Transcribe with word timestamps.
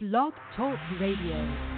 Blog 0.00 0.32
Talk 0.54 0.78
Radio. 1.00 1.77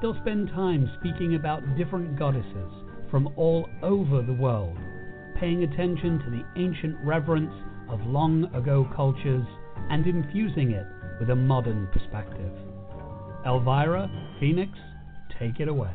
They'll 0.00 0.18
spend 0.20 0.48
time 0.48 0.90
speaking 1.00 1.34
about 1.34 1.76
different 1.76 2.18
goddesses 2.18 2.72
from 3.10 3.28
all 3.36 3.68
over 3.82 4.22
the 4.22 4.32
world, 4.32 4.76
paying 5.40 5.64
attention 5.64 6.20
to 6.20 6.30
the 6.30 6.44
ancient 6.60 6.96
reverence 7.04 7.52
of 7.88 8.00
long 8.06 8.44
ago 8.54 8.88
cultures 8.94 9.46
and 9.90 10.06
infusing 10.06 10.70
it 10.70 10.86
with 11.18 11.30
a 11.30 11.34
modern 11.34 11.88
perspective. 11.92 12.52
Elvyra, 13.44 14.08
Phoenix, 14.38 14.70
take 15.38 15.58
it 15.58 15.68
away. 15.68 15.94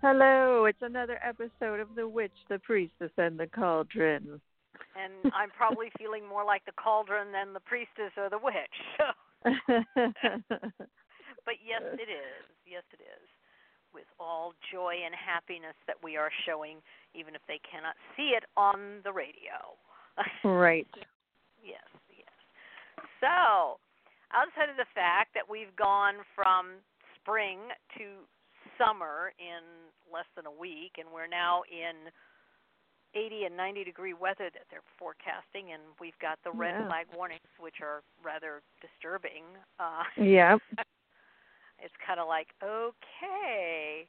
Hello, 0.00 0.66
it's 0.66 0.82
another 0.82 1.18
episode 1.26 1.80
of 1.80 1.88
The 1.96 2.06
Witch, 2.06 2.36
the 2.48 2.58
Priestess, 2.58 3.10
and 3.16 3.38
the 3.38 3.46
Cauldron. 3.46 4.40
and 4.96 5.32
I'm 5.34 5.50
probably 5.56 5.86
feeling 5.98 6.28
more 6.28 6.44
like 6.44 6.64
the 6.66 6.72
cauldron 6.72 7.32
than 7.32 7.52
the 7.54 7.60
priestess 7.60 8.12
or 8.16 8.30
the 8.30 8.38
witch. 8.38 8.54
So, 8.98 9.04
but 9.44 9.60
yes, 11.60 11.82
it 11.94 12.08
is. 12.08 12.44
Yes, 12.66 12.82
it 12.92 13.00
is. 13.00 13.28
With 13.92 14.06
all 14.18 14.54
joy 14.72 14.96
and 15.04 15.14
happiness 15.14 15.76
that 15.86 15.96
we 16.02 16.16
are 16.16 16.30
showing, 16.46 16.78
even 17.14 17.34
if 17.34 17.42
they 17.46 17.60
cannot 17.62 17.94
see 18.16 18.34
it 18.34 18.44
on 18.56 19.00
the 19.04 19.12
radio. 19.12 19.76
right. 20.42 20.88
yes, 21.62 21.86
yes. 22.10 22.34
So, 23.20 23.78
outside 24.32 24.70
of 24.70 24.76
the 24.76 24.88
fact 24.94 25.34
that 25.34 25.48
we've 25.48 25.74
gone 25.76 26.24
from 26.34 26.80
spring 27.20 27.58
to 27.98 28.26
summer 28.78 29.32
in 29.38 29.62
less 30.10 30.28
than 30.36 30.46
a 30.46 30.52
week, 30.52 30.98
and 30.98 31.08
we're 31.12 31.30
now 31.30 31.62
in 31.70 32.10
80 33.14 33.44
and 33.44 33.56
90 33.56 33.84
degree 33.84 34.14
weather 34.14 34.50
that 34.52 34.66
they're 34.70 34.84
forecasting, 34.98 35.72
and 35.72 35.82
we've 36.00 36.18
got 36.20 36.38
the 36.44 36.50
red 36.50 36.74
Yeah. 36.78 36.86
flag 36.86 37.06
warnings, 37.14 37.46
which 37.58 37.80
are 37.80 38.02
rather 38.22 38.62
disturbing. 38.80 39.44
Uh, 39.78 40.04
Yep. 40.16 40.60
it's 41.78 41.94
kind 42.06 42.18
of 42.20 42.26
like 42.28 42.48
okay. 42.62 44.06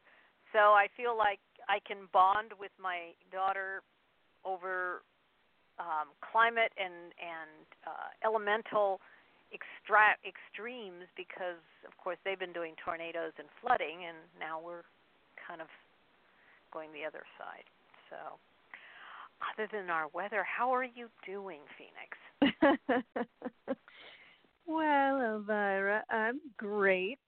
So 0.53 0.73
I 0.73 0.87
feel 0.95 1.17
like 1.17 1.39
I 1.67 1.79
can 1.79 2.07
bond 2.13 2.53
with 2.59 2.71
my 2.81 3.13
daughter 3.31 3.81
over 4.45 5.01
um, 5.79 6.07
climate 6.21 6.71
and 6.77 7.11
and 7.19 7.65
uh, 7.85 8.09
elemental 8.23 9.01
extra- 9.53 10.17
extremes 10.23 11.05
because, 11.15 11.59
of 11.85 11.95
course, 11.97 12.17
they've 12.23 12.39
been 12.39 12.53
doing 12.53 12.73
tornadoes 12.83 13.33
and 13.37 13.47
flooding, 13.61 14.05
and 14.07 14.17
now 14.39 14.59
we're 14.59 14.83
kind 15.35 15.61
of 15.61 15.67
going 16.71 16.91
the 16.93 17.03
other 17.05 17.23
side. 17.37 17.63
So, 18.09 18.39
other 19.41 19.67
than 19.71 19.89
our 19.89 20.07
weather, 20.13 20.43
how 20.43 20.73
are 20.73 20.83
you 20.83 21.09
doing, 21.25 21.59
Phoenix? 21.77 23.07
well, 24.65 25.15
Elvyra, 25.17 26.01
I'm 26.09 26.39
great. 26.57 27.19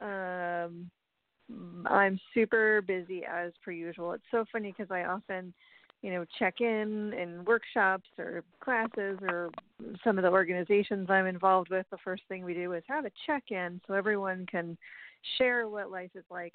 Um, 0.00 0.90
I'm 1.86 2.20
super 2.34 2.82
busy 2.82 3.24
as 3.24 3.52
per 3.64 3.70
usual. 3.70 4.12
It's 4.12 4.24
so 4.30 4.44
funny 4.52 4.74
because 4.76 4.90
I 4.90 5.04
often, 5.04 5.54
you 6.02 6.12
know, 6.12 6.24
check 6.38 6.60
in 6.60 7.12
in 7.14 7.44
workshops 7.44 8.08
or 8.18 8.44
classes 8.60 9.18
or 9.22 9.50
some 10.04 10.18
of 10.18 10.24
the 10.24 10.30
organizations 10.30 11.08
I'm 11.10 11.26
involved 11.26 11.70
with. 11.70 11.86
The 11.90 11.98
first 12.04 12.22
thing 12.28 12.44
we 12.44 12.54
do 12.54 12.72
is 12.74 12.82
have 12.88 13.06
a 13.06 13.12
check 13.26 13.44
in 13.50 13.80
so 13.86 13.94
everyone 13.94 14.46
can 14.50 14.76
share 15.38 15.68
what 15.68 15.90
life 15.90 16.10
is 16.14 16.24
like. 16.30 16.54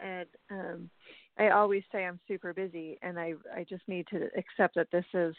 And 0.00 0.28
um, 0.50 0.90
I 1.38 1.50
always 1.50 1.82
say 1.92 2.04
I'm 2.04 2.18
super 2.26 2.52
busy, 2.52 2.98
and 3.02 3.18
I 3.18 3.34
I 3.54 3.64
just 3.68 3.86
need 3.86 4.06
to 4.08 4.28
accept 4.36 4.74
that 4.74 4.90
this 4.90 5.04
is 5.14 5.34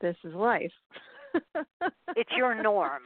this 0.00 0.16
is 0.24 0.34
life. 0.34 0.72
It's 2.16 2.30
your 2.36 2.60
norm. 2.60 3.02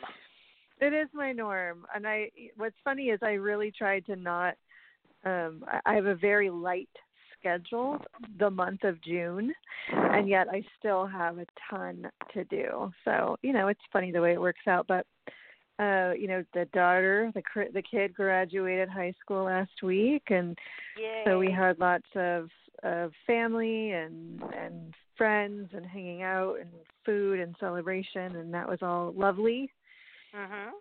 It 0.81 0.95
is 0.95 1.09
my 1.12 1.31
norm, 1.33 1.85
and 1.95 2.07
I. 2.07 2.31
What's 2.57 2.77
funny 2.83 3.05
is 3.05 3.21
I 3.23 3.33
really 3.33 3.71
tried 3.71 4.07
to 4.07 4.17
not. 4.17 4.55
Um, 5.25 5.65
I- 5.69 5.81
I 5.85 5.95
have 5.95 6.07
a 6.07 6.15
very 6.15 6.51
light 6.51 6.89
schedule 7.39 8.01
the 8.39 8.51
month 8.51 8.83
of 8.85 9.01
June, 9.03 9.53
and 9.93 10.29
yet 10.29 10.49
I 10.51 10.65
still 10.79 11.06
have 11.06 11.39
a 11.39 11.47
ton 11.71 12.11
to 12.33 12.45
do. 12.45 12.91
So 13.05 13.37
you 13.43 13.53
know, 13.53 13.69
it's 13.69 13.81
funny 13.93 14.11
the 14.11 14.23
way 14.23 14.33
it 14.33 14.41
works 14.41 14.67
out. 14.67 14.87
But 14.87 15.06
uh, 15.79 16.12
you 16.19 16.29
know, 16.29 16.45
the 16.55 16.67
daughter, 16.73 17.33
the 17.35 17.43
the 17.73 17.83
kid 17.83 18.15
graduated 18.15 18.89
high 18.89 19.12
school 19.21 19.45
last 19.45 19.83
week, 19.83 20.25
and 20.31 20.57
Yay. 20.97 21.23
so 21.27 21.39
we 21.39 21.51
had 21.51 21.79
lots 21.79 22.07
of 22.15 22.49
of 22.83 23.12
family 23.27 23.93
and 23.93 24.43
and 24.57 24.95
friends 25.17 25.71
and 25.75 25.87
hanging 25.87 26.23
out 26.23 26.57
and 26.61 26.71
food 27.05 27.41
and 27.41 27.55
celebration, 27.61 28.37
and 28.37 28.53
that 28.55 28.69
was 28.69 28.79
all 28.83 29.12
lovely 29.17 29.71
Mhm. 30.35 30.73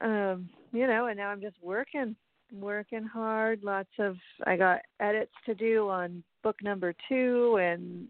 um 0.00 0.48
you 0.72 0.86
know 0.86 1.06
and 1.06 1.16
now 1.16 1.28
i'm 1.28 1.40
just 1.40 1.56
working 1.62 2.14
working 2.52 3.04
hard 3.04 3.62
lots 3.62 3.88
of 3.98 4.16
i 4.46 4.56
got 4.56 4.80
edits 5.00 5.32
to 5.46 5.54
do 5.54 5.88
on 5.88 6.22
book 6.42 6.56
number 6.62 6.92
two 7.08 7.56
and 7.60 8.08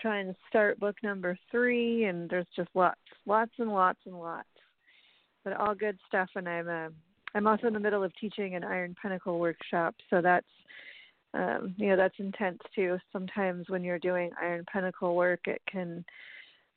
trying 0.00 0.26
to 0.26 0.36
start 0.48 0.78
book 0.78 0.96
number 1.02 1.36
three 1.50 2.04
and 2.04 2.30
there's 2.30 2.46
just 2.54 2.68
lots 2.74 3.00
lots 3.26 3.52
and 3.58 3.72
lots 3.72 3.98
and 4.06 4.18
lots 4.18 4.48
but 5.48 5.58
all 5.58 5.74
good 5.74 5.98
stuff 6.06 6.28
and 6.34 6.48
i'm 6.48 6.68
uh, 6.68 6.88
i'm 7.34 7.46
also 7.46 7.66
in 7.66 7.72
the 7.72 7.80
middle 7.80 8.02
of 8.02 8.12
teaching 8.20 8.54
an 8.54 8.64
iron 8.64 8.94
pentacle 9.00 9.38
workshop 9.38 9.94
so 10.10 10.20
that's 10.20 10.46
um 11.34 11.74
you 11.76 11.88
know 11.88 11.96
that's 11.96 12.18
intense 12.18 12.58
too 12.74 12.98
sometimes 13.12 13.68
when 13.68 13.82
you're 13.82 13.98
doing 13.98 14.30
iron 14.40 14.64
pentacle 14.70 15.14
work 15.14 15.40
it 15.46 15.62
can 15.70 16.04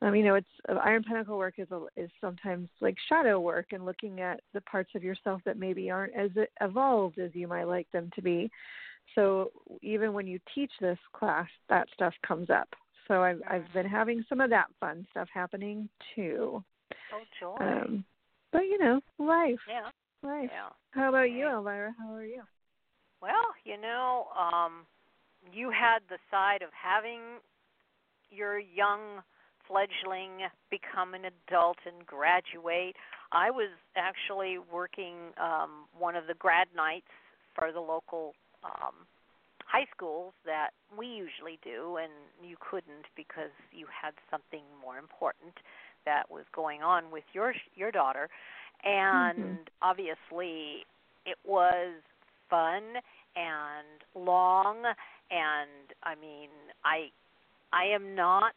um, 0.04 0.16
you 0.16 0.24
know, 0.24 0.34
it's 0.34 0.48
uh, 0.68 0.80
Iron 0.84 1.04
Pentacle 1.04 1.38
work 1.38 1.60
is 1.60 1.68
a, 1.70 1.86
is 1.96 2.10
sometimes 2.20 2.70
like 2.80 2.98
shadow 3.08 3.40
work 3.40 3.68
and 3.72 3.86
looking 3.86 4.20
at 4.20 4.40
the 4.52 4.62
parts 4.62 4.90
of 4.96 5.04
yourself 5.04 5.42
that 5.46 5.60
maybe 5.60 5.92
aren't 5.92 6.16
as 6.16 6.32
evolved 6.60 7.20
as 7.20 7.30
you 7.36 7.48
might 7.48 7.66
like 7.66 7.86
them 7.92 8.10
to 8.16 8.22
be. 8.24 8.50
So 9.14 9.52
even 9.84 10.14
when 10.14 10.26
you 10.26 10.40
teach 10.56 10.72
this 10.82 10.98
class, 11.14 11.46
that 11.70 11.88
stuff 11.94 12.16
comes 12.26 12.50
up. 12.50 12.70
So 13.08 13.22
I've 13.22 13.44
I've 13.48 13.72
been 13.76 13.86
having 13.86 14.26
some 14.28 14.42
of 14.42 14.50
that 14.50 14.70
fun 14.80 15.06
stuff 15.12 15.28
happening 15.32 15.88
too. 16.16 16.64
Oh, 17.14 17.22
joy. 17.40 17.58
Um, 17.60 18.06
but 18.52 18.62
you 18.62 18.78
know, 18.78 19.02
life, 19.20 19.60
yeah. 19.68 19.90
life. 20.24 20.50
Yeah. 20.52 20.70
How 20.92 21.10
about 21.10 21.32
you, 21.32 21.46
Okay. 21.46 21.54
Elvyra? 21.54 21.94
How 21.98 22.14
are 22.14 22.26
you? 22.26 22.44
Well, 23.22 23.54
you 23.64 23.80
know, 23.80 24.28
um, 24.38 24.86
you 25.54 25.72
had 25.72 26.00
the 26.10 26.18
side 26.30 26.62
of 26.62 26.70
having 26.74 27.20
your 28.30 28.60
young 28.60 29.22
fledgling 29.68 30.48
become 30.70 31.14
an 31.14 31.22
adult 31.26 31.78
and 31.86 32.06
graduate. 32.06 32.96
I 33.32 33.52
was 33.52 33.70
actually 33.96 34.58
working 34.72 35.34
um 35.40 35.88
one 35.98 36.16
of 36.16 36.28
the 36.28 36.34
grad 36.34 36.68
nights 36.76 37.12
for 37.56 37.72
the 37.72 37.80
local 37.80 38.34
um 38.64 39.08
high 39.66 39.88
schools 39.96 40.34
that 40.46 40.72
we 40.98 41.08
usually 41.08 41.58
do 41.64 41.96
and 41.96 42.12
you 42.44 42.58
couldn't 42.60 43.08
because 43.16 43.56
you 43.72 43.86
had 43.88 44.14
something 44.30 44.64
more 44.82 44.98
important 44.98 45.56
that 46.06 46.30
was 46.30 46.46
going 46.54 46.82
on 46.84 47.12
with 47.12 47.24
your 47.34 47.54
your 47.76 47.92
daughter. 47.92 48.30
And 48.84 49.38
Mhm. 49.38 49.68
obviously 49.82 50.86
it 51.26 51.38
was 51.46 52.02
fun 52.50 52.84
and 53.36 54.04
long. 54.16 54.86
And 55.30 55.94
I 56.04 56.16
mean 56.16 56.50
I 56.84 57.12
I 57.72 57.86
am 57.86 58.16
not 58.16 58.56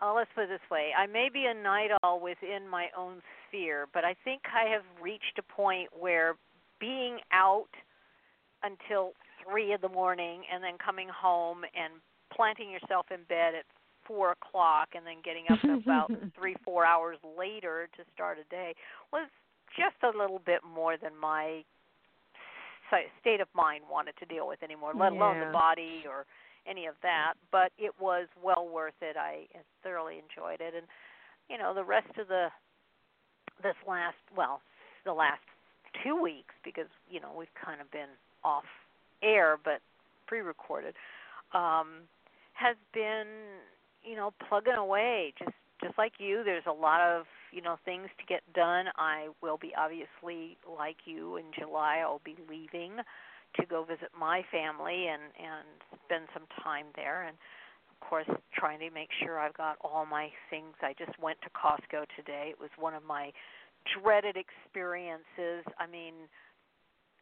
oh 0.00 0.14
let's 0.16 0.30
put 0.34 0.44
it 0.44 0.48
this 0.48 0.70
way. 0.70 0.92
I 0.96 1.06
may 1.06 1.28
be 1.28 1.46
a 1.46 1.54
night 1.54 1.90
owl 2.02 2.20
within 2.20 2.68
my 2.68 2.88
own 2.96 3.22
sphere 3.46 3.86
but 3.92 4.04
I 4.04 4.14
think 4.24 4.42
I 4.54 4.68
have 4.70 4.84
reached 5.00 5.38
a 5.38 5.42
point 5.42 5.90
where 5.98 6.36
being 6.80 7.18
out 7.32 7.70
until 8.62 9.12
three 9.44 9.72
in 9.72 9.80
the 9.80 9.88
morning 9.88 10.42
and 10.52 10.62
then 10.62 10.78
coming 10.78 11.08
home 11.08 11.64
and 11.74 11.94
planting 12.34 12.70
yourself 12.70 13.06
in 13.10 13.22
bed 13.28 13.54
at 13.54 13.64
four 14.08 14.32
o'clock 14.32 14.88
and 14.96 15.06
then 15.06 15.16
getting 15.22 15.44
up 15.52 15.62
about 15.62 16.10
three 16.36 16.56
four 16.64 16.84
hours 16.84 17.18
later 17.38 17.88
to 17.96 18.02
start 18.14 18.38
a 18.38 18.48
day 18.50 18.74
was 19.12 19.28
just 19.76 19.96
a 20.02 20.18
little 20.18 20.40
bit 20.44 20.60
more 20.64 20.96
than 20.96 21.12
my 21.20 21.62
state 23.20 23.40
of 23.40 23.48
mind 23.54 23.84
wanted 23.90 24.14
to 24.18 24.24
deal 24.24 24.48
with 24.48 24.62
anymore 24.62 24.92
let 24.94 25.12
alone 25.12 25.36
Yeah. 25.36 25.46
the 25.48 25.52
body 25.52 26.04
or 26.08 26.24
any 26.66 26.86
of 26.86 26.94
that 27.02 27.34
but 27.52 27.70
it 27.78 27.92
was 28.00 28.26
well 28.42 28.66
worth 28.66 28.96
it 29.02 29.16
i 29.16 29.44
thoroughly 29.82 30.14
enjoyed 30.14 30.60
it 30.60 30.74
and 30.74 30.86
you 31.50 31.58
know 31.58 31.74
the 31.74 31.84
rest 31.84 32.08
of 32.18 32.28
the 32.28 32.48
this 33.62 33.76
last 33.86 34.16
well 34.34 34.62
the 35.04 35.12
last 35.12 35.42
two 36.02 36.20
weeks 36.20 36.54
because 36.64 36.88
you 37.10 37.20
know 37.20 37.32
we've 37.36 37.52
kind 37.62 37.80
of 37.80 37.90
been 37.90 38.08
off 38.42 38.64
air 39.22 39.58
but 39.62 39.80
pre-recorded 40.26 40.94
um 41.52 42.08
has 42.54 42.76
been 42.94 43.26
you 44.02 44.16
know 44.16 44.32
plugging 44.48 44.74
away. 44.74 45.34
Just 45.38 45.56
just 45.82 45.96
like 45.96 46.12
you 46.18 46.42
there's 46.44 46.66
a 46.66 46.72
lot 46.72 47.00
of 47.00 47.26
you 47.52 47.62
know 47.62 47.76
things 47.84 48.08
to 48.18 48.26
get 48.26 48.42
done. 48.54 48.86
I 48.96 49.28
will 49.42 49.58
be 49.58 49.72
obviously 49.76 50.56
like 50.68 50.96
you 51.04 51.36
in 51.36 51.44
july 51.58 51.98
i'll 52.04 52.20
be 52.24 52.36
leaving 52.48 52.98
to 53.58 53.66
go 53.66 53.84
visit 53.84 54.10
my 54.18 54.42
family 54.50 55.06
and 55.08 55.22
and 55.38 55.66
spend 56.04 56.24
some 56.34 56.44
time 56.62 56.86
there. 56.96 57.24
And 57.24 57.36
of 57.90 58.08
course 58.08 58.28
trying 58.54 58.80
to 58.80 58.90
make 58.90 59.10
sure 59.22 59.38
i've 59.38 59.54
got 59.56 59.76
all 59.80 60.06
my 60.06 60.28
things. 60.50 60.74
I 60.82 60.94
just 60.98 61.18
went 61.18 61.38
to 61.42 61.50
costco 61.50 62.06
today. 62.16 62.50
It 62.50 62.60
was 62.60 62.70
one 62.78 62.94
of 62.94 63.04
my 63.04 63.32
dreaded 64.00 64.36
experiences. 64.36 65.64
I 65.78 65.86
mean 65.86 66.14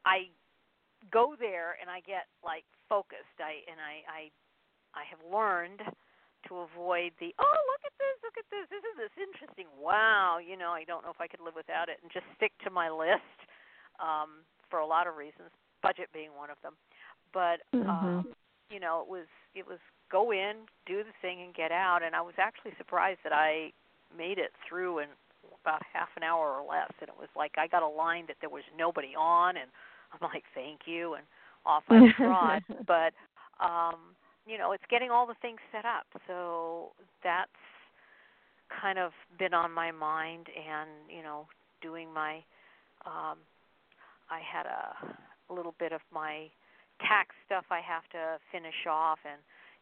i 0.04 0.28
go 1.12 1.36
there 1.38 1.76
and 1.80 1.90
i 1.90 2.00
get 2.00 2.26
like 2.44 2.64
focused. 2.88 3.36
I 3.38 3.62
and 3.70 3.78
i 3.80 4.02
i 4.08 4.22
i 4.94 5.04
have 5.10 5.20
learned 5.30 5.82
to 6.48 6.64
avoid 6.64 7.12
the 7.20 7.34
oh 7.38 7.58
look 7.70 7.82
at 7.86 7.94
this 7.98 8.16
look 8.22 8.36
at 8.38 8.46
this 8.50 8.66
this 8.70 8.82
isn't 8.82 8.98
this 8.98 9.16
interesting? 9.18 9.66
Wow 9.78 10.38
you 10.38 10.56
know 10.56 10.70
i 10.70 10.84
don't 10.84 11.02
know 11.04 11.10
if 11.10 11.20
i 11.20 11.26
could 11.26 11.40
live 11.40 11.54
without 11.54 11.88
it 11.88 11.98
and 12.02 12.10
just 12.12 12.26
stick 12.36 12.52
to 12.64 12.70
my 12.70 12.88
list 12.90 13.38
um 14.02 14.42
for 14.70 14.78
a 14.80 14.86
lot 14.86 15.06
of 15.06 15.16
reasons 15.16 15.50
budget 15.82 16.08
being 16.12 16.30
one 16.36 16.50
of 16.50 16.56
them. 16.62 16.74
But 17.32 17.62
um 17.86 18.24
Mhm. 18.26 18.34
you 18.70 18.80
know 18.80 19.00
it 19.02 19.08
was 19.08 19.26
it 19.54 19.66
was 19.66 19.78
go 20.10 20.32
in 20.32 20.66
do 20.86 21.02
the 21.04 21.12
thing 21.22 21.42
and 21.42 21.54
get 21.54 21.70
out 21.70 22.02
and 22.02 22.14
i 22.14 22.20
was 22.20 22.34
actually 22.38 22.72
surprised 22.78 23.20
that 23.22 23.32
i 23.32 23.70
made 24.16 24.38
it 24.38 24.52
through 24.66 24.98
in 25.00 25.08
about 25.62 25.82
half 25.92 26.08
an 26.16 26.22
hour 26.22 26.50
or 26.50 26.66
less 26.66 26.90
and 27.00 27.08
it 27.08 27.16
was 27.18 27.28
like 27.36 27.52
i 27.58 27.66
got 27.66 27.82
a 27.82 27.86
line 27.88 28.24
that 28.26 28.36
there 28.40 28.50
was 28.50 28.64
nobody 28.76 29.14
on 29.16 29.56
and 29.56 29.70
i'm 30.12 30.28
like 30.32 30.44
thank 30.54 30.80
you 30.86 31.14
and 31.14 31.24
off 31.64 31.84
i 31.90 32.00
trot 32.16 32.62
but 32.86 33.12
um 33.62 34.15
you 34.46 34.58
know 34.58 34.72
it's 34.72 34.84
getting 34.88 35.10
all 35.10 35.26
the 35.26 35.36
things 35.42 35.58
set 35.72 35.84
up. 35.84 36.06
So 36.26 36.92
that's 37.22 37.50
kind 38.82 38.98
of 38.98 39.12
been 39.38 39.54
on 39.54 39.70
my 39.70 39.90
mind 39.90 40.46
and 40.50 40.90
you 41.08 41.22
know 41.22 41.46
doing 41.82 42.12
my 42.12 42.36
um 43.06 43.38
i 44.30 44.40
had 44.40 44.66
a, 44.66 45.14
little 45.48 45.74
bit 45.78 45.92
of 45.92 46.00
my 46.12 46.50
tax 46.98 47.30
stuff 47.46 47.64
i 47.70 47.78
have 47.78 48.02
to 48.10 48.38
finish 48.50 48.82
off 48.90 49.18
and 49.22 49.38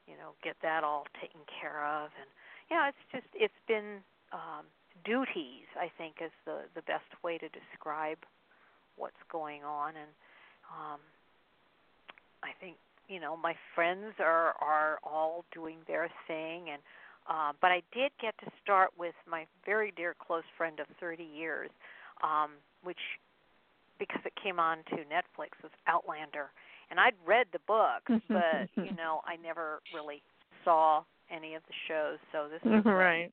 you 0.07 0.13
know 0.13 0.37
get 0.45 0.57
that 0.61 0.85
all 0.85 1.07
taken 1.21 1.41
care 1.49 1.85
of. 1.87 2.11
And 2.21 2.29
yeah 2.71 2.89
it's 2.89 3.05
just 3.11 3.29
it's 3.33 3.63
been 3.67 4.05
um 4.33 4.69
duties 5.05 5.65
i 5.81 5.89
think 5.97 6.17
is 6.21 6.33
the 6.45 6.69
the 6.75 6.83
best 6.83 7.09
way 7.23 7.39
to 7.39 7.49
describe 7.49 8.19
what's 8.97 9.23
going 9.33 9.65
on. 9.65 9.97
And 9.97 10.13
um 10.69 11.01
i 12.43 12.53
think 12.61 12.77
you 13.09 13.21
know 13.21 13.37
my 13.37 13.55
friends 13.75 14.15
are 14.19 14.55
are 14.61 14.99
all 15.03 15.45
doing 15.53 15.79
their 15.87 16.09
thing 16.27 16.71
and 16.73 16.83
uh, 17.27 17.53
but 17.61 17.71
I 17.71 17.81
did 17.93 18.13
get 18.21 18.35
to 18.45 18.51
start 18.63 18.91
with 18.99 19.15
my 19.27 19.47
very 19.65 19.93
dear 19.97 20.15
close 20.15 20.45
friend 20.59 20.79
of 20.79 20.87
30 21.01 21.25
years, 21.25 21.71
um, 22.23 22.51
which 22.83 22.99
because 23.99 24.21
it 24.27 24.33
came 24.43 24.59
on 24.59 24.79
to 24.91 24.97
Netflix 25.09 25.57
was 25.63 25.73
Outlander, 25.87 26.51
and 26.91 27.01
I'd 27.01 27.15
read 27.25 27.47
the 27.53 27.61
book, 27.67 28.03
but 28.29 28.69
you 28.77 28.95
know 28.95 29.23
I 29.25 29.37
never 29.43 29.81
really 29.95 30.21
saw 30.65 31.03
any 31.31 31.55
of 31.55 31.63
the 31.67 31.75
shows, 31.89 32.19
so 32.31 32.49
this 32.51 32.61
was 32.63 32.85
right. 32.85 33.33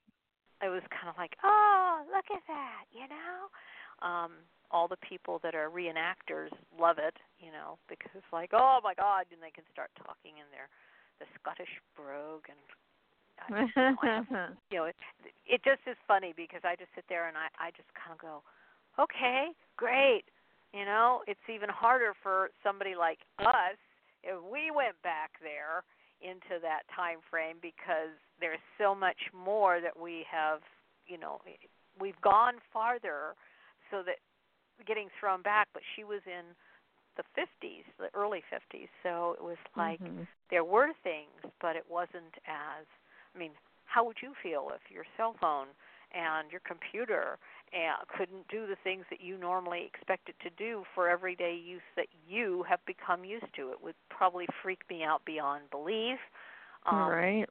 it 0.64 0.70
was 0.70 0.84
kind 0.90 1.10
of 1.10 1.18
like, 1.18 1.36
oh, 1.44 2.04
look 2.16 2.26
at 2.34 2.44
that, 2.48 2.84
you 2.94 3.08
know. 3.10 4.08
Um, 4.08 4.32
all 4.72 4.88
the 4.88 4.98
people 4.98 5.40
that 5.44 5.54
are 5.54 5.70
reenactors 5.70 6.50
love 6.80 6.98
it, 6.98 7.16
you 7.40 7.52
know, 7.52 7.78
because 7.90 8.12
it's 8.16 8.34
like, 8.34 8.52
oh 8.54 8.80
my 8.84 8.94
God, 8.94 9.26
and 9.32 9.42
they 9.44 9.52
can 9.52 9.68
start 9.72 9.92
talking 10.00 10.40
in 10.40 10.48
their 10.52 10.72
the 11.20 11.28
Scottish 11.38 11.70
brogue 11.96 12.50
and 12.50 12.58
I, 13.42 13.62
you 13.62 13.70
know, 13.76 13.96
I 14.02 14.08
have 14.22 14.56
you 14.72 14.78
know, 14.78 14.86
it, 14.86 14.96
it 15.46 15.62
just 15.64 15.82
is 15.86 15.98
funny 16.08 16.34
because 16.36 16.62
I 16.64 16.76
just 16.76 16.90
sit 16.96 17.06
there 17.10 17.28
and 17.28 17.38
I 17.38 17.50
I 17.60 17.70
just 17.78 17.90
kind 17.94 18.14
of 18.14 18.20
go, 18.20 18.42
okay, 18.98 19.54
great. 19.78 20.26
You 20.74 20.86
know, 20.86 21.22
it's 21.28 21.44
even 21.54 21.70
harder 21.70 22.14
for 22.24 22.50
somebody 22.64 22.96
like 22.96 23.20
us 23.40 23.78
if 24.24 24.38
we 24.52 24.72
went 24.72 24.96
back 25.04 25.32
there 25.42 25.84
into 26.22 26.62
that 26.62 26.86
time 26.96 27.18
frame 27.30 27.58
because 27.62 28.14
there's 28.40 28.62
so 28.78 28.94
much 28.94 29.18
more 29.34 29.82
that 29.82 29.98
we 29.98 30.24
have, 30.30 30.62
you 31.08 31.18
know, 31.18 31.42
we've 32.00 32.20
gone 32.22 32.56
farther 32.72 33.34
so 33.90 34.02
that 34.06 34.22
getting 34.86 35.10
thrown 35.20 35.42
back, 35.42 35.68
but 35.74 35.84
she 35.96 36.04
was 36.04 36.22
in 36.26 36.56
the 37.18 37.24
50s, 37.36 37.86
the 38.00 38.10
early 38.14 38.42
50s, 38.50 38.88
so 39.04 39.36
it 39.38 39.44
was 39.44 39.58
like 39.78 40.02
Mhm. 40.02 40.28
there 40.50 40.64
were 40.64 40.90
things, 41.04 41.42
but 41.62 41.76
it 41.76 41.86
wasn't 41.90 42.36
as 42.48 42.86
I 43.36 43.38
mean, 43.40 43.52
how 43.86 44.04
would 44.06 44.18
you 44.22 44.34
feel 44.42 44.72
if 44.74 44.82
your 44.92 45.06
cell 45.18 45.36
phone 45.40 45.68
and 46.14 46.52
your 46.52 46.62
computer 46.62 47.38
and 47.74 47.96
couldn't 48.18 48.48
do 48.50 48.68
the 48.68 48.76
things 48.84 49.06
that 49.10 49.22
you 49.22 49.38
normally 49.38 49.86
expect 49.86 50.30
it 50.30 50.36
to 50.44 50.50
do 50.58 50.84
for 50.94 51.08
everyday 51.10 51.56
use 51.56 51.82
that 51.96 52.08
you 52.28 52.64
have 52.68 52.80
become 52.86 53.24
used 53.24 53.52
to? 53.56 53.72
It 53.72 53.82
would 53.82 53.96
probably 54.10 54.48
freak 54.62 54.82
me 54.90 55.04
out 55.04 55.24
beyond 55.26 55.70
belief. 55.72 56.20
Um, 56.86 57.28
right. 57.32 57.50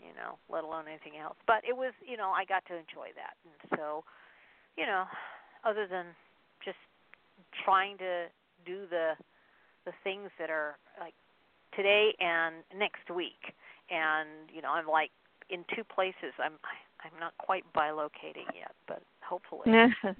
You 0.00 0.12
know, 0.14 0.38
let 0.48 0.64
alone 0.64 0.84
anything 0.88 1.18
else. 1.20 1.36
But 1.46 1.64
it 1.68 1.76
was, 1.76 1.92
you 2.06 2.16
know, 2.16 2.30
I 2.30 2.44
got 2.44 2.64
to 2.66 2.74
enjoy 2.74 3.12
that, 3.16 3.34
and 3.44 3.78
so, 3.78 4.04
you 4.76 4.86
know, 4.86 5.04
other 5.64 5.86
than 5.86 6.06
trying 7.64 7.98
to 7.98 8.26
do 8.64 8.86
the 8.90 9.12
the 9.84 9.92
things 10.02 10.30
that 10.38 10.50
are 10.50 10.76
like 10.98 11.14
today 11.74 12.14
and 12.20 12.56
next 12.76 13.10
week 13.14 13.54
and 13.90 14.50
you 14.52 14.60
know 14.62 14.70
i'm 14.70 14.86
like 14.86 15.10
in 15.50 15.64
two 15.74 15.84
places 15.84 16.32
i'm 16.38 16.54
i'm 17.04 17.18
not 17.20 17.32
quite 17.38 17.64
bilocating 17.74 18.48
yet 18.54 18.72
but 18.88 19.02
hopefully 19.22 19.62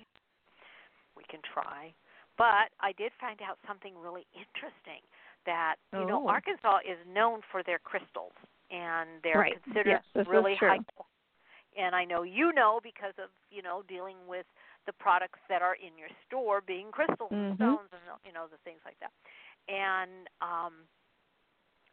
we 1.16 1.24
can 1.28 1.40
try 1.42 1.92
but 2.38 2.70
i 2.80 2.92
did 2.96 3.10
find 3.20 3.40
out 3.42 3.58
something 3.66 3.94
really 4.02 4.26
interesting 4.34 5.02
that 5.46 5.76
you 5.92 6.04
know 6.06 6.20
Oh. 6.20 6.28
arkansas 6.28 6.78
is 6.88 6.98
known 7.12 7.40
for 7.50 7.62
their 7.62 7.78
crystals 7.78 8.32
and 8.70 9.08
they're 9.22 9.38
Right. 9.40 9.58
considered 9.64 10.00
Yes, 10.14 10.26
really 10.28 10.54
high 10.58 10.78
and 11.78 11.94
i 11.94 12.04
know 12.04 12.22
you 12.22 12.52
know 12.52 12.80
because 12.82 13.14
of 13.22 13.30
you 13.50 13.62
know 13.62 13.82
dealing 13.88 14.16
with 14.28 14.46
the 14.86 14.92
products 14.94 15.38
that 15.48 15.62
are 15.62 15.74
in 15.74 15.98
your 15.98 16.08
store 16.26 16.60
being 16.60 16.90
crystals 16.90 17.30
and 17.32 17.56
Mhm. 17.56 17.56
stones 17.56 17.90
and 17.92 18.02
you 18.24 18.32
know 18.32 18.46
the 18.46 18.58
things 18.64 18.80
like 18.84 18.98
that 19.00 19.12
and 19.68 20.28
um 20.40 20.86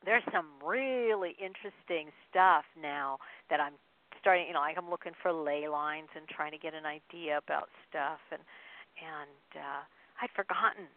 there's 0.06 0.24
some 0.32 0.48
really 0.64 1.36
interesting 1.40 2.12
stuff 2.30 2.66
now 2.76 3.18
that 3.50 3.60
I'm 3.60 3.74
starting, 4.20 4.48
you 4.48 4.54
know, 4.54 4.60
like 4.60 4.78
I'm 4.78 4.90
looking 4.90 5.14
for 5.22 5.32
ley 5.32 5.68
lines 5.68 6.10
and 6.16 6.28
trying 6.28 6.52
to 6.52 6.58
get 6.58 6.74
an 6.74 6.86
idea 6.86 7.38
about 7.40 7.70
stuff 7.90 8.20
and 8.32 8.42
and 9.00 9.48
uh 9.56 9.82
I'd 10.22 10.32
forgotten 10.36 10.88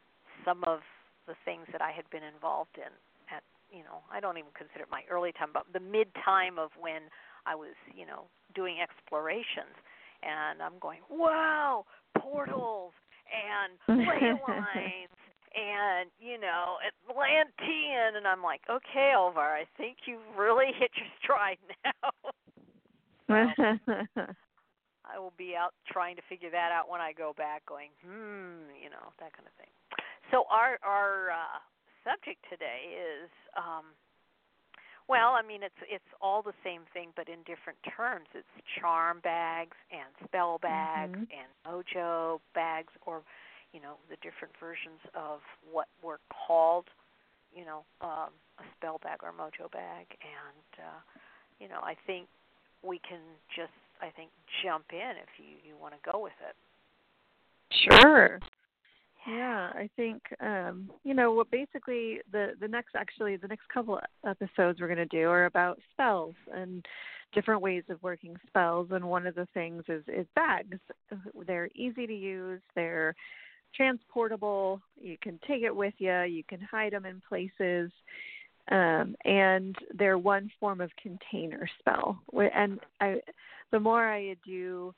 some 0.44 0.62
of 0.64 0.80
the 1.26 1.34
things 1.44 1.66
that 1.72 1.80
I 1.80 1.90
had 1.90 2.08
been 2.10 2.22
involved 2.22 2.76
in 2.76 2.92
at, 3.34 3.42
you 3.72 3.82
know, 3.82 4.04
I 4.12 4.20
don't 4.20 4.38
even 4.38 4.54
consider 4.54 4.84
it 4.84 4.90
my 4.90 5.02
early 5.10 5.32
time, 5.32 5.50
but 5.52 5.66
the 5.72 5.80
mid 5.80 6.08
time 6.22 6.58
of 6.58 6.70
when 6.78 7.10
I 7.46 7.54
was, 7.54 7.74
you 7.94 8.06
know, 8.06 8.26
doing 8.54 8.78
explorations. 8.82 9.74
And 10.26 10.60
I'm 10.60 10.78
going, 10.80 11.00
wow, 11.08 11.84
portals 12.18 12.92
and 13.30 13.78
ley 13.98 14.32
lines 14.48 15.14
and 15.56 16.10
you 16.20 16.38
know 16.38 16.76
Atlantean, 17.08 18.16
and 18.16 18.26
I'm 18.26 18.42
like, 18.42 18.60
okay, 18.68 19.12
Elvyra, 19.16 19.64
I 19.64 19.66
think 19.76 20.04
you've 20.06 20.36
really 20.36 20.70
hit 20.76 20.90
your 20.96 21.08
stride 21.22 21.58
now. 21.84 22.10
so, 23.56 24.26
I 25.06 25.18
will 25.18 25.32
be 25.38 25.54
out 25.56 25.72
trying 25.88 26.16
to 26.16 26.22
figure 26.28 26.50
that 26.50 26.72
out 26.72 26.90
when 26.90 27.00
I 27.00 27.12
go 27.12 27.32
back, 27.36 27.64
going, 27.64 27.90
hmm, 28.04 28.68
you 28.76 28.90
know, 28.90 29.14
that 29.18 29.32
kind 29.32 29.48
of 29.48 29.54
thing. 29.56 29.72
So 30.30 30.44
our 30.50 30.78
our 30.84 31.30
uh, 31.30 31.58
subject 32.04 32.44
today 32.50 32.92
is, 32.92 33.30
um, 33.56 33.96
well, 35.08 35.38
I 35.38 35.42
mean, 35.46 35.62
it's 35.62 35.78
it's 35.88 36.10
all 36.20 36.42
the 36.42 36.56
same 36.64 36.82
thing, 36.92 37.10
but 37.14 37.28
in 37.28 37.38
different 37.46 37.78
terms. 37.96 38.26
It's 38.34 38.48
charm 38.80 39.20
bags 39.22 39.76
and 39.90 40.10
spell 40.26 40.58
bags 40.58 41.18
mm-hmm. 41.18 41.30
and 41.30 41.48
mojo 41.66 42.40
bags, 42.54 42.92
or 43.06 43.22
you 43.72 43.80
know, 43.80 43.94
the 44.10 44.16
different 44.16 44.54
versions 44.58 45.00
of 45.14 45.40
what 45.70 45.86
were 46.02 46.20
called, 46.30 46.86
you 47.54 47.64
know, 47.64 47.84
um, 48.00 48.34
a 48.58 48.64
spell 48.76 48.98
bag 49.02 49.18
or 49.22 49.30
mojo 49.30 49.70
bag, 49.70 50.06
and 50.22 50.82
uh, 50.82 51.00
you 51.60 51.68
know, 51.68 51.80
I 51.82 51.94
think 52.06 52.26
we 52.82 52.98
can 52.98 53.20
just 53.54 53.74
I 54.02 54.10
think 54.10 54.30
jump 54.64 54.86
in 54.92 55.14
if 55.22 55.38
you 55.38 55.56
you 55.62 55.74
want 55.80 55.94
to 55.94 56.10
go 56.10 56.18
with 56.18 56.36
it. 56.42 56.56
Sure. 57.70 58.40
Yeah, 59.26 59.70
I 59.74 59.90
think 59.96 60.22
um, 60.40 60.90
you 61.02 61.14
know 61.14 61.32
what. 61.32 61.50
Basically, 61.50 62.20
the 62.30 62.52
the 62.60 62.68
next 62.68 62.94
actually 62.94 63.36
the 63.36 63.48
next 63.48 63.68
couple 63.72 63.98
episodes 64.24 64.80
we're 64.80 64.86
going 64.86 64.96
to 64.98 65.06
do 65.06 65.28
are 65.28 65.46
about 65.46 65.78
spells 65.92 66.34
and 66.54 66.84
different 67.32 67.60
ways 67.60 67.82
of 67.88 68.02
working 68.02 68.36
spells. 68.46 68.88
And 68.92 69.04
one 69.08 69.26
of 69.26 69.34
the 69.34 69.48
things 69.52 69.82
is 69.88 70.04
is 70.06 70.26
bags. 70.36 70.78
They're 71.46 71.68
easy 71.74 72.06
to 72.06 72.14
use. 72.14 72.60
They're 72.74 73.14
transportable. 73.74 74.80
You 75.00 75.16
can 75.20 75.40
take 75.46 75.62
it 75.62 75.74
with 75.74 75.94
you. 75.98 76.22
You 76.22 76.44
can 76.44 76.60
hide 76.60 76.92
them 76.92 77.04
in 77.04 77.20
places 77.28 77.90
um, 78.70 79.14
and 79.24 79.76
they're 79.94 80.18
one 80.18 80.50
form 80.58 80.80
of 80.80 80.90
container 81.00 81.68
spell. 81.78 82.18
And 82.32 82.80
I, 83.00 83.20
the 83.70 83.80
more 83.80 84.08
I 84.08 84.36
do 84.44 84.94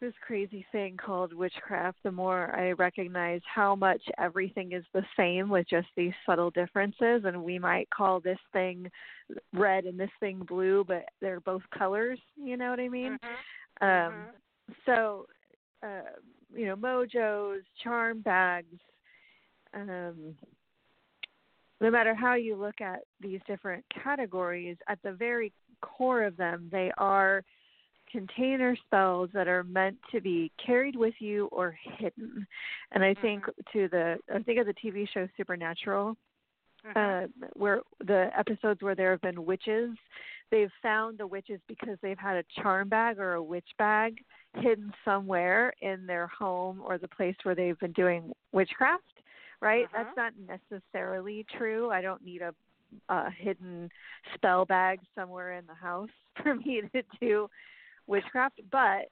this 0.00 0.14
crazy 0.26 0.64
thing 0.72 0.96
called 0.96 1.32
witchcraft, 1.32 1.98
the 2.02 2.10
more 2.10 2.54
I 2.54 2.72
recognize 2.72 3.40
how 3.44 3.74
much 3.76 4.00
everything 4.18 4.72
is 4.72 4.84
the 4.92 5.04
same 5.16 5.48
with 5.48 5.68
just 5.68 5.88
these 5.96 6.12
subtle 6.24 6.50
differences. 6.50 7.22
And 7.24 7.44
we 7.44 7.58
might 7.58 7.88
call 7.90 8.20
this 8.20 8.38
thing 8.52 8.90
red 9.52 9.84
and 9.84 9.98
this 9.98 10.10
thing 10.20 10.42
blue, 10.48 10.84
but 10.86 11.04
they're 11.20 11.40
both 11.40 11.62
colors. 11.76 12.18
You 12.36 12.56
know 12.56 12.70
what 12.70 12.80
I 12.80 12.88
mean? 12.88 13.18
Mm-hmm. 13.82 13.84
Um, 13.84 14.12
mm-hmm. 14.12 14.72
So, 14.86 15.26
uh, 15.82 16.18
you 16.54 16.66
know, 16.66 16.76
mojos, 16.76 17.60
charm 17.82 18.20
bags. 18.20 18.78
Um, 19.74 20.34
no 21.80 21.90
matter 21.90 22.14
how 22.14 22.34
you 22.34 22.56
look 22.56 22.80
at 22.80 23.00
these 23.20 23.40
different 23.46 23.84
categories, 24.02 24.76
at 24.88 24.98
the 25.02 25.12
very 25.12 25.52
core 25.80 26.24
of 26.24 26.36
them, 26.36 26.68
they 26.70 26.90
are 26.98 27.42
container 28.10 28.76
spells 28.86 29.30
that 29.32 29.48
are 29.48 29.64
meant 29.64 29.96
to 30.12 30.20
be 30.20 30.50
carried 30.64 30.96
with 30.96 31.14
you 31.18 31.46
or 31.52 31.76
hidden. 31.98 32.46
And 32.92 33.04
I 33.04 33.14
think 33.14 33.44
mm-hmm. 33.44 33.78
to 33.78 33.88
the 33.88 34.16
I 34.34 34.42
think 34.42 34.58
of 34.58 34.66
the 34.66 34.74
TV 34.74 35.08
show 35.12 35.28
Supernatural, 35.36 36.16
mm-hmm. 36.86 37.24
uh, 37.24 37.46
where 37.54 37.80
the 38.06 38.30
episodes 38.36 38.82
where 38.82 38.94
there 38.94 39.10
have 39.10 39.20
been 39.20 39.44
witches, 39.44 39.90
they've 40.50 40.72
found 40.82 41.18
the 41.18 41.26
witches 41.26 41.60
because 41.68 41.98
they've 42.02 42.18
had 42.18 42.36
a 42.36 42.62
charm 42.62 42.88
bag 42.88 43.18
or 43.18 43.34
a 43.34 43.42
witch 43.42 43.68
bag 43.78 44.18
hidden 44.56 44.92
somewhere 45.04 45.72
in 45.80 46.06
their 46.06 46.26
home 46.26 46.82
or 46.84 46.98
the 46.98 47.08
place 47.08 47.36
where 47.44 47.54
they've 47.54 47.78
been 47.78 47.92
doing 47.92 48.32
witchcraft 48.52 49.04
right? 49.60 49.84
Uh-huh. 49.84 50.04
That's 50.16 50.16
not 50.16 50.60
necessarily 50.70 51.46
true. 51.56 51.90
I 51.90 52.00
don't 52.00 52.24
need 52.24 52.42
a, 52.42 52.54
a 53.08 53.30
hidden 53.30 53.90
spell 54.34 54.64
bag 54.64 55.00
somewhere 55.14 55.56
in 55.58 55.66
the 55.66 55.74
house 55.74 56.08
for 56.42 56.54
me 56.54 56.82
to 56.92 57.02
do 57.20 57.48
witchcraft, 58.10 58.60
but 58.70 59.08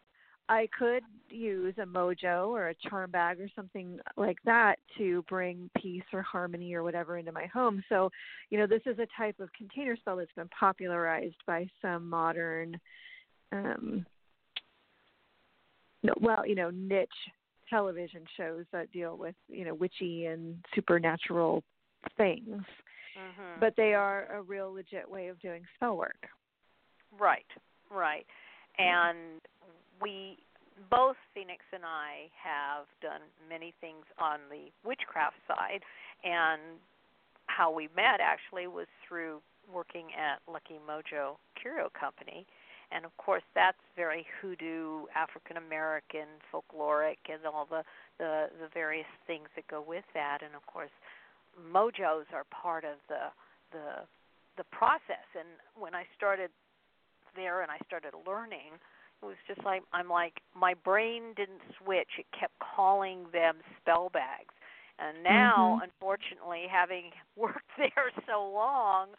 I 0.51 0.69
could 0.79 1.03
use 1.29 1.75
a 1.79 1.85
mojo 1.85 2.49
or 2.49 2.69
a 2.69 2.75
charm 2.89 3.11
bag 3.11 3.41
or 3.41 3.49
something 3.55 3.99
like 4.17 4.39
that 4.45 4.77
to 4.97 5.23
bring 5.29 5.71
peace 5.81 6.03
or 6.13 6.23
harmony 6.23 6.75
or 6.75 6.83
whatever 6.83 7.19
into 7.19 7.33
my 7.33 7.47
home. 7.47 7.83
So, 7.89 8.11
you 8.51 8.59
know, 8.59 8.67
this 8.67 8.83
is 8.87 8.99
a 8.99 9.07
type 9.17 9.41
of 9.41 9.53
container 9.53 9.97
spell 9.97 10.17
that's 10.17 10.33
been 10.37 10.49
popularized 10.49 11.37
by 11.47 11.67
some 11.81 12.09
modern 12.09 12.79
um 13.53 14.05
well, 16.21 16.47
you 16.47 16.55
know, 16.55 16.71
niche 16.71 17.11
television 17.69 18.23
shows 18.37 18.65
that 18.73 18.91
deal 18.93 19.17
with 19.17 19.35
you 19.49 19.65
know 19.65 19.75
witchy 19.75 20.27
and 20.27 20.57
supernatural 20.75 21.63
things 22.17 22.49
mm-hmm. 22.49 23.61
but 23.61 23.75
they 23.77 23.95
are 23.95 24.27
a 24.33 24.43
real 24.43 24.73
legit 24.73 25.09
way 25.09 25.29
of 25.29 25.39
doing 25.41 25.63
spell 25.77 25.97
work 25.97 26.27
right 27.19 27.47
right 27.91 28.27
and 28.79 29.41
we 30.01 30.39
both 30.91 31.17
phoenix 31.35 31.65
and 31.73 31.83
i 31.85 32.31
have 32.39 32.87
done 33.03 33.21
many 33.49 33.75
things 33.81 34.05
on 34.19 34.39
the 34.51 34.71
witchcraft 34.87 35.37
side. 35.47 35.83
And 36.25 36.79
how 37.47 37.73
we 37.73 37.89
met 37.97 38.21
actually 38.21 38.67
was 38.67 38.87
through 39.07 39.41
working 39.73 40.07
at 40.17 40.41
lucky 40.51 40.79
mojo 40.89 41.37
curio 41.61 41.91
company. 41.99 42.47
And 42.91 43.05
of 43.05 43.15
course 43.19 43.43
that's 43.55 43.79
very 43.97 44.27
hoodoo 44.41 45.05
African 45.15 45.57
American 45.57 46.29
folkloric 46.53 47.19
and 47.29 47.45
all 47.47 47.67
the, 47.69 47.83
the 48.19 48.49
the 48.61 48.69
various 48.73 49.11
things 49.27 49.49
that 49.57 49.67
go 49.69 49.85
with 49.87 50.05
that. 50.15 50.39
And 50.43 50.55
of 50.55 50.65
course 50.67 50.95
mojos 51.59 52.25
are 52.33 52.45
part 52.51 52.85
of 52.85 52.97
the 53.09 53.29
the 53.73 54.07
the 54.57 54.65
process. 54.71 55.27
And 55.39 55.49
when 55.79 55.95
I 55.95 56.05
started 56.17 56.51
there 57.39 57.63
and 57.63 57.71
I 57.71 57.79
started 57.87 58.13
learning 58.27 58.83
it 59.23 59.27
was 59.27 59.39
just 59.47 59.65
like 59.65 59.83
I'm 59.93 60.11
like 60.11 60.43
my 60.59 60.75
brain 60.75 61.35
didn't 61.37 61.63
switch 61.79 62.19
it 62.19 62.27
kept 62.39 62.59
calling 62.59 63.27
them 63.33 63.63
spell 63.81 64.11
bags 64.11 64.55
and 64.99 65.23
now 65.23 65.79
mm-hmm. 65.79 65.87
unfortunately 65.87 66.67
having 66.69 67.11
worked 67.37 67.71
there 67.79 68.11
so 68.27 68.43
long 68.43 69.15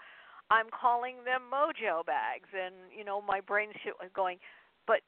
I'm 0.52 0.68
calling 0.74 1.16
them 1.26 1.42
mojo 1.52 2.06
bags, 2.06 2.50
and 2.54 2.74
you 2.96 3.06
know 3.06 3.22
my 3.22 3.40
brain's 3.40 3.76
going, 4.16 4.38
but 4.88 5.02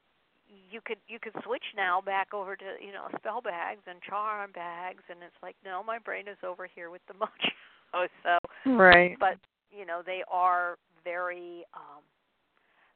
you 0.70 0.82
could 0.86 1.00
you 1.08 1.18
could 1.20 1.34
switch 1.44 1.74
now 1.76 2.02
back 2.02 2.34
over 2.34 2.56
to 2.56 2.66
you 2.80 2.94
know 2.94 3.08
spell 3.18 3.42
bags 3.42 3.82
and 3.88 4.02
charm 4.02 4.52
bags, 4.52 5.04
and 5.10 5.20
it's 5.24 5.36
like 5.42 5.56
no, 5.66 5.84
my 5.84 5.98
brain 5.98 6.28
is 6.28 6.38
over 6.44 6.68
here 6.74 6.90
with 6.90 7.02
the 7.08 7.14
mojo. 7.22 8.08
So 8.24 8.72
right, 8.72 9.18
but 9.20 9.38
you 9.72 9.86
know 9.86 10.02
they 10.06 10.24
are 10.30 10.78
very 11.04 11.66
um, 11.74 12.04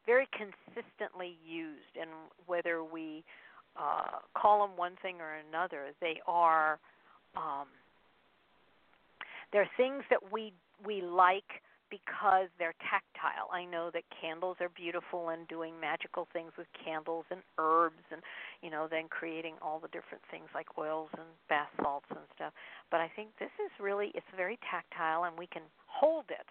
very 0.06 0.28
consistently 0.32 1.38
used, 1.46 1.98
and 2.00 2.10
whether 2.46 2.84
we 2.84 3.24
uh, 3.78 4.20
call 4.38 4.68
them 4.68 4.78
one 4.78 4.94
thing 5.02 5.18
or 5.20 5.42
another, 5.50 5.88
they 6.02 6.22
are 6.28 6.80
um, 7.36 7.68
they're 9.52 9.70
things 9.78 10.04
that 10.10 10.32
we 10.32 10.54
we 10.86 11.02
like 11.02 11.62
because 11.90 12.48
they're 12.58 12.76
tactile. 12.82 13.48
I 13.54 13.64
know 13.64 13.90
that 13.94 14.04
candles 14.10 14.58
are 14.60 14.70
beautiful 14.70 15.30
and 15.30 15.48
doing 15.48 15.80
magical 15.80 16.28
things 16.34 16.52
with 16.58 16.68
candles 16.84 17.26
and 17.30 17.42
herbs 17.58 18.04
and 18.12 18.22
you 18.62 18.70
know 18.70 18.88
then 18.90 19.08
creating 19.10 19.56
all 19.62 19.80
the 19.80 19.88
different 19.90 20.24
things 20.32 20.50
like 20.54 20.68
oils 20.78 21.10
and 21.14 21.28
bath 21.48 21.70
salts 21.82 22.08
and 22.10 22.26
stuff. 22.36 22.54
But 22.92 23.02
I 23.02 23.12
think 23.16 23.30
this 23.40 23.54
is 23.64 23.72
really 23.80 24.12
it's 24.16 24.26
very 24.36 24.60
tactile 24.70 25.26
and 25.26 25.38
we 25.38 25.48
can 25.48 25.64
hold 25.88 26.26
it. 26.30 26.48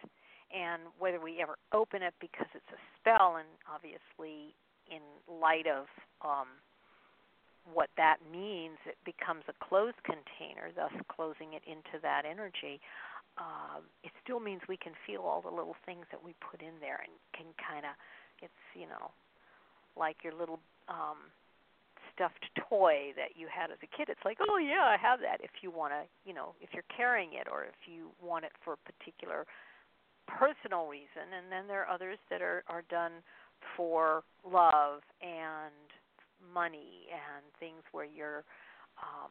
And 0.55 0.83
whether 0.99 1.21
we 1.21 1.43
ever 1.43 1.59
open 1.73 2.03
it 2.03 2.15
because 2.21 2.47
it's 2.55 2.71
a 2.71 2.81
spell 2.99 3.37
and 3.37 3.49
obviously 3.67 4.55
in 4.87 5.03
light 5.27 5.67
of 5.67 5.87
um 6.23 6.49
what 7.73 7.89
that 7.97 8.19
means, 8.31 8.77
it 8.85 8.99
becomes 9.09 9.43
a 9.49 9.57
closed 9.65 9.97
container, 10.05 10.69
thus 10.77 10.93
closing 11.09 11.55
it 11.55 11.63
into 11.65 11.97
that 12.03 12.25
energy 12.29 12.79
um, 13.39 13.83
it 14.07 14.13
still 14.23 14.39
means 14.39 14.63
we 14.69 14.77
can 14.77 14.93
feel 15.07 15.23
all 15.23 15.43
the 15.43 15.51
little 15.51 15.75
things 15.85 16.07
that 16.13 16.23
we 16.23 16.35
put 16.39 16.63
in 16.63 16.79
there 16.81 17.03
and 17.03 17.11
can 17.35 17.51
kind 17.59 17.85
of 17.85 17.95
it's 18.43 18.63
you 18.75 18.87
know 18.87 19.11
like 19.97 20.23
your 20.23 20.35
little 20.35 20.61
um 20.89 21.31
stuffed 22.15 22.47
toy 22.55 23.11
that 23.19 23.35
you 23.35 23.51
had 23.51 23.75
as 23.75 23.79
a 23.83 23.91
kid. 23.91 24.07
It's 24.07 24.23
like 24.25 24.39
oh 24.39 24.59
yeah 24.59 24.87
i 24.87 24.97
have 25.01 25.19
that 25.21 25.43
if 25.43 25.51
you 25.63 25.71
want 25.71 25.93
to 25.93 26.03
you 26.23 26.35
know 26.35 26.55
if 26.61 26.71
you're 26.73 26.87
carrying 26.95 27.35
it 27.35 27.51
or 27.51 27.65
if 27.65 27.91
you 27.91 28.11
want 28.23 28.45
it 28.45 28.53
for 28.63 28.75
a 28.79 28.81
particular 28.87 29.47
personal 30.27 30.87
reason 30.87 31.33
and 31.37 31.51
then 31.51 31.67
there 31.67 31.83
are 31.83 31.95
others 31.95 32.19
that 32.31 32.43
are 32.43 32.65
are 32.69 32.83
done 32.91 33.13
for 33.77 34.23
love 34.45 35.01
and 35.23 35.73
money 36.53 37.09
and 37.11 37.45
things 37.59 37.83
where 37.93 38.05
you're 38.05 38.45
um 39.01 39.31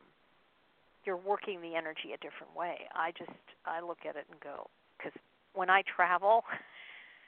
you're 1.06 1.18
working 1.18 1.62
the 1.62 1.76
energy 1.76 2.14
a 2.14 2.18
different 2.24 2.56
way. 2.56 2.88
I 2.96 3.12
just 3.18 3.32
I 3.66 3.82
look 3.82 4.00
at 4.08 4.16
it 4.16 4.26
and 4.32 4.40
go 4.40 4.70
because 4.98 5.14
when 5.54 5.70
I 5.70 5.84
travel, 5.84 6.44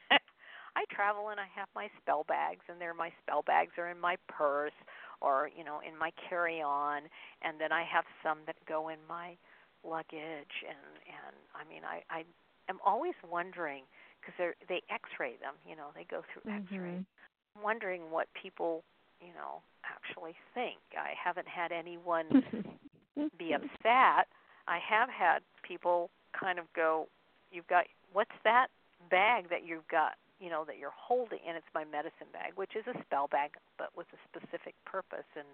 I 0.11 0.83
travel 0.91 1.29
and 1.29 1.39
I 1.39 1.47
have 1.55 1.67
my 1.75 1.89
spell 2.01 2.25
bags, 2.27 2.63
and 2.69 2.79
there 2.79 2.93
my 2.93 3.11
spell 3.21 3.43
bags 3.43 3.71
are 3.77 3.89
in 3.89 3.99
my 3.99 4.15
purse 4.27 4.75
or 5.21 5.49
you 5.55 5.63
know 5.63 5.79
in 5.85 5.97
my 5.97 6.11
carry-on, 6.29 7.03
and 7.41 7.59
then 7.59 7.71
I 7.71 7.83
have 7.83 8.05
some 8.23 8.39
that 8.47 8.55
go 8.67 8.89
in 8.89 8.99
my 9.07 9.35
luggage, 9.83 10.55
and 10.63 10.83
and 11.07 11.35
I 11.53 11.67
mean 11.67 11.83
I 11.83 12.01
I 12.09 12.23
am 12.69 12.79
always 12.85 13.13
wondering 13.29 13.83
because 14.19 14.55
they 14.67 14.81
X-ray 14.89 15.35
them, 15.41 15.53
you 15.67 15.75
know, 15.75 15.93
they 15.95 16.05
go 16.09 16.21
through 16.33 16.51
X-ray. 16.51 16.77
Mm-hmm. 16.77 17.57
I'm 17.57 17.63
wondering 17.63 18.11
what 18.11 18.27
people 18.33 18.83
you 19.21 19.33
know 19.33 19.61
actually 19.85 20.35
think. 20.53 20.79
I 20.97 21.13
haven't 21.15 21.47
had 21.47 21.71
anyone 21.71 22.27
be 23.37 23.53
upset. 23.53 24.27
I 24.67 24.79
have 24.81 25.09
had 25.09 25.39
people 25.63 26.09
kind 26.37 26.59
of 26.59 26.65
go, 26.75 27.07
"You've 27.51 27.67
got 27.67 27.85
what's 28.13 28.35
that 28.43 28.67
bag 29.09 29.49
that 29.49 29.65
you've 29.65 29.87
got?" 29.87 30.13
You 30.39 30.49
know 30.49 30.65
that 30.65 30.77
you're 30.77 30.95
holding, 30.95 31.39
and 31.47 31.55
it's 31.55 31.71
my 31.73 31.85
medicine 31.85 32.27
bag, 32.33 32.53
which 32.55 32.75
is 32.75 32.83
a 32.87 32.99
spell 33.03 33.27
bag, 33.31 33.51
but 33.77 33.89
with 33.95 34.07
a 34.11 34.19
specific 34.27 34.75
purpose, 34.85 35.27
and 35.35 35.47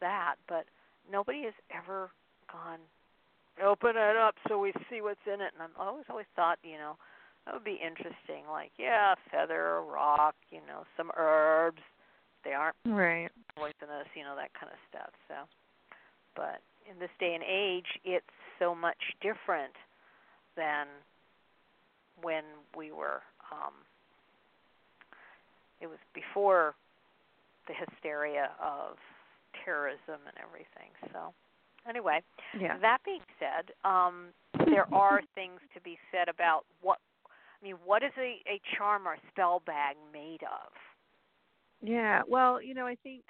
that. 0.00 0.36
But 0.46 0.66
nobody 1.10 1.42
has 1.44 1.54
ever 1.74 2.10
gone, 2.52 2.78
open 3.62 3.96
it 3.96 4.16
up 4.16 4.34
so 4.48 4.58
we 4.58 4.72
see 4.90 5.00
what's 5.00 5.24
in 5.26 5.40
it. 5.40 5.52
And 5.54 5.62
I'm 5.62 5.76
always 5.78 6.04
always 6.08 6.26
thought, 6.36 6.58
you 6.62 6.78
know, 6.78 6.96
that 7.44 7.54
would 7.54 7.64
be 7.64 7.80
interesting. 7.84 8.44
Like, 8.50 8.72
yeah, 8.78 9.14
feather, 9.30 9.82
rock, 9.82 10.34
you 10.50 10.60
know, 10.66 10.84
some 10.96 11.10
herbs. 11.16 11.82
They 12.44 12.52
aren't 12.52 12.76
right. 12.86 13.30
poisonous, 13.56 14.06
you 14.14 14.22
know, 14.22 14.36
that 14.36 14.52
kind 14.58 14.72
of 14.72 14.78
stuff. 14.88 15.10
So, 15.26 15.34
but 16.36 16.60
in 16.90 16.98
this 16.98 17.10
day 17.18 17.34
and 17.34 17.44
age, 17.44 17.98
it's 18.04 18.24
so 18.58 18.74
much 18.74 19.16
different 19.20 19.74
than 20.56 20.86
when 22.22 22.44
we 22.76 22.92
were. 22.92 23.22
Um, 23.52 23.74
it 25.80 25.86
was 25.86 25.98
before 26.14 26.74
the 27.66 27.74
hysteria 27.74 28.50
of 28.62 28.96
terrorism 29.64 30.20
and 30.26 30.36
everything. 30.42 30.90
So, 31.12 31.32
anyway, 31.88 32.22
Yeah. 32.58 32.78
that 32.78 32.98
being 33.04 33.20
said, 33.38 33.72
um, 33.84 34.28
there 34.66 34.92
are 34.92 35.20
things 35.34 35.60
to 35.74 35.80
be 35.80 35.98
said 36.12 36.28
about 36.28 36.64
what. 36.80 36.98
I 37.60 37.64
mean, 37.64 37.76
what 37.84 38.04
is 38.04 38.12
a, 38.16 38.40
a 38.48 38.60
charm 38.76 39.08
or 39.08 39.16
spell 39.32 39.62
bag 39.66 39.96
made 40.12 40.42
of? 40.42 40.70
Yeah. 41.82 42.22
Well, 42.28 42.62
you 42.62 42.72
know, 42.72 42.86
I 42.86 42.94
think 43.02 43.24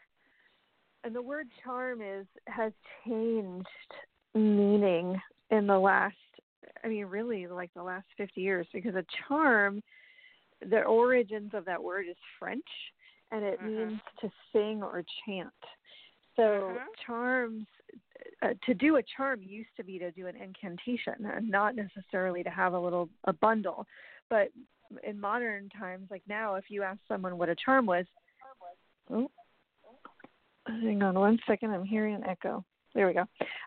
and 1.05 1.15
the 1.15 1.23
word 1.23 1.49
charm 1.65 2.01
is 2.03 2.27
has 2.47 2.73
changed 3.05 3.67
meaning 4.35 5.21
in 5.51 5.67
the 5.67 5.79
last 5.79 6.17
I 6.85 6.89
mean 6.89 7.07
really 7.07 7.47
like 7.47 7.71
the 7.75 7.83
last 7.83 8.07
50 8.17 8.41
years 8.41 8.67
because 8.73 8.95
a 8.95 9.05
charm 9.27 9.83
the 10.69 10.83
origins 10.83 11.53
of 11.55 11.65
that 11.67 11.83
word 11.83 12.07
is 12.11 12.17
French 12.39 12.67
and 13.31 13.45
it 13.45 13.61
Mhm. 13.61 13.67
means 13.67 14.01
to 14.21 14.31
sing 14.53 14.83
or 14.83 15.05
chant. 15.25 15.53
So 16.37 16.43
Mhm. 16.43 16.95
charms 17.07 17.67
uh, 18.43 18.55
to 18.67 18.75
do 18.75 18.97
a 18.97 19.03
charm 19.17 19.41
used 19.43 19.71
to 19.77 19.85
be 19.85 19.99
to 19.99 20.11
do 20.13 20.27
an 20.27 20.37
incantation 20.37 21.15
and 21.25 21.49
not 21.49 21.75
necessarily 21.75 22.43
to 22.43 22.51
have 22.51 22.73
a 22.73 22.79
little 22.79 23.09
a 23.25 23.33
bundle. 23.33 23.87
But 24.31 24.51
in 25.05 25.21
modern 25.21 25.69
times 25.79 26.09
like 26.11 26.23
now 26.29 26.55
if 26.55 26.65
you 26.69 26.83
ask 26.83 27.01
someone 27.09 27.37
what 27.39 27.49
a 27.49 27.57
charm 27.57 27.87
was 27.87 28.05
oh, 29.11 29.31
hang 30.67 31.03
on 31.03 31.15
one 31.15 31.39
second 31.47 31.71
i'm 31.71 31.85
hearing 31.85 32.15
an 32.15 32.25
echo 32.25 32.65
there 32.95 33.07
we 33.07 33.15
go 33.15 33.25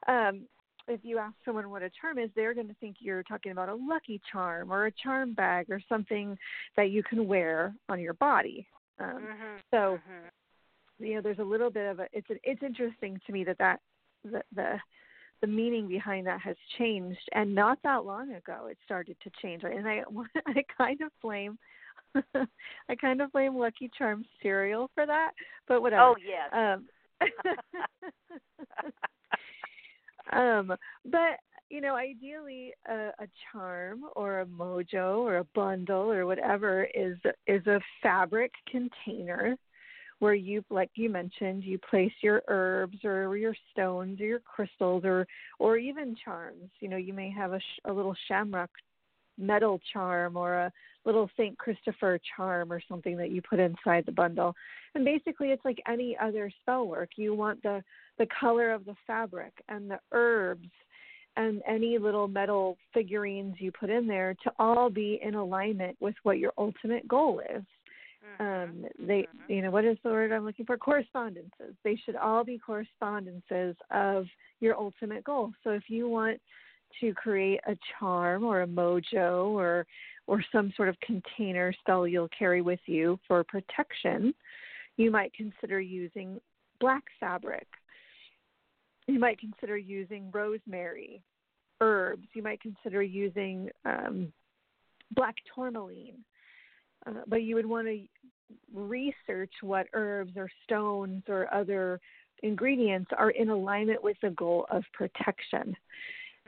um, 0.07 0.41
if 0.87 0.99
you 1.03 1.17
ask 1.17 1.35
someone 1.45 1.69
what 1.69 1.83
a 1.83 1.91
charm 2.01 2.17
is 2.17 2.29
they're 2.35 2.53
going 2.53 2.67
to 2.67 2.73
think 2.75 2.95
you're 2.99 3.23
talking 3.23 3.51
about 3.51 3.69
a 3.69 3.75
lucky 3.75 4.19
charm 4.31 4.71
or 4.71 4.87
a 4.87 4.91
charm 4.91 5.33
bag 5.33 5.69
or 5.69 5.81
something 5.87 6.37
that 6.75 6.89
you 6.89 7.03
can 7.03 7.27
wear 7.27 7.73
on 7.89 7.99
your 7.99 8.13
body 8.13 8.67
um, 8.99 9.27
Mhm. 9.27 9.61
so 9.69 9.99
Mhm. 10.07 10.31
you 10.99 11.15
know 11.15 11.21
there's 11.21 11.39
a 11.39 11.43
little 11.43 11.69
bit 11.69 11.89
of 11.89 11.99
a 11.99 12.07
it's 12.13 12.27
it's 12.43 12.63
interesting 12.63 13.19
to 13.25 13.31
me 13.31 13.43
that 13.43 13.57
that 13.59 13.79
the 14.23 14.41
the 14.55 14.79
the 15.41 15.47
meaning 15.47 15.87
behind 15.87 16.27
that 16.27 16.39
has 16.41 16.55
changed. 16.77 17.19
And 17.33 17.55
not 17.55 17.79
that 17.83 18.05
long 18.05 18.33
ago 18.33 18.67
it 18.69 18.77
started 18.85 19.17
to 19.23 19.31
change. 19.41 19.63
And 19.63 19.87
i 19.87 20.03
i 20.47 20.63
kind 20.77 21.01
of 21.01 21.11
blame 21.21 21.57
i 22.89 22.95
kind 22.99 23.21
of 23.21 23.31
blame 23.31 23.55
lucky 23.55 23.89
charms 23.97 24.25
cereal 24.41 24.89
for 24.93 25.05
that 25.05 25.31
but 25.67 25.81
whatever. 25.81 26.01
Oh 26.03 26.15
yes. 26.19 26.49
um 26.53 26.87
um 30.33 30.77
but 31.05 31.39
you 31.69 31.79
know 31.79 31.95
ideally 31.95 32.73
a, 32.89 33.11
a 33.19 33.27
charm 33.51 34.01
or 34.15 34.41
a 34.41 34.45
mojo 34.45 35.19
or 35.19 35.37
a 35.37 35.47
bundle 35.55 36.11
or 36.11 36.25
whatever 36.25 36.87
is 36.93 37.17
is 37.47 37.65
a 37.67 37.79
fabric 38.03 38.51
container 38.69 39.55
where 40.21 40.35
you 40.35 40.63
like 40.69 40.91
you 40.95 41.09
mentioned 41.09 41.63
you 41.63 41.79
place 41.89 42.11
your 42.21 42.43
herbs 42.47 42.97
or 43.03 43.35
your 43.35 43.55
stones 43.71 44.21
or 44.21 44.25
your 44.25 44.39
crystals 44.39 45.03
or 45.03 45.25
or 45.59 45.77
even 45.77 46.15
charms 46.23 46.69
you 46.79 46.87
know 46.87 46.97
you 46.97 47.11
may 47.11 47.29
have 47.29 47.53
a, 47.53 47.59
sh- 47.59 47.81
a 47.85 47.91
little 47.91 48.15
shamrock 48.27 48.69
metal 49.37 49.79
charm 49.91 50.37
or 50.37 50.53
a 50.55 50.71
little 51.05 51.29
Saint 51.35 51.57
Christopher 51.57 52.19
charm 52.35 52.71
or 52.71 52.81
something 52.87 53.17
that 53.17 53.31
you 53.31 53.41
put 53.41 53.59
inside 53.59 54.05
the 54.05 54.11
bundle. 54.11 54.55
And 54.93 55.03
basically 55.03 55.49
it's 55.49 55.65
like 55.65 55.81
any 55.87 56.15
other 56.21 56.51
spell 56.61 56.87
work. 56.87 57.09
You 57.15 57.33
want 57.33 57.61
the 57.63 57.83
the 58.19 58.27
color 58.39 58.71
of 58.71 58.85
the 58.85 58.95
fabric 59.07 59.53
and 59.67 59.89
the 59.89 59.99
herbs 60.11 60.69
and 61.37 61.61
any 61.67 61.97
little 61.97 62.27
metal 62.27 62.77
figurines 62.93 63.55
you 63.57 63.71
put 63.71 63.89
in 63.89 64.05
there 64.05 64.35
to 64.43 64.51
all 64.59 64.89
be 64.89 65.19
in 65.23 65.33
alignment 65.33 65.97
with 65.99 66.15
what 66.23 66.37
your 66.37 66.51
ultimate 66.57 67.07
goal 67.07 67.41
is. 67.55 67.63
Mhm. 68.23 68.39
Um 68.39 68.87
they 68.99 69.23
Mhm. 69.23 69.49
you 69.49 69.61
know 69.61 69.71
what 69.71 69.85
is 69.85 69.97
the 70.03 70.09
word 70.09 70.31
I'm 70.31 70.45
looking 70.45 70.65
for? 70.65 70.77
Correspondences. 70.77 71.75
They 71.83 71.95
should 71.95 72.15
all 72.15 72.43
be 72.43 72.57
correspondences 72.57 73.75
of 73.89 74.27
your 74.59 74.77
ultimate 74.77 75.23
goal. 75.23 75.53
So 75.63 75.71
if 75.71 75.89
you 75.89 76.07
want 76.07 76.41
to 76.99 77.13
create 77.13 77.61
a 77.67 77.77
charm 77.97 78.43
or 78.43 78.61
a 78.61 78.67
mojo 78.67 79.47
or 79.49 79.85
or 80.27 80.43
some 80.51 80.71
sort 80.73 80.89
of 80.89 80.99
container 80.99 81.73
spell 81.73 82.07
you'll 82.07 82.29
carry 82.29 82.61
with 82.61 82.79
you 82.85 83.19
for 83.27 83.43
protection, 83.43 84.33
you 84.97 85.11
might 85.11 85.33
consider 85.33 85.79
using 85.79 86.39
black 86.79 87.03
fabric. 87.19 87.67
You 89.07 89.19
might 89.19 89.39
consider 89.39 89.77
using 89.77 90.29
rosemary, 90.31 91.21
herbs. 91.81 92.27
You 92.33 92.43
might 92.43 92.61
consider 92.61 93.01
using 93.01 93.69
um, 93.83 94.31
black 95.15 95.35
tourmaline. 95.53 96.23
Uh, 97.05 97.21
but 97.27 97.43
you 97.43 97.55
would 97.55 97.65
want 97.65 97.87
to 97.87 98.01
research 98.73 99.51
what 99.61 99.87
herbs 99.93 100.33
or 100.35 100.49
stones 100.63 101.23
or 101.27 101.53
other 101.53 101.99
ingredients 102.43 103.11
are 103.17 103.31
in 103.31 103.49
alignment 103.49 104.03
with 104.03 104.17
the 104.21 104.29
goal 104.31 104.65
of 104.71 104.83
protection. 104.93 105.75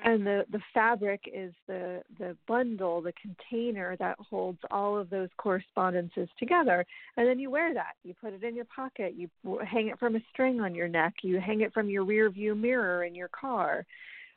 And 0.04 0.26
the 0.26 0.44
the 0.52 0.60
fabric 0.74 1.22
is 1.32 1.54
the 1.68 2.02
the 2.18 2.36
bundle 2.48 3.00
the 3.02 3.14
container 3.14 3.96
that 3.98 4.18
holds 4.20 4.58
all 4.72 4.98
of 4.98 5.10
those 5.10 5.30
correspondences 5.38 6.28
together. 6.40 6.84
And 7.16 7.28
then 7.28 7.40
you 7.40 7.52
wear 7.52 7.74
that. 7.76 7.94
You 8.04 8.16
put 8.20 8.34
it 8.34 8.44
in 8.44 8.56
your 8.56 8.66
pocket. 8.66 9.14
You 9.16 9.30
hang 9.64 9.90
it 9.90 10.00
from 10.00 10.16
a 10.16 10.20
string 10.32 10.62
on 10.62 10.74
your 10.74 10.88
neck. 10.88 11.14
You 11.22 11.40
hang 11.40 11.62
it 11.62 11.74
from 11.74 11.90
your 11.90 12.04
rear 12.04 12.30
view 12.32 12.56
mirror 12.56 13.04
in 13.04 13.14
your 13.14 13.30
car. 13.30 13.86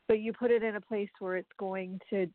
But 0.08 0.20
you 0.20 0.32
put 0.32 0.50
it 0.50 0.62
in 0.62 0.76
a 0.76 0.80
place 0.80 1.10
where 1.18 1.36
it's 1.36 1.48
going 1.58 2.00
to 2.10 2.28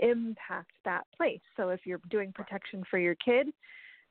impact 0.00 0.70
that 0.84 1.04
place 1.16 1.40
so 1.56 1.70
if 1.70 1.80
you're 1.84 2.00
doing 2.10 2.32
protection 2.32 2.82
for 2.90 2.98
your 2.98 3.14
kid 3.16 3.48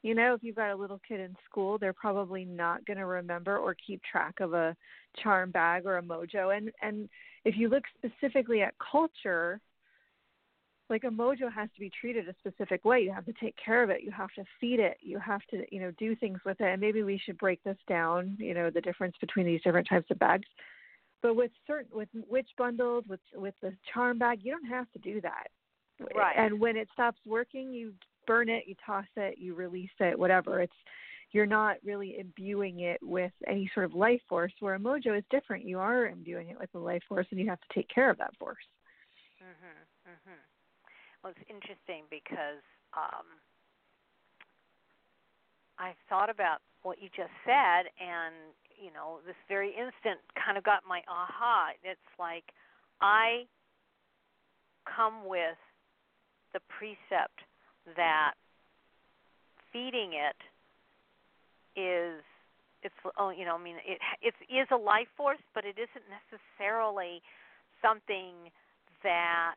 you 0.01 0.15
know 0.15 0.33
if 0.33 0.43
you've 0.43 0.55
got 0.55 0.71
a 0.71 0.75
little 0.75 0.99
kid 1.07 1.19
in 1.19 1.35
school 1.49 1.77
they're 1.77 1.93
probably 1.93 2.45
not 2.45 2.85
going 2.85 2.97
to 2.97 3.05
remember 3.05 3.57
or 3.57 3.75
keep 3.85 4.01
track 4.03 4.39
of 4.39 4.53
a 4.53 4.75
charm 5.21 5.51
bag 5.51 5.85
or 5.85 5.97
a 5.97 6.01
mojo 6.01 6.55
and 6.55 6.71
and 6.81 7.09
if 7.45 7.57
you 7.57 7.69
look 7.69 7.83
specifically 7.97 8.61
at 8.61 8.73
culture, 8.79 9.59
like 10.89 11.03
a 11.03 11.07
mojo 11.07 11.51
has 11.53 11.69
to 11.75 11.79
be 11.79 11.91
treated 12.01 12.27
a 12.27 12.35
specific 12.39 12.83
way. 12.83 12.99
You 12.99 13.13
have 13.13 13.25
to 13.25 13.33
take 13.33 13.55
care 13.63 13.83
of 13.83 13.89
it. 13.89 14.01
You 14.01 14.11
have 14.11 14.31
to 14.35 14.43
feed 14.59 14.79
it. 14.79 14.97
You 15.01 15.19
have 15.19 15.41
to, 15.51 15.63
you 15.71 15.79
know, 15.79 15.91
do 15.97 16.15
things 16.15 16.39
with 16.45 16.59
it. 16.59 16.65
And 16.65 16.81
maybe 16.81 17.03
we 17.03 17.21
should 17.23 17.37
break 17.37 17.63
this 17.63 17.77
down, 17.87 18.35
you 18.39 18.53
know, 18.53 18.69
the 18.69 18.81
difference 18.81 19.15
between 19.21 19.45
these 19.45 19.61
different 19.61 19.87
types 19.87 20.09
of 20.09 20.19
bags. 20.19 20.47
But 21.21 21.35
with 21.35 21.51
certain, 21.67 21.91
with 21.93 22.09
witch 22.27 22.49
bundles, 22.57 23.03
with 23.07 23.19
with 23.35 23.53
the 23.61 23.73
charm 23.93 24.17
bag, 24.17 24.39
you 24.41 24.51
don't 24.51 24.69
have 24.69 24.89
to 24.91 24.99
do 24.99 25.21
that. 25.21 25.47
Right. 26.15 26.35
And 26.37 26.59
when 26.59 26.77
it 26.77 26.87
stops 26.93 27.19
working, 27.25 27.73
you 27.73 27.93
burn 28.27 28.49
it, 28.49 28.63
you 28.67 28.75
toss 28.85 29.05
it, 29.15 29.37
you 29.37 29.55
release 29.55 29.89
it, 29.99 30.17
whatever. 30.17 30.61
It's 30.61 30.73
you're 31.31 31.45
not 31.45 31.77
really 31.83 32.17
imbuing 32.19 32.79
it 32.81 32.99
with 33.03 33.31
any 33.47 33.69
sort 33.73 33.85
of 33.85 33.93
life 33.93 34.21
force 34.27 34.53
where 34.59 34.75
a 34.75 34.79
mojo 34.79 35.17
is 35.17 35.23
different 35.29 35.63
you 35.63 35.77
are 35.77 36.07
imbuing 36.07 36.49
it 36.49 36.59
with 36.59 36.73
a 36.73 36.79
life 36.79 37.03
force 37.07 37.27
and 37.29 37.39
you 37.39 37.47
have 37.47 37.61
to 37.61 37.73
take 37.73 37.87
care 37.93 38.09
of 38.09 38.17
that 38.17 38.35
force 38.37 38.65
Mhm. 39.41 39.87
Mhm. 40.07 40.39
Well, 41.21 41.33
it's 41.35 41.49
interesting 41.49 42.05
because 42.09 42.63
um, 42.93 43.25
I 45.77 45.95
thought 46.09 46.29
about 46.29 46.61
what 46.81 47.01
you 47.01 47.09
just 47.09 47.31
said, 47.45 47.91
and 47.99 48.35
you 48.75 48.91
know, 48.91 49.19
this 49.25 49.35
very 49.47 49.69
instant 49.75 50.19
kind 50.35 50.57
of 50.57 50.63
got 50.63 50.85
my 50.85 51.03
aha. 51.07 51.71
It's 51.83 51.99
like 52.17 52.53
I 53.01 53.47
come 54.85 55.25
with 55.25 55.57
the 56.53 56.59
precept 56.67 57.39
that 57.95 58.33
feeding 59.71 60.13
it 60.13 60.37
is 61.79 62.21
it's 62.83 62.95
oh 63.17 63.29
you 63.29 63.45
know 63.45 63.55
I 63.55 63.63
mean 63.63 63.75
it 63.85 63.99
it 64.21 64.33
is 64.53 64.67
a 64.71 64.77
life 64.77 65.07
force, 65.17 65.41
but 65.53 65.65
it 65.65 65.75
isn't 65.77 66.05
necessarily 66.09 67.21
something 67.81 68.51
that 69.03 69.55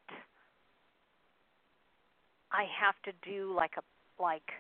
I 2.52 2.64
have 2.81 2.94
to 3.05 3.12
do 3.28 3.55
like 3.57 3.72
a 3.76 4.22
like 4.22 4.50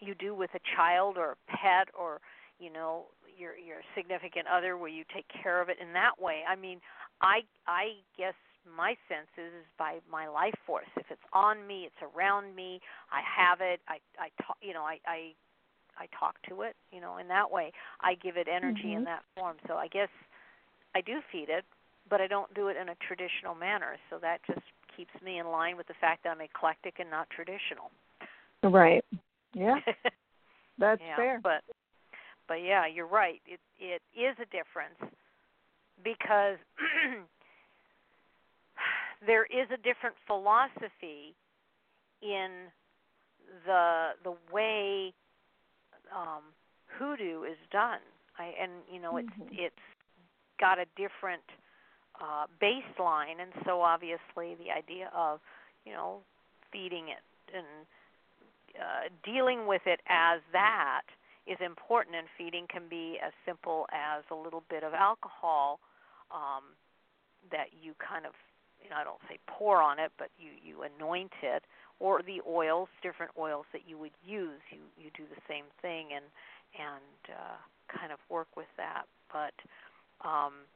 you 0.00 0.14
do 0.14 0.34
with 0.34 0.50
a 0.54 0.60
child 0.76 1.16
or 1.16 1.32
a 1.32 1.56
pet 1.56 1.88
or 1.98 2.20
you 2.58 2.72
know 2.72 3.04
your 3.42 3.58
your 3.58 3.82
significant 3.96 4.46
other 4.46 4.78
where 4.78 4.88
you 4.88 5.02
take 5.12 5.26
care 5.42 5.60
of 5.60 5.68
it 5.68 5.78
in 5.82 5.92
that 5.92 6.14
way. 6.22 6.42
I 6.48 6.54
mean, 6.54 6.78
I 7.20 7.40
I 7.66 7.98
guess 8.16 8.38
my 8.62 8.94
sense 9.10 9.26
is, 9.36 9.50
is 9.50 9.66
by 9.76 9.98
my 10.10 10.28
life 10.28 10.54
force. 10.64 10.86
If 10.96 11.06
it's 11.10 11.26
on 11.32 11.66
me, 11.66 11.90
it's 11.90 12.02
around 12.14 12.54
me. 12.54 12.80
I 13.10 13.20
have 13.26 13.58
it. 13.60 13.80
I 13.88 13.98
I 14.18 14.30
talk. 14.46 14.56
You 14.62 14.74
know, 14.74 14.82
I 14.82 14.98
I 15.06 15.34
I 15.98 16.06
talk 16.18 16.36
to 16.48 16.62
it. 16.62 16.76
You 16.92 17.00
know, 17.00 17.18
in 17.18 17.26
that 17.28 17.50
way, 17.50 17.72
I 18.00 18.14
give 18.14 18.36
it 18.36 18.46
energy 18.46 18.94
mm-hmm. 18.94 18.98
in 18.98 19.04
that 19.04 19.22
form. 19.36 19.56
So 19.66 19.74
I 19.74 19.88
guess 19.88 20.12
I 20.94 21.00
do 21.00 21.18
feed 21.32 21.48
it, 21.48 21.64
but 22.08 22.20
I 22.20 22.28
don't 22.28 22.52
do 22.54 22.68
it 22.68 22.76
in 22.76 22.88
a 22.88 22.94
traditional 23.06 23.54
manner. 23.54 23.96
So 24.08 24.18
that 24.22 24.38
just 24.46 24.66
keeps 24.96 25.12
me 25.24 25.38
in 25.38 25.46
line 25.48 25.76
with 25.76 25.88
the 25.88 25.98
fact 26.00 26.24
that 26.24 26.30
I'm 26.30 26.40
eclectic 26.40 27.00
and 27.00 27.10
not 27.10 27.28
traditional. 27.30 27.90
Right. 28.62 29.04
Yeah. 29.54 29.76
That's 30.78 31.00
yeah, 31.04 31.16
fair. 31.16 31.40
But 31.42 31.62
but 32.48 32.62
yeah, 32.62 32.86
you're 32.86 33.06
right. 33.06 33.40
It 33.46 33.60
it 33.78 34.02
is 34.18 34.36
a 34.40 34.46
difference 34.46 34.98
because 36.02 36.58
there 39.26 39.44
is 39.44 39.68
a 39.72 39.76
different 39.76 40.16
philosophy 40.26 41.34
in 42.22 42.68
the 43.66 44.10
the 44.24 44.34
way 44.52 45.12
um, 46.14 46.42
hoodoo 46.98 47.42
is 47.44 47.58
done. 47.70 48.00
I 48.38 48.52
and 48.60 48.72
you 48.92 49.00
know 49.00 49.16
it's 49.16 49.28
mm-hmm. 49.28 49.52
it's 49.52 49.74
got 50.60 50.78
a 50.78 50.86
different 50.96 51.42
uh, 52.20 52.46
baseline, 52.62 53.40
and 53.40 53.52
so 53.64 53.80
obviously 53.80 54.56
the 54.56 54.70
idea 54.76 55.10
of 55.14 55.40
you 55.84 55.92
know 55.92 56.18
feeding 56.72 57.08
it 57.08 57.22
and 57.54 57.66
uh, 58.78 59.08
dealing 59.24 59.66
with 59.66 59.82
it 59.86 60.00
as 60.08 60.40
that 60.52 61.02
is 61.46 61.58
important, 61.64 62.16
and 62.16 62.26
feeding 62.38 62.66
can 62.70 62.88
be 62.88 63.18
as 63.24 63.32
simple 63.44 63.86
as 63.92 64.22
a 64.30 64.34
little 64.34 64.62
bit 64.70 64.84
of 64.84 64.94
alcohol 64.94 65.80
um, 66.30 66.74
that 67.50 67.74
you 67.82 67.94
kind 67.98 68.26
of 68.26 68.32
you 68.82 68.90
know, 68.90 68.96
I 68.96 69.04
don't 69.04 69.22
say 69.30 69.38
pour 69.46 69.80
on 69.80 69.98
it, 69.98 70.10
but 70.18 70.28
you 70.38 70.50
you 70.58 70.82
anoint 70.82 71.32
it, 71.42 71.62
or 72.00 72.20
the 72.22 72.42
oils, 72.42 72.88
different 73.02 73.30
oils 73.38 73.66
that 73.72 73.82
you 73.86 73.96
would 73.96 74.14
use. 74.26 74.60
You 74.70 74.82
you 74.98 75.10
do 75.14 75.22
the 75.30 75.40
same 75.46 75.70
thing 75.80 76.10
and 76.14 76.26
and 76.74 77.20
uh, 77.30 77.58
kind 77.86 78.12
of 78.12 78.18
work 78.28 78.50
with 78.56 78.70
that. 78.76 79.06
But 79.30 79.54
um, 80.26 80.66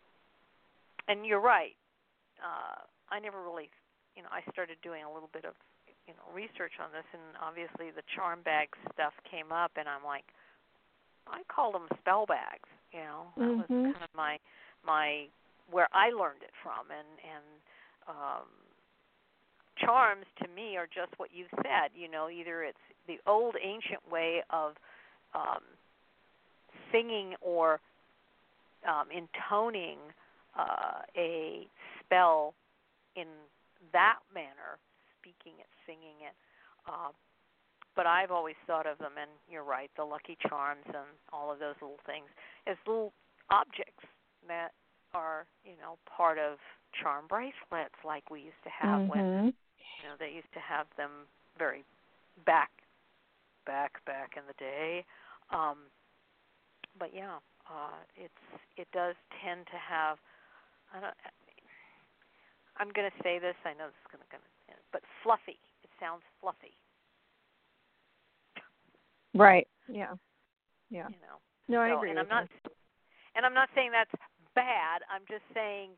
and 1.08 1.26
you're 1.26 1.42
right. 1.42 1.74
Uh, 2.38 2.86
I 3.10 3.18
never 3.18 3.42
really, 3.42 3.70
you 4.14 4.22
know, 4.22 4.30
I 4.30 4.42
started 4.50 4.76
doing 4.82 5.02
a 5.02 5.10
little 5.10 5.30
bit 5.32 5.44
of 5.44 5.54
you 6.06 6.14
know 6.14 6.26
research 6.30 6.78
on 6.78 6.94
this, 6.94 7.06
and 7.10 7.22
obviously 7.42 7.90
the 7.90 8.06
charm 8.14 8.46
bag 8.46 8.70
stuff 8.94 9.14
came 9.26 9.50
up, 9.50 9.74
and 9.74 9.90
I'm 9.90 10.06
like, 10.06 10.30
I 11.26 11.42
called 11.52 11.74
them 11.74 11.88
spell 12.00 12.26
bags. 12.26 12.68
You 12.92 13.00
know, 13.00 13.22
that 13.36 13.42
mm-hmm. 13.42 13.58
was 13.58 13.94
kind 13.94 14.04
of 14.04 14.10
my 14.14 14.38
my 14.84 15.26
where 15.70 15.88
I 15.92 16.10
learned 16.10 16.42
it 16.42 16.54
from, 16.62 16.90
and 16.90 17.08
and 17.22 17.44
um, 18.08 18.48
charms 19.78 20.26
to 20.42 20.48
me 20.48 20.76
are 20.76 20.86
just 20.86 21.12
what 21.18 21.30
you've 21.32 21.52
said. 21.56 21.90
You 21.94 22.10
know, 22.10 22.30
either 22.30 22.62
it's 22.62 22.78
the 23.06 23.18
old 23.26 23.56
ancient 23.62 24.00
way 24.10 24.42
of 24.50 24.72
um, 25.34 25.62
singing 26.92 27.34
or 27.40 27.80
um, 28.88 29.08
intoning 29.10 29.98
uh, 30.58 31.02
a 31.16 31.66
spell 32.00 32.54
in 33.16 33.26
that 33.92 34.18
manner, 34.32 34.78
speaking 35.20 35.58
it, 35.58 35.66
singing 35.86 36.22
it. 36.22 36.34
Uh, 36.86 37.10
but 37.96 38.06
I've 38.06 38.30
always 38.30 38.54
thought 38.66 38.86
of 38.86 38.98
them, 38.98 39.16
and 39.20 39.30
you're 39.50 39.64
right, 39.64 39.90
the 39.96 40.04
lucky 40.04 40.36
charms 40.48 40.84
and 40.86 41.08
all 41.32 41.50
of 41.50 41.58
those 41.58 41.74
little 41.80 42.00
things 42.04 42.28
as 42.66 42.76
little 42.86 43.12
objects 43.50 44.04
that 44.46 44.76
are, 45.14 45.46
you 45.64 45.72
know, 45.80 45.96
part 46.04 46.38
of 46.38 46.58
charm 46.92 47.24
bracelets 47.28 47.96
like 48.04 48.30
we 48.30 48.40
used 48.40 48.62
to 48.64 48.70
have 48.70 49.00
mm-hmm. 49.00 49.10
when 49.10 49.52
you 49.52 50.04
know 50.04 50.16
they 50.18 50.32
used 50.32 50.52
to 50.54 50.60
have 50.60 50.86
them 50.96 51.28
very 51.58 51.84
back 52.44 52.70
back 53.66 54.04
back 54.06 54.36
in 54.36 54.44
the 54.46 54.56
day. 54.56 55.04
Um 55.50 55.88
but 56.98 57.10
yeah 57.12 57.36
uh 57.68 58.00
it's 58.16 58.44
it 58.76 58.88
does 58.92 59.14
tend 59.44 59.66
to 59.66 59.76
have 59.76 60.16
i 60.94 61.00
don't 61.00 61.12
i'm 62.80 62.88
going 62.96 63.04
to 63.04 63.16
say 63.20 63.36
this 63.36 63.52
i 63.68 63.76
know 63.76 63.92
this 63.92 64.00
is 64.00 64.08
going 64.08 64.24
to 64.24 64.36
but 64.92 65.02
fluffy. 65.22 65.60
It 65.84 65.90
sounds 66.00 66.22
fluffy 66.40 66.72
right 69.36 69.66
yeah 69.88 70.14
yeah 70.90 71.08
you 71.08 71.16
know 71.22 71.38
no 71.68 71.80
i 71.80 71.90
so, 71.90 71.98
agree 71.98 72.10
and 72.10 72.18
i'm 72.18 72.26
you. 72.26 72.30
not 72.30 72.48
and 73.34 73.46
i'm 73.46 73.54
not 73.54 73.68
saying 73.74 73.90
that's 73.92 74.10
bad 74.54 75.02
i'm 75.12 75.22
just 75.28 75.44
saying 75.54 75.90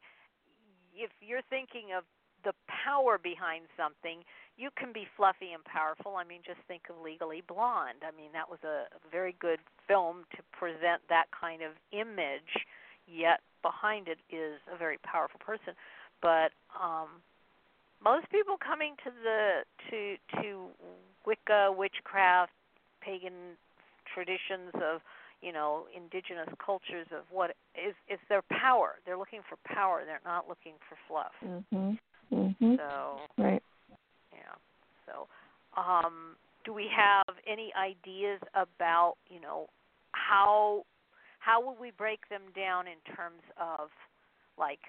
if 0.94 1.10
you're 1.20 1.46
thinking 1.48 1.94
of 1.96 2.04
the 2.44 2.52
power 2.66 3.18
behind 3.18 3.66
something, 3.76 4.22
you 4.56 4.70
can 4.76 4.92
be 4.92 5.06
fluffy 5.16 5.54
and 5.54 5.64
powerful. 5.64 6.16
I 6.16 6.24
mean, 6.24 6.40
just 6.44 6.58
think 6.66 6.82
of 6.90 6.96
Legally 7.02 7.42
Blonde. 7.46 8.02
I 8.02 8.14
mean, 8.14 8.30
that 8.32 8.48
was 8.48 8.58
a, 8.64 8.90
a 8.90 9.00
very 9.10 9.34
good 9.38 9.60
film 9.86 10.24
to 10.36 10.42
present 10.52 11.02
that 11.08 11.26
kind 11.30 11.62
of 11.62 11.72
image, 11.92 12.66
yet 13.06 13.40
behind 13.62 14.08
it 14.08 14.18
is 14.30 14.58
a 14.72 14.76
very 14.76 14.98
powerful 15.02 15.40
person. 15.40 15.74
But 16.22 16.50
um 16.74 17.22
most 18.02 18.30
people 18.30 18.56
coming 18.56 18.94
to 19.04 19.10
the 19.10 19.62
to 19.90 20.16
to 20.40 20.66
Wicca, 21.26 21.74
witchcraft, 21.76 22.52
pagan 23.00 23.56
traditions 24.12 24.72
of 24.74 25.00
you 25.42 25.52
know 25.52 25.86
indigenous 25.94 26.48
cultures 26.64 27.06
of 27.12 27.24
what 27.30 27.50
is 27.74 27.94
is 28.08 28.18
their 28.28 28.42
power. 28.50 28.96
They're 29.06 29.18
looking 29.18 29.40
for 29.48 29.56
power. 29.64 30.02
They're 30.04 30.20
not 30.24 30.48
looking 30.48 30.74
for 30.88 30.96
fluff. 31.06 31.32
Mhm. 31.42 31.98
Mhm. 32.32 32.76
So 32.76 33.20
right. 33.36 33.62
Yeah. 34.32 34.54
So, 35.06 35.28
um, 35.80 36.36
do 36.64 36.72
we 36.72 36.88
have 36.88 37.36
any 37.46 37.72
ideas 37.74 38.40
about 38.54 39.16
you 39.28 39.40
know 39.40 39.68
how 40.12 40.84
how 41.38 41.64
would 41.64 41.78
we 41.80 41.90
break 41.92 42.28
them 42.28 42.42
down 42.54 42.86
in 42.86 42.98
terms 43.14 43.42
of 43.56 43.90
like 44.58 44.80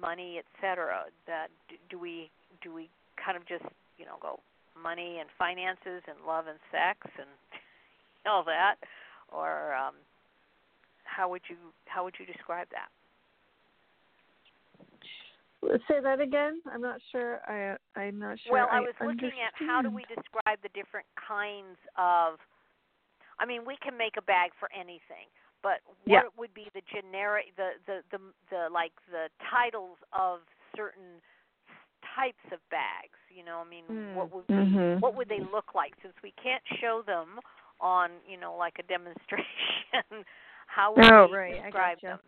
money, 0.00 0.38
et 0.38 0.46
cetera? 0.60 1.04
That 1.26 1.48
do 1.90 1.98
we 1.98 2.30
do 2.62 2.72
we 2.72 2.90
kind 3.16 3.36
of 3.36 3.46
just 3.46 3.64
you 3.98 4.04
know 4.04 4.16
go 4.20 4.40
money 4.82 5.18
and 5.20 5.28
finances 5.38 6.02
and 6.06 6.18
love 6.26 6.46
and 6.46 6.58
sex 6.70 6.98
and 7.18 7.28
all 8.26 8.44
that, 8.44 8.76
or 9.32 9.74
um, 9.74 9.94
how 11.04 11.28
would 11.28 11.42
you 11.48 11.56
how 11.86 12.04
would 12.04 12.14
you 12.18 12.26
describe 12.26 12.68
that? 12.70 12.88
Say 15.88 16.00
that 16.00 16.20
again. 16.20 16.62
I'm 16.72 16.80
not 16.80 17.00
sure. 17.10 17.40
I 17.48 17.76
I'm 17.98 18.18
not 18.18 18.38
sure. 18.44 18.52
Well, 18.52 18.68
I, 18.70 18.78
I 18.78 18.80
was 18.80 18.94
looking 19.00 19.34
understand. 19.34 19.52
at 19.58 19.66
how 19.66 19.82
do 19.82 19.90
we 19.90 20.04
describe 20.06 20.58
the 20.62 20.70
different 20.74 21.06
kinds 21.16 21.78
of. 21.96 22.38
I 23.38 23.46
mean, 23.46 23.62
we 23.66 23.76
can 23.82 23.96
make 23.96 24.14
a 24.18 24.22
bag 24.22 24.50
for 24.58 24.68
anything, 24.74 25.30
but 25.62 25.78
what 26.06 26.26
Yeah. 26.26 26.30
would 26.36 26.54
be 26.54 26.70
the 26.74 26.82
generic, 26.90 27.54
the 27.56 27.74
the 27.86 28.02
the 28.10 28.18
the 28.50 28.68
like 28.70 28.92
the 29.10 29.30
titles 29.50 29.98
of 30.12 30.40
certain 30.76 31.20
types 32.18 32.44
of 32.52 32.58
bags? 32.70 33.18
You 33.30 33.44
know, 33.44 33.62
I 33.64 33.68
mean, 33.68 33.84
Mm. 33.88 34.14
what 34.14 34.30
would 34.32 34.46
Mhm. 34.48 35.00
what 35.00 35.14
would 35.14 35.28
they 35.28 35.40
look 35.40 35.74
like? 35.74 35.94
Since 36.02 36.14
we 36.22 36.32
can't 36.32 36.66
show 36.80 37.02
them 37.02 37.38
on, 37.80 38.10
you 38.26 38.36
know, 38.36 38.54
like 38.56 38.78
a 38.78 38.82
demonstration, 38.94 40.24
how 40.66 40.92
would 40.94 41.12
Oh, 41.12 41.26
we 41.28 41.36
right. 41.36 41.62
Describe 41.62 42.00
them? 42.00 42.18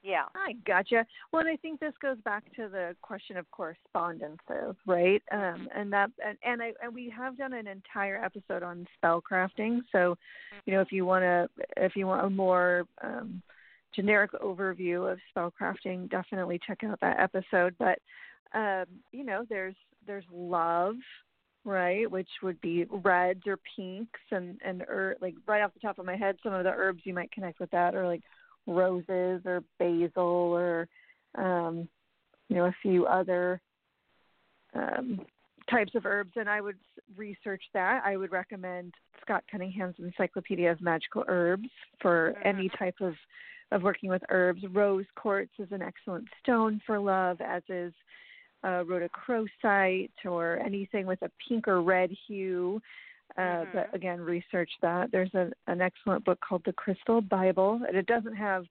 Yeah. 0.00 0.26
I 0.34 0.52
gotcha. 0.64 1.04
Well, 1.32 1.40
and 1.40 1.50
I 1.50 1.56
think 1.56 1.80
this 1.80 1.92
goes 2.00 2.18
back 2.20 2.44
to 2.54 2.68
the 2.68 2.96
question 3.02 3.36
of 3.36 3.50
correspondences, 3.50 4.76
right? 4.86 5.22
Um, 5.32 5.68
and 5.74 5.92
that, 5.92 6.10
and, 6.24 6.38
and 6.44 6.62
I, 6.62 6.72
and 6.80 6.94
we 6.94 7.10
have 7.10 7.36
done 7.36 7.52
an 7.52 7.66
entire 7.66 8.22
episode 8.22 8.62
on 8.62 8.86
spell 8.96 9.20
crafting. 9.20 9.80
So, 9.90 10.16
you 10.64 10.72
know, 10.72 10.80
if 10.80 10.92
you 10.92 11.04
want 11.04 11.22
to, 11.24 11.48
if 11.76 11.96
you 11.96 12.06
want 12.06 12.24
a 12.24 12.30
more 12.30 12.86
um, 13.02 13.42
generic 13.92 14.30
overview 14.32 15.10
of 15.10 15.18
spell 15.30 15.52
crafting, 15.60 16.08
definitely 16.08 16.60
check 16.64 16.84
out 16.84 17.00
that 17.00 17.18
episode. 17.18 17.74
But, 17.78 17.98
um, 18.54 18.84
you 19.12 19.24
know, 19.24 19.44
there's 19.48 19.76
there's 20.06 20.24
love, 20.32 20.96
right, 21.64 22.10
which 22.10 22.28
would 22.42 22.60
be 22.60 22.86
reds 22.90 23.42
or 23.46 23.58
pinks, 23.76 24.20
and 24.30 24.58
and 24.64 24.82
er, 24.82 25.16
like 25.20 25.34
right 25.46 25.62
off 25.62 25.74
the 25.74 25.80
top 25.80 25.98
of 25.98 26.06
my 26.06 26.16
head, 26.16 26.36
some 26.42 26.54
of 26.54 26.64
the 26.64 26.70
herbs 26.70 27.02
you 27.04 27.14
might 27.14 27.32
connect 27.32 27.60
with 27.60 27.70
that 27.70 27.94
are 27.94 28.06
like 28.06 28.22
roses 28.66 29.42
or 29.44 29.62
basil 29.78 30.22
or 30.22 30.88
um, 31.36 31.88
you 32.48 32.56
know 32.56 32.66
a 32.66 32.74
few 32.82 33.06
other 33.06 33.60
um, 34.74 35.20
types 35.70 35.94
of 35.94 36.06
herbs, 36.06 36.32
and 36.36 36.48
I 36.48 36.60
would 36.60 36.78
research 37.16 37.62
that. 37.74 38.02
I 38.04 38.16
would 38.16 38.32
recommend 38.32 38.94
Scott 39.22 39.44
Cunningham's 39.50 39.96
Encyclopedia 39.98 40.70
of 40.70 40.80
Magical 40.80 41.24
Herbs 41.28 41.68
for 42.00 42.34
Mm-hmm. 42.38 42.48
any 42.48 42.70
type 42.78 42.96
of 43.00 43.14
of 43.70 43.82
working 43.82 44.08
with 44.08 44.22
herbs. 44.30 44.62
Rose 44.72 45.04
quartz 45.14 45.52
is 45.58 45.68
an 45.72 45.82
excellent 45.82 46.26
stone 46.42 46.80
for 46.86 46.98
love, 46.98 47.40
as 47.42 47.62
is 47.68 47.92
uh, 48.64 48.82
rhodochrosite 48.84 50.10
or 50.24 50.58
anything 50.58 51.06
with 51.06 51.22
a 51.22 51.30
pink 51.46 51.68
or 51.68 51.82
red 51.82 52.10
hue. 52.26 52.80
Uh, 53.36 53.40
Mhm. 53.40 53.72
But 53.72 53.94
again, 53.94 54.20
research 54.20 54.70
that. 54.80 55.10
There's 55.12 55.34
a, 55.34 55.52
an 55.66 55.80
excellent 55.80 56.24
book 56.24 56.40
called 56.40 56.64
The 56.64 56.72
Crystal 56.72 57.20
Bible, 57.20 57.80
and 57.86 57.96
it 57.96 58.06
doesn't 58.06 58.34
have 58.34 58.64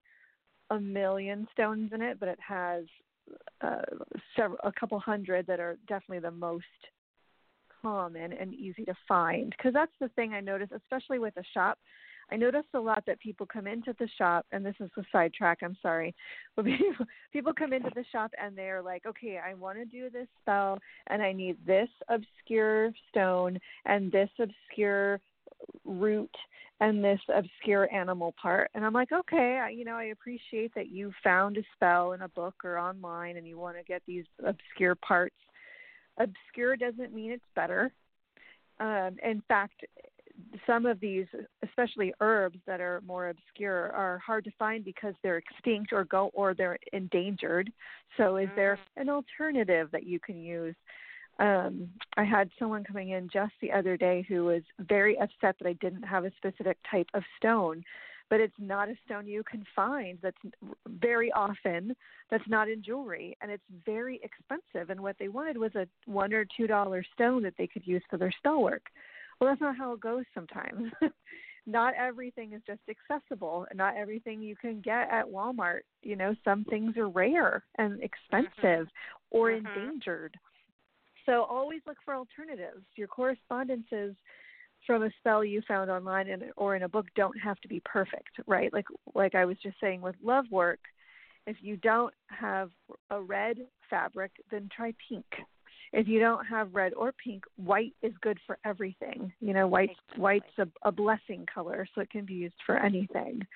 a 0.70 0.80
million 0.80 1.46
stones 1.52 1.92
in 1.92 2.02
it, 2.02 2.18
but 2.20 2.28
it 2.28 2.40
has 2.40 2.84
uh, 3.60 3.82
several, 4.36 4.58
a 4.64 4.72
couple 4.72 4.98
hundred 4.98 5.46
that 5.46 5.60
are 5.60 5.78
definitely 5.86 6.20
the 6.20 6.30
most 6.30 6.64
common 7.82 8.32
and 8.32 8.52
easy 8.54 8.84
to 8.84 8.94
find. 9.06 9.50
Because 9.56 9.72
that's 9.72 9.92
the 10.00 10.08
thing 10.10 10.34
I 10.34 10.40
notice, 10.40 10.70
especially 10.74 11.18
with 11.18 11.36
a 11.36 11.44
shop. 11.54 11.78
I 12.30 12.36
notice 12.36 12.64
a 12.74 12.78
lot 12.78 13.04
that 13.06 13.20
people 13.20 13.46
come 13.46 13.66
into 13.66 13.94
the 13.98 14.08
shop, 14.18 14.46
and 14.52 14.64
this 14.64 14.74
is 14.80 14.90
a 14.96 15.02
sidetrack. 15.10 15.58
I'm 15.62 15.76
sorry, 15.80 16.14
but 16.56 16.64
people 16.64 17.06
people 17.32 17.52
come 17.52 17.72
into 17.72 17.90
the 17.94 18.04
shop 18.12 18.32
and 18.42 18.56
they're 18.56 18.82
like, 18.82 19.06
okay, 19.06 19.38
I 19.44 19.54
want 19.54 19.78
to 19.78 19.84
do 19.84 20.10
this 20.10 20.28
spell, 20.42 20.78
and 21.08 21.22
I 21.22 21.32
need 21.32 21.56
this 21.66 21.88
obscure 22.08 22.92
stone 23.10 23.58
and 23.86 24.12
this 24.12 24.30
obscure 24.38 25.20
root 25.84 26.34
and 26.80 27.02
this 27.02 27.20
obscure 27.34 27.92
animal 27.92 28.34
part. 28.40 28.70
And 28.74 28.84
I'm 28.84 28.92
like, 28.92 29.10
okay, 29.10 29.60
I, 29.62 29.70
you 29.70 29.84
know, 29.84 29.96
I 29.96 30.04
appreciate 30.04 30.72
that 30.74 30.88
you 30.88 31.12
found 31.24 31.56
a 31.56 31.62
spell 31.74 32.12
in 32.12 32.22
a 32.22 32.28
book 32.28 32.54
or 32.64 32.78
online 32.78 33.36
and 33.36 33.46
you 33.46 33.58
want 33.58 33.76
to 33.76 33.82
get 33.82 34.02
these 34.06 34.24
obscure 34.44 34.94
parts. 34.94 35.34
Obscure 36.18 36.76
doesn't 36.76 37.12
mean 37.12 37.32
it's 37.32 37.42
better. 37.56 37.92
Um, 38.78 39.16
in 39.24 39.42
fact, 39.48 39.84
some 40.66 40.86
of 40.86 41.00
these, 41.00 41.26
especially 41.64 42.12
herbs 42.20 42.58
that 42.66 42.80
are 42.80 43.02
more 43.06 43.28
obscure, 43.28 43.92
are 43.92 44.18
hard 44.18 44.44
to 44.44 44.50
find 44.58 44.84
because 44.84 45.14
they're 45.22 45.38
extinct 45.38 45.92
or 45.92 46.04
go 46.04 46.30
or 46.34 46.54
they're 46.54 46.78
endangered. 46.92 47.72
So, 48.16 48.36
is 48.36 48.48
there 48.56 48.78
an 48.96 49.08
alternative 49.08 49.88
that 49.92 50.06
you 50.06 50.20
can 50.20 50.40
use? 50.40 50.74
um, 51.38 51.88
I 52.16 52.24
had 52.24 52.50
someone 52.58 52.84
coming 52.84 53.10
in 53.10 53.28
just 53.32 53.52
the 53.60 53.72
other 53.72 53.96
day 53.96 54.24
who 54.28 54.44
was 54.44 54.62
very 54.80 55.18
upset 55.18 55.56
that 55.58 55.66
I 55.66 55.74
didn't 55.74 56.02
have 56.02 56.24
a 56.24 56.32
specific 56.36 56.78
type 56.90 57.06
of 57.14 57.22
stone, 57.36 57.84
but 58.28 58.40
it's 58.40 58.54
not 58.58 58.88
a 58.88 58.96
stone 59.04 59.26
you 59.26 59.42
can 59.44 59.64
find 59.74 60.18
that's 60.20 60.36
very 60.86 61.30
often 61.32 61.94
that's 62.30 62.48
not 62.48 62.68
in 62.68 62.82
jewelry 62.82 63.36
and 63.40 63.50
it's 63.50 63.62
very 63.86 64.20
expensive 64.22 64.90
and 64.90 65.00
what 65.00 65.16
they 65.18 65.28
wanted 65.28 65.56
was 65.56 65.74
a 65.76 65.86
one 66.06 66.32
or 66.32 66.44
two 66.56 66.66
dollar 66.66 67.04
stone 67.14 67.42
that 67.42 67.54
they 67.56 67.66
could 67.66 67.86
use 67.86 68.02
for 68.10 68.16
their 68.16 68.32
spell 68.32 68.60
work. 68.60 68.86
Well 69.40 69.50
that's 69.50 69.60
not 69.60 69.76
how 69.76 69.92
it 69.92 70.00
goes 70.00 70.24
sometimes. 70.34 70.92
not 71.66 71.94
everything 71.94 72.52
is 72.54 72.62
just 72.66 72.80
accessible. 72.88 73.66
Not 73.74 73.96
everything 73.96 74.40
you 74.42 74.56
can 74.56 74.80
get 74.80 75.10
at 75.10 75.26
Walmart. 75.26 75.80
You 76.02 76.16
know, 76.16 76.34
some 76.44 76.64
things 76.64 76.96
are 76.96 77.08
rare 77.08 77.62
and 77.76 78.02
expensive 78.02 78.88
or 79.30 79.50
Mhm. 79.50 79.58
endangered. 79.58 80.38
So 81.26 81.44
always 81.44 81.82
look 81.86 81.98
for 82.04 82.14
alternatives. 82.14 82.84
Your 82.96 83.08
correspondences 83.08 84.16
from 84.86 85.02
a 85.02 85.10
spell 85.18 85.44
you 85.44 85.60
found 85.62 85.90
online 85.90 86.28
and, 86.30 86.44
or 86.56 86.74
in 86.74 86.84
a 86.84 86.88
book 86.88 87.06
don't 87.14 87.38
have 87.38 87.60
to 87.60 87.68
be 87.68 87.80
perfect, 87.84 88.40
right? 88.46 88.72
Like 88.72 88.86
like 89.14 89.34
I 89.34 89.44
was 89.44 89.58
just 89.58 89.78
saying 89.80 90.00
with 90.00 90.16
love 90.22 90.46
work, 90.50 90.80
if 91.46 91.56
you 91.60 91.76
don't 91.76 92.14
have 92.28 92.70
a 93.10 93.20
red 93.20 93.58
fabric, 93.90 94.32
then 94.50 94.68
try 94.74 94.94
pink. 95.08 95.26
If 95.92 96.06
you 96.06 96.20
don't 96.20 96.44
have 96.46 96.74
red 96.74 96.92
or 96.94 97.12
pink, 97.12 97.44
white 97.56 97.94
is 98.02 98.12
good 98.20 98.38
for 98.46 98.58
everything. 98.64 99.32
You 99.40 99.54
know, 99.54 99.66
white 99.66 99.90
Exactly. 99.90 100.20
white's 100.20 100.58
a, 100.58 100.68
a 100.82 100.92
blessing 100.92 101.46
color, 101.52 101.86
so 101.94 102.00
it 102.00 102.10
can 102.10 102.24
be 102.24 102.34
used 102.34 102.56
for 102.66 102.76
anything. 102.76 103.46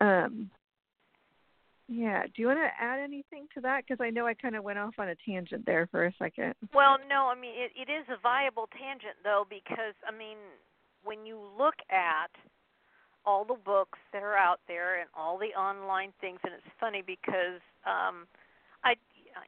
Um, 0.00 0.50
yeah. 1.90 2.22
Do 2.22 2.40
you 2.40 2.46
want 2.46 2.60
to 2.60 2.70
add 2.80 3.00
anything 3.00 3.46
to 3.54 3.60
that? 3.62 3.82
Because 3.82 4.00
I 4.00 4.10
know 4.10 4.24
I 4.24 4.34
kind 4.34 4.54
of 4.54 4.62
went 4.62 4.78
off 4.78 4.94
on 4.98 5.08
a 5.08 5.16
tangent 5.26 5.66
there 5.66 5.88
for 5.90 6.06
a 6.06 6.14
second. 6.18 6.54
Well, 6.72 6.98
no, 7.08 7.26
I 7.26 7.34
mean 7.34 7.52
it, 7.56 7.72
it 7.74 7.92
is 7.92 8.06
a 8.08 8.20
viable 8.22 8.68
tangent 8.78 9.18
though 9.24 9.44
because 9.50 9.98
I 10.06 10.16
mean 10.16 10.38
when 11.02 11.26
you 11.26 11.40
look 11.58 11.74
at 11.90 12.30
all 13.26 13.44
the 13.44 13.58
books 13.64 13.98
that 14.12 14.22
are 14.22 14.36
out 14.36 14.60
there 14.68 15.00
and 15.00 15.08
all 15.18 15.36
the 15.36 15.52
online 15.58 16.12
things 16.20 16.38
and 16.44 16.52
it's 16.54 16.74
funny 16.78 17.02
because 17.04 17.60
um 17.84 18.26
I 18.84 18.94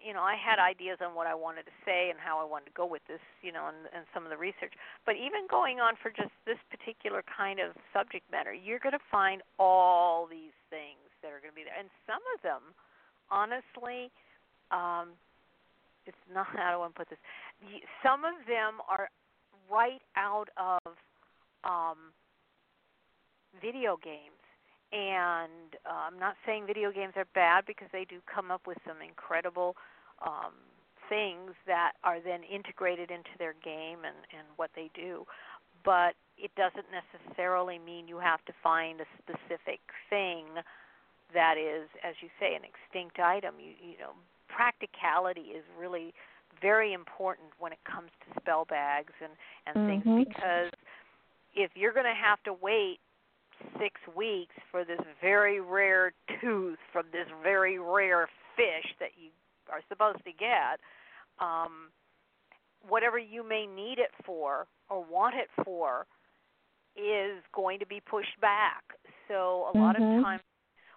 you 0.00 0.14
know, 0.14 0.22
I 0.22 0.36
had 0.38 0.62
ideas 0.62 0.98
on 1.04 1.14
what 1.14 1.26
I 1.26 1.34
wanted 1.34 1.68
to 1.68 1.76
say 1.84 2.08
and 2.10 2.18
how 2.18 2.40
I 2.40 2.46
wanted 2.46 2.72
to 2.72 2.76
go 2.76 2.86
with 2.86 3.02
this, 3.08 3.22
you 3.42 3.52
know, 3.52 3.68
and, 3.68 3.88
and 3.94 4.06
some 4.14 4.24
of 4.24 4.30
the 4.30 4.36
research. 4.36 4.72
But 5.04 5.16
even 5.16 5.44
going 5.50 5.80
on 5.80 5.94
for 6.00 6.10
just 6.10 6.32
this 6.46 6.60
particular 6.72 7.24
kind 7.26 7.60
of 7.60 7.76
subject 7.92 8.24
matter, 8.30 8.52
you're 8.52 8.80
going 8.80 8.96
to 8.96 9.06
find 9.10 9.42
all 9.58 10.26
these 10.26 10.54
things 10.70 11.02
that 11.22 11.30
are 11.30 11.40
going 11.40 11.52
to 11.52 11.58
be 11.58 11.64
there. 11.64 11.76
And 11.78 11.90
some 12.06 12.22
of 12.34 12.42
them, 12.42 12.62
honestly, 13.30 14.08
um, 14.72 15.14
it's 16.06 16.24
not 16.32 16.46
how 16.50 16.72
do 16.72 16.74
I 16.74 16.76
want 16.76 16.94
to 16.94 16.98
put 16.98 17.10
this? 17.10 17.22
Some 18.02 18.24
of 18.24 18.34
them 18.48 18.82
are 18.90 19.08
right 19.70 20.02
out 20.16 20.50
of 20.58 20.82
um, 21.62 22.10
video 23.60 23.96
games, 24.02 24.41
and 24.92 25.76
uh, 25.88 26.06
I'm 26.06 26.18
not 26.18 26.36
saying 26.44 26.66
video 26.66 26.92
games 26.92 27.14
are 27.16 27.26
bad 27.34 27.64
because 27.66 27.88
they 27.92 28.04
do 28.04 28.20
come 28.32 28.50
up 28.50 28.66
with 28.66 28.78
some 28.86 29.00
incredible 29.00 29.76
um, 30.24 30.52
things 31.08 31.52
that 31.66 31.92
are 32.04 32.20
then 32.20 32.42
integrated 32.44 33.10
into 33.10 33.30
their 33.38 33.54
game 33.64 34.04
and 34.04 34.16
and 34.36 34.46
what 34.56 34.70
they 34.76 34.90
do, 34.94 35.26
but 35.84 36.14
it 36.38 36.50
doesn't 36.56 36.86
necessarily 36.92 37.78
mean 37.78 38.06
you 38.08 38.18
have 38.18 38.44
to 38.44 38.52
find 38.62 39.00
a 39.00 39.08
specific 39.18 39.80
thing 40.10 40.44
that 41.34 41.56
is, 41.56 41.88
as 42.04 42.14
you 42.20 42.28
say, 42.38 42.54
an 42.54 42.62
extinct 42.62 43.18
item. 43.18 43.54
You 43.58 43.72
you 43.80 43.98
know, 43.98 44.12
practicality 44.48 45.56
is 45.56 45.64
really 45.78 46.14
very 46.60 46.92
important 46.92 47.48
when 47.58 47.72
it 47.72 47.80
comes 47.84 48.10
to 48.28 48.40
spell 48.40 48.66
bags 48.66 49.12
and 49.22 49.32
and 49.66 49.76
Mhm. 49.76 49.86
things 50.04 50.28
because 50.28 50.70
if 51.54 51.70
you're 51.74 51.92
going 51.92 52.06
to 52.06 52.14
have 52.14 52.42
to 52.44 52.52
wait 52.52 53.00
six 53.78 54.00
weeks 54.16 54.54
for 54.70 54.84
this 54.84 55.00
very 55.20 55.60
rare 55.60 56.12
tooth 56.40 56.78
from 56.92 57.06
this 57.12 57.26
very 57.42 57.78
rare 57.78 58.28
fish 58.56 58.94
that 59.00 59.10
you 59.16 59.30
are 59.70 59.80
supposed 59.88 60.24
to 60.24 60.32
get, 60.32 60.80
um, 61.38 61.90
whatever 62.88 63.18
you 63.18 63.42
may 63.42 63.66
need 63.66 63.98
it 63.98 64.10
for 64.24 64.66
or 64.90 65.02
want 65.04 65.34
it 65.34 65.48
for 65.64 66.06
is 66.96 67.42
going 67.54 67.78
to 67.78 67.86
be 67.86 68.00
pushed 68.00 68.38
back. 68.40 68.82
So 69.28 69.70
a 69.72 69.76
lot 69.76 69.96
Mhm. 69.96 70.18
of 70.18 70.22
times 70.22 70.42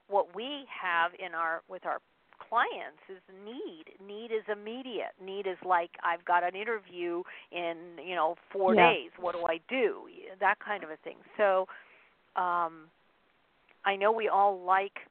what 0.07 0.35
we 0.35 0.65
have 0.67 1.13
in 1.15 1.33
our 1.33 1.63
with 1.67 1.85
our 1.85 2.01
clients 2.39 3.01
is 3.09 3.21
need. 3.45 3.85
Need 3.99 4.31
is 4.31 4.43
immediate. 4.49 5.13
Need 5.21 5.47
is 5.47 5.57
like 5.63 5.91
I've 6.03 6.25
got 6.25 6.43
an 6.43 6.55
interview 6.55 7.23
in, 7.51 7.97
you 8.03 8.15
know, 8.15 8.35
4 8.51 8.75
Yeah. 8.75 8.91
days. 8.91 9.11
What 9.17 9.35
do 9.35 9.45
I 9.45 9.59
do? 9.69 10.09
That 10.39 10.59
kind 10.59 10.83
of 10.83 10.89
a 10.89 10.97
thing. 10.97 11.17
So 11.37 11.67
um 12.35 12.89
I 13.85 13.95
know 13.95 14.11
we 14.11 14.27
all 14.27 14.59
like 14.63 15.05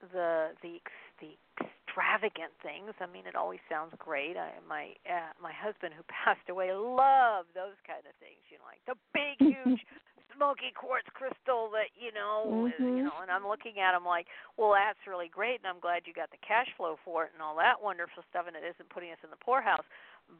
the 0.00 0.50
the 0.62 0.80
the 1.20 1.36
extravagant 1.60 2.54
things. 2.62 2.94
I 3.00 3.06
mean, 3.10 3.26
it 3.26 3.34
always 3.34 3.60
sounds 3.68 3.92
great. 3.98 4.36
I, 4.36 4.54
my 4.66 4.94
uh, 5.04 5.34
my 5.42 5.52
husband 5.52 5.92
who 5.94 6.02
passed 6.08 6.46
away 6.48 6.72
loved 6.72 7.52
those 7.54 7.78
kind 7.84 8.04
of 8.06 8.14
things. 8.22 8.40
You 8.48 8.58
know, 8.58 8.68
like 8.68 8.82
the 8.86 8.96
big, 9.12 9.36
huge, 9.42 9.82
smoky 10.36 10.70
quartz 10.72 11.10
crystal 11.12 11.68
that 11.74 11.90
you 11.98 12.14
know, 12.14 12.70
is, 12.70 12.78
you 12.78 13.02
know. 13.04 13.20
And 13.20 13.30
I'm 13.30 13.46
looking 13.46 13.82
at 13.82 13.92
him 13.96 14.06
like, 14.06 14.30
well, 14.56 14.72
that's 14.72 15.02
really 15.04 15.28
great, 15.28 15.60
and 15.60 15.68
I'm 15.68 15.82
glad 15.82 16.06
you 16.06 16.14
got 16.14 16.30
the 16.30 16.40
cash 16.40 16.70
flow 16.78 16.96
for 17.04 17.26
it 17.26 17.34
and 17.34 17.42
all 17.42 17.58
that 17.58 17.82
wonderful 17.82 18.22
stuff, 18.30 18.46
and 18.46 18.56
it 18.56 18.64
isn't 18.64 18.88
putting 18.88 19.10
us 19.10 19.20
in 19.20 19.30
the 19.34 19.40
poorhouse. 19.40 19.86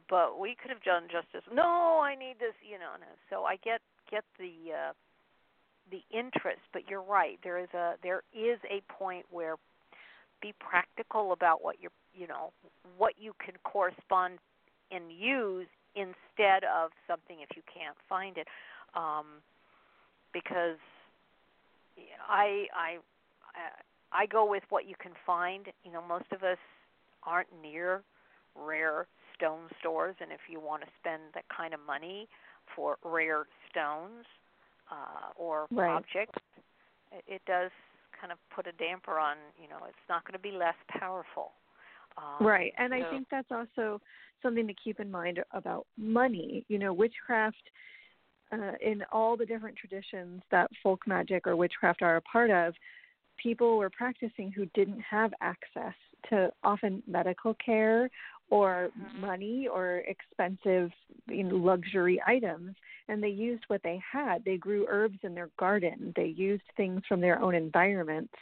But 0.07 0.37
we 0.37 0.53
could 0.53 0.69
have 0.69 0.85
done 0.85 1.09
just 1.09 1.27
as 1.33 1.43
no. 1.51 1.99
I 2.01 2.13
need 2.13 2.37
this, 2.39 2.55
you 2.63 2.77
know. 2.77 2.93
And 2.93 3.03
so 3.29 3.43
I 3.43 3.57
get 3.61 3.83
get 4.09 4.23
the. 4.39 4.53
uh 4.73 4.93
the 5.91 6.03
interest, 6.11 6.61
but 6.73 6.83
you're 6.89 7.01
right. 7.01 7.39
There 7.43 7.59
is 7.59 7.69
a 7.73 7.95
there 8.03 8.23
is 8.33 8.59
a 8.69 8.81
point 8.91 9.25
where 9.31 9.55
be 10.41 10.53
practical 10.59 11.31
about 11.31 11.63
what 11.63 11.77
you're 11.81 11.91
you 12.13 12.27
know 12.27 12.51
what 12.97 13.13
you 13.19 13.33
can 13.43 13.55
correspond 13.63 14.39
and 14.91 15.11
use 15.11 15.67
instead 15.95 16.63
of 16.63 16.91
something 17.07 17.37
if 17.41 17.55
you 17.55 17.63
can't 17.71 17.97
find 18.07 18.37
it, 18.37 18.47
um, 18.95 19.25
because 20.33 20.77
I 22.27 22.67
I 22.75 22.97
I 24.11 24.25
go 24.25 24.49
with 24.49 24.63
what 24.69 24.87
you 24.87 24.95
can 25.01 25.11
find. 25.25 25.67
You 25.83 25.91
know, 25.91 26.01
most 26.01 26.31
of 26.31 26.43
us 26.43 26.57
aren't 27.23 27.49
near 27.61 28.03
rare 28.55 29.07
stone 29.35 29.69
stores, 29.79 30.15
and 30.21 30.31
if 30.31 30.41
you 30.49 30.59
want 30.59 30.83
to 30.83 30.87
spend 30.99 31.21
that 31.33 31.45
kind 31.55 31.73
of 31.73 31.79
money 31.85 32.27
for 32.75 32.97
rare 33.03 33.45
stones 33.69 34.25
uh, 34.91 35.31
or 35.35 35.67
Right. 35.71 35.89
objects, 35.89 36.39
it, 37.11 37.23
it 37.27 37.41
does 37.45 37.71
kind 38.19 38.31
of 38.31 38.37
put 38.53 38.67
a 38.67 38.71
damper 38.73 39.17
on. 39.19 39.37
You 39.61 39.69
know, 39.69 39.85
it's 39.87 39.97
not 40.09 40.25
going 40.25 40.33
to 40.33 40.39
be 40.39 40.51
less 40.51 40.75
powerful. 40.87 41.51
Um, 42.17 42.45
right, 42.45 42.73
and 42.77 42.93
I 42.93 43.03
think 43.09 43.27
that's 43.29 43.51
also 43.51 44.01
something 44.41 44.67
to 44.67 44.73
keep 44.73 44.99
in 44.99 45.09
mind 45.09 45.41
about 45.51 45.85
money. 45.97 46.65
You 46.67 46.79
know, 46.79 46.91
witchcraft 46.91 47.69
uh, 48.51 48.71
in 48.81 49.03
all 49.11 49.37
the 49.37 49.45
different 49.45 49.77
traditions 49.77 50.41
that 50.51 50.69
folk 50.81 51.05
magic 51.07 51.45
or 51.47 51.55
witchcraft 51.55 52.01
are 52.01 52.17
a 52.17 52.21
part 52.21 52.49
of, 52.49 52.73
people 53.41 53.77
were 53.77 53.89
practicing 53.89 54.51
who 54.51 54.65
didn't 54.73 54.99
have 55.01 55.31
access 55.41 55.93
to 56.29 56.51
often 56.63 57.01
medical 57.07 57.55
care 57.63 58.09
or 58.49 58.91
Mhm. 58.97 59.21
money 59.21 59.67
or 59.67 59.97
expensive 60.07 60.91
you 61.27 61.43
know, 61.43 61.55
luxury 61.55 62.21
items. 62.25 62.75
And 63.07 63.21
they 63.23 63.29
used 63.29 63.63
what 63.67 63.83
they 63.83 63.97
had. 64.11 64.43
They 64.43 64.57
grew 64.57 64.87
herbs 64.87 65.19
in 65.23 65.35
their 65.35 65.49
garden. 65.57 66.13
They 66.15 66.27
used 66.27 66.63
things 66.75 67.05
from 67.07 67.21
their 67.21 67.39
own 67.39 67.55
environments. 67.55 68.33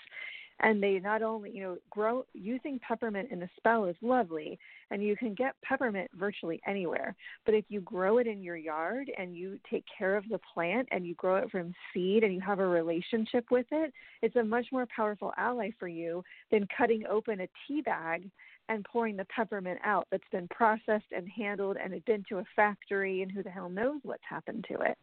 And 0.60 0.82
they 0.82 1.00
not 1.00 1.22
only 1.22 1.52
you 1.52 1.62
know 1.62 1.78
grow 1.92 2.26
using 2.34 2.80
peppermint 2.80 3.30
in 3.32 3.44
a 3.44 3.50
spell 3.58 3.86
is 3.86 3.96
lovely 4.02 4.58
and 4.90 5.04
you 5.04 5.16
can 5.16 5.36
get 5.36 5.54
peppermint 5.62 6.10
virtually 6.16 6.60
anywhere. 6.66 7.16
But 7.46 7.54
if 7.54 7.66
you 7.70 7.82
grow 7.82 8.18
it 8.18 8.26
in 8.26 8.42
your 8.42 8.56
yard 8.58 9.12
and 9.20 9.38
you 9.38 9.60
take 9.70 9.86
care 9.96 10.18
of 10.18 10.28
the 10.30 10.40
plant 10.54 10.88
and 10.92 11.06
you 11.06 11.14
grow 11.14 11.36
it 11.38 11.52
from 11.52 11.76
seed 11.94 12.24
and 12.24 12.34
you 12.34 12.42
have 12.42 12.58
a 12.58 12.66
relationship 12.66 13.52
with 13.52 13.68
it 13.72 13.94
it's 14.22 14.36
a 14.36 14.44
much 14.44 14.68
more 14.72 14.88
powerful 14.88 15.34
ally 15.38 15.70
for 15.80 15.88
you 15.88 16.24
than 16.52 16.68
cutting 16.76 17.06
open 17.06 17.42
a 17.42 17.48
tea 17.68 17.82
bag 17.82 18.30
and 18.70 18.84
pouring 18.86 19.16
the 19.16 19.26
peppermint 19.26 19.80
out 19.84 20.08
that's 20.12 20.24
been 20.32 20.48
processed 20.50 21.12
and 21.16 21.28
handled 21.30 21.78
and 21.82 21.94
it's 21.94 22.06
been 22.06 22.24
to 22.30 22.40
a 22.40 22.44
factory 22.56 23.22
and 23.22 23.32
who 23.32 23.44
the 23.44 23.50
hell 23.50 23.70
knows 23.70 24.00
what's 24.04 24.24
happened 24.30 24.66
to 24.68 24.80
it 24.82 24.98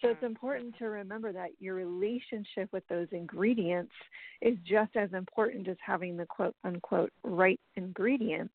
so 0.00 0.08
it's 0.08 0.22
Mhm. 0.22 0.26
important 0.26 0.78
to 0.78 0.86
remember 0.86 1.32
that 1.32 1.50
your 1.58 1.74
relationship 1.74 2.72
with 2.72 2.86
those 2.88 3.08
ingredients 3.12 3.92
is 4.40 4.56
just 4.64 4.94
as 4.96 5.12
important 5.12 5.68
as 5.68 5.76
having 5.84 6.16
the 6.16 6.26
quote 6.26 6.54
unquote 6.64 7.12
right 7.24 7.60
ingredients. 7.76 8.54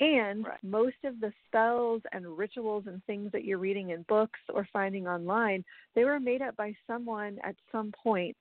And 0.00 0.44
Right. 0.44 0.64
most 0.64 0.96
of 1.04 1.20
the 1.20 1.32
spells 1.46 2.02
and 2.12 2.36
rituals 2.36 2.88
and 2.88 3.04
things 3.04 3.30
that 3.30 3.44
you're 3.44 3.58
reading 3.58 3.90
in 3.90 4.02
books 4.08 4.40
or 4.52 4.66
finding 4.72 5.06
online, 5.06 5.64
they 5.94 6.04
were 6.04 6.18
made 6.18 6.42
up 6.42 6.56
by 6.56 6.74
someone 6.88 7.38
at 7.44 7.54
some 7.70 7.92
point 7.92 8.36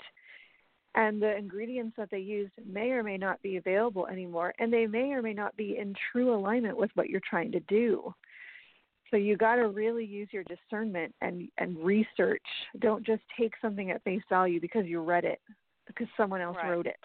and 0.95 1.21
the 1.21 1.35
ingredients 1.35 1.95
that 1.97 2.09
they 2.11 2.19
used 2.19 2.51
may 2.65 2.91
or 2.91 3.03
may 3.03 3.17
not 3.17 3.41
be 3.41 3.57
available 3.57 4.07
anymore 4.07 4.53
and 4.59 4.71
they 4.71 4.85
may 4.85 5.11
or 5.11 5.21
may 5.21 5.33
not 5.33 5.55
be 5.57 5.77
in 5.77 5.93
true 6.11 6.33
alignment 6.33 6.77
with 6.77 6.91
what 6.95 7.09
you're 7.09 7.21
trying 7.29 7.51
to 7.51 7.59
do 7.61 8.13
so 9.11 9.17
you 9.17 9.37
got 9.37 9.55
to 9.55 9.67
really 9.67 10.05
use 10.05 10.27
your 10.31 10.43
discernment 10.43 11.13
and 11.21 11.47
and 11.57 11.77
research 11.77 12.41
don't 12.79 13.05
just 13.05 13.21
take 13.39 13.53
something 13.61 13.91
at 13.91 14.03
face 14.03 14.23
value 14.29 14.59
because 14.59 14.85
you 14.85 15.01
read 15.01 15.25
it 15.25 15.39
because 15.87 16.07
someone 16.17 16.41
else 16.41 16.57
Right. 16.57 16.69
wrote 16.69 16.87
it 16.87 16.99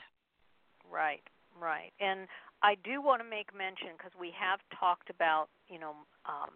Right, 0.90 1.22
right. 1.61 1.92
And 2.01 2.27
I 2.62 2.74
do 2.83 3.03
want 3.03 3.22
to 3.22 3.29
make 3.29 3.55
mention 3.57 3.94
because 3.96 4.12
we 4.18 4.33
have 4.38 4.61
talked 4.79 5.11
about, 5.11 5.48
you 5.68 5.79
know, 5.79 5.94
um, 6.27 6.51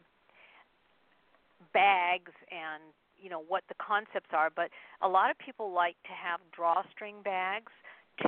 bags 1.72 2.32
and 2.50 2.82
you 3.22 3.30
know 3.30 3.42
what 3.46 3.62
the 3.68 3.74
concepts 3.74 4.30
are, 4.32 4.50
but 4.54 4.70
a 5.00 5.08
lot 5.08 5.30
of 5.30 5.38
people 5.38 5.72
like 5.72 5.96
to 6.04 6.12
have 6.12 6.40
drawstring 6.50 7.22
bags 7.22 7.72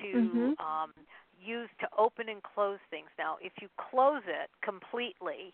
to 0.00 0.54
Mhm. 0.56 0.60
um, 0.60 0.92
use 1.44 1.68
to 1.80 1.88
open 1.98 2.28
and 2.28 2.42
close 2.42 2.78
things. 2.90 3.08
Now, 3.18 3.38
if 3.40 3.52
you 3.60 3.68
close 3.76 4.22
it 4.26 4.50
completely 4.62 5.52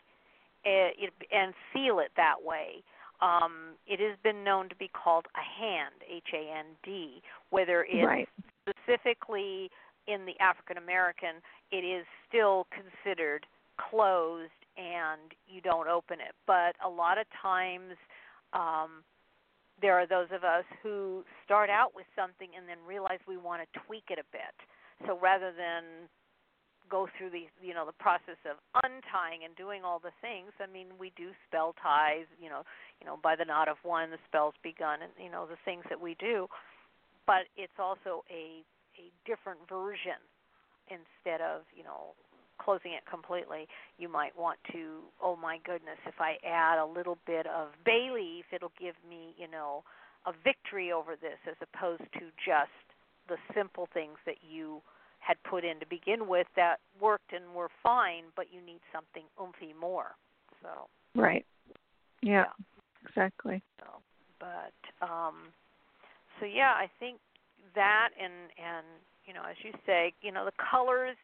eh, 0.65 0.93
it, 0.99 1.13
and 1.33 1.55
seal 1.73 1.99
it 2.01 2.13
that 2.17 2.43
way, 2.43 2.83
um, 3.21 3.79
it 3.87 3.99
has 4.01 4.17
been 4.23 4.45
known 4.45 4.69
to 4.69 4.77
be 4.77 4.89
called 4.89 5.27
a 5.35 5.43
hand, 5.43 5.95
H 6.09 6.33
A 6.35 6.53
N 6.53 6.67
D, 6.83 7.23
whether 7.51 7.85
it's 7.89 8.07
right 8.07 8.29
specifically 8.69 9.71
in 10.07 10.27
the 10.27 10.39
African 10.41 10.77
American, 10.77 11.37
it 11.71 11.85
is 11.85 12.05
still 12.29 12.67
considered 12.71 13.47
closed 13.79 14.51
and 14.77 15.33
you 15.49 15.61
don't 15.61 15.89
open 15.89 16.21
it. 16.21 16.35
But 16.47 16.77
a 16.85 16.89
lot 16.89 17.19
of 17.19 17.27
times, 17.41 17.95
um, 18.53 19.03
there 19.81 19.99
are 19.99 20.07
those 20.07 20.29
of 20.33 20.45
us 20.45 20.65
who 20.83 21.25
start 21.45 21.71
out 21.71 21.95
with 21.95 22.07
something 22.15 22.49
and 22.57 22.69
then 22.69 22.79
realize 22.87 23.19
we 23.27 23.37
want 23.37 23.63
to 23.63 23.81
tweak 23.87 24.05
it 24.11 24.19
a 24.19 24.29
bit. 24.33 24.55
So 25.07 25.19
rather 25.19 25.53
than 25.53 26.09
go 26.91 27.07
through 27.17 27.31
the 27.31 27.47
you 27.63 27.73
know 27.73 27.87
the 27.87 27.97
process 28.03 28.37
of 28.45 28.59
untying 28.83 29.47
and 29.47 29.55
doing 29.57 29.83
all 29.85 29.99
the 29.99 30.15
things, 30.21 30.53
I 30.61 30.67
mean 30.67 30.89
we 30.99 31.13
do 31.17 31.31
spell 31.49 31.75
ties, 31.81 32.27
you 32.41 32.51
know, 32.51 32.63
you 33.01 33.07
know 33.07 33.17
by 33.23 33.37
the 33.37 33.45
knot 33.45 33.69
of 33.69 33.77
one 33.83 34.11
the 34.11 34.21
spell's 34.27 34.59
begun, 34.63 35.01
and 35.03 35.13
you 35.17 35.31
know 35.31 35.47
the 35.47 35.61
things 35.65 35.85
that 35.89 36.01
we 36.01 36.17
do. 36.19 36.47
But 37.27 37.49
it's 37.57 37.79
also 37.79 38.25
a 38.29 38.65
a 38.99 39.09
different 39.25 39.61
version 39.69 40.21
instead 40.91 41.41
of 41.41 41.63
you 41.73 41.85
know 41.85 42.13
closing 42.71 42.93
it 42.93 43.03
completely 43.11 43.67
you 43.99 44.09
might 44.09 44.37
want 44.39 44.59
to 44.71 45.01
oh 45.23 45.35
my 45.35 45.59
goodness 45.65 45.99
if 46.07 46.15
i 46.21 46.37
add 46.47 46.79
a 46.79 46.87
little 46.87 47.19
bit 47.27 47.47
of 47.47 47.69
bay 47.85 48.11
leaf 48.15 48.45
it'll 48.53 48.73
give 48.81 48.95
me 49.09 49.35
you 49.37 49.51
know 49.51 49.83
a 50.27 50.33
victory 50.45 50.93
over 50.93 51.17
this 51.17 51.39
as 51.49 51.57
opposed 51.63 52.07
to 52.13 52.31
just 52.47 52.71
the 53.29 53.37
simple 53.55 53.89
things 53.93 54.19
that 54.27 54.37
you 54.49 54.81
had 55.19 55.37
put 55.49 55.65
in 55.65 55.81
to 55.81 55.87
begin 55.87 56.29
with 56.29 56.47
that 56.57 56.77
worked 57.01 57.33
and 57.33 57.55
were 57.55 57.71
fine 57.83 58.25
but 58.37 58.47
you 58.53 58.61
need 58.65 58.81
something 58.93 59.25
oomphy 59.39 59.75
more. 59.79 60.17
So 60.63 60.69
right. 61.15 61.45
Yeah, 62.23 62.45
Yeah. 62.45 62.65
exactly. 63.07 63.63
So 63.81 63.87
but 64.39 65.07
um 65.07 65.53
so 66.39 66.47
yeah 66.47 66.73
i 66.77 66.89
think 66.99 67.19
that 67.75 68.11
and 68.21 68.33
and 68.59 68.87
you 69.27 69.35
know 69.35 69.43
as 69.49 69.57
you 69.63 69.73
say 69.87 70.13
you 70.23 70.33
know 70.33 70.45
the 70.45 70.53
colors 70.71 71.17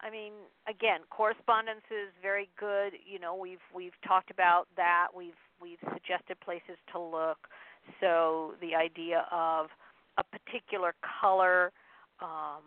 i 0.00 0.10
mean 0.10 0.32
again 0.68 1.00
correspondence 1.10 1.84
is 1.90 2.10
very 2.22 2.48
good 2.58 2.92
you 3.06 3.18
know 3.18 3.34
we've 3.34 3.62
we've 3.74 3.98
talked 4.06 4.30
about 4.30 4.66
that 4.76 5.08
we've 5.16 5.40
we've 5.60 5.78
suggested 5.92 6.38
places 6.40 6.76
to 6.92 6.98
look 6.98 7.48
so 8.00 8.54
the 8.60 8.74
idea 8.74 9.26
of 9.30 9.66
a 10.18 10.24
particular 10.24 10.94
color 11.20 11.72
um 12.20 12.62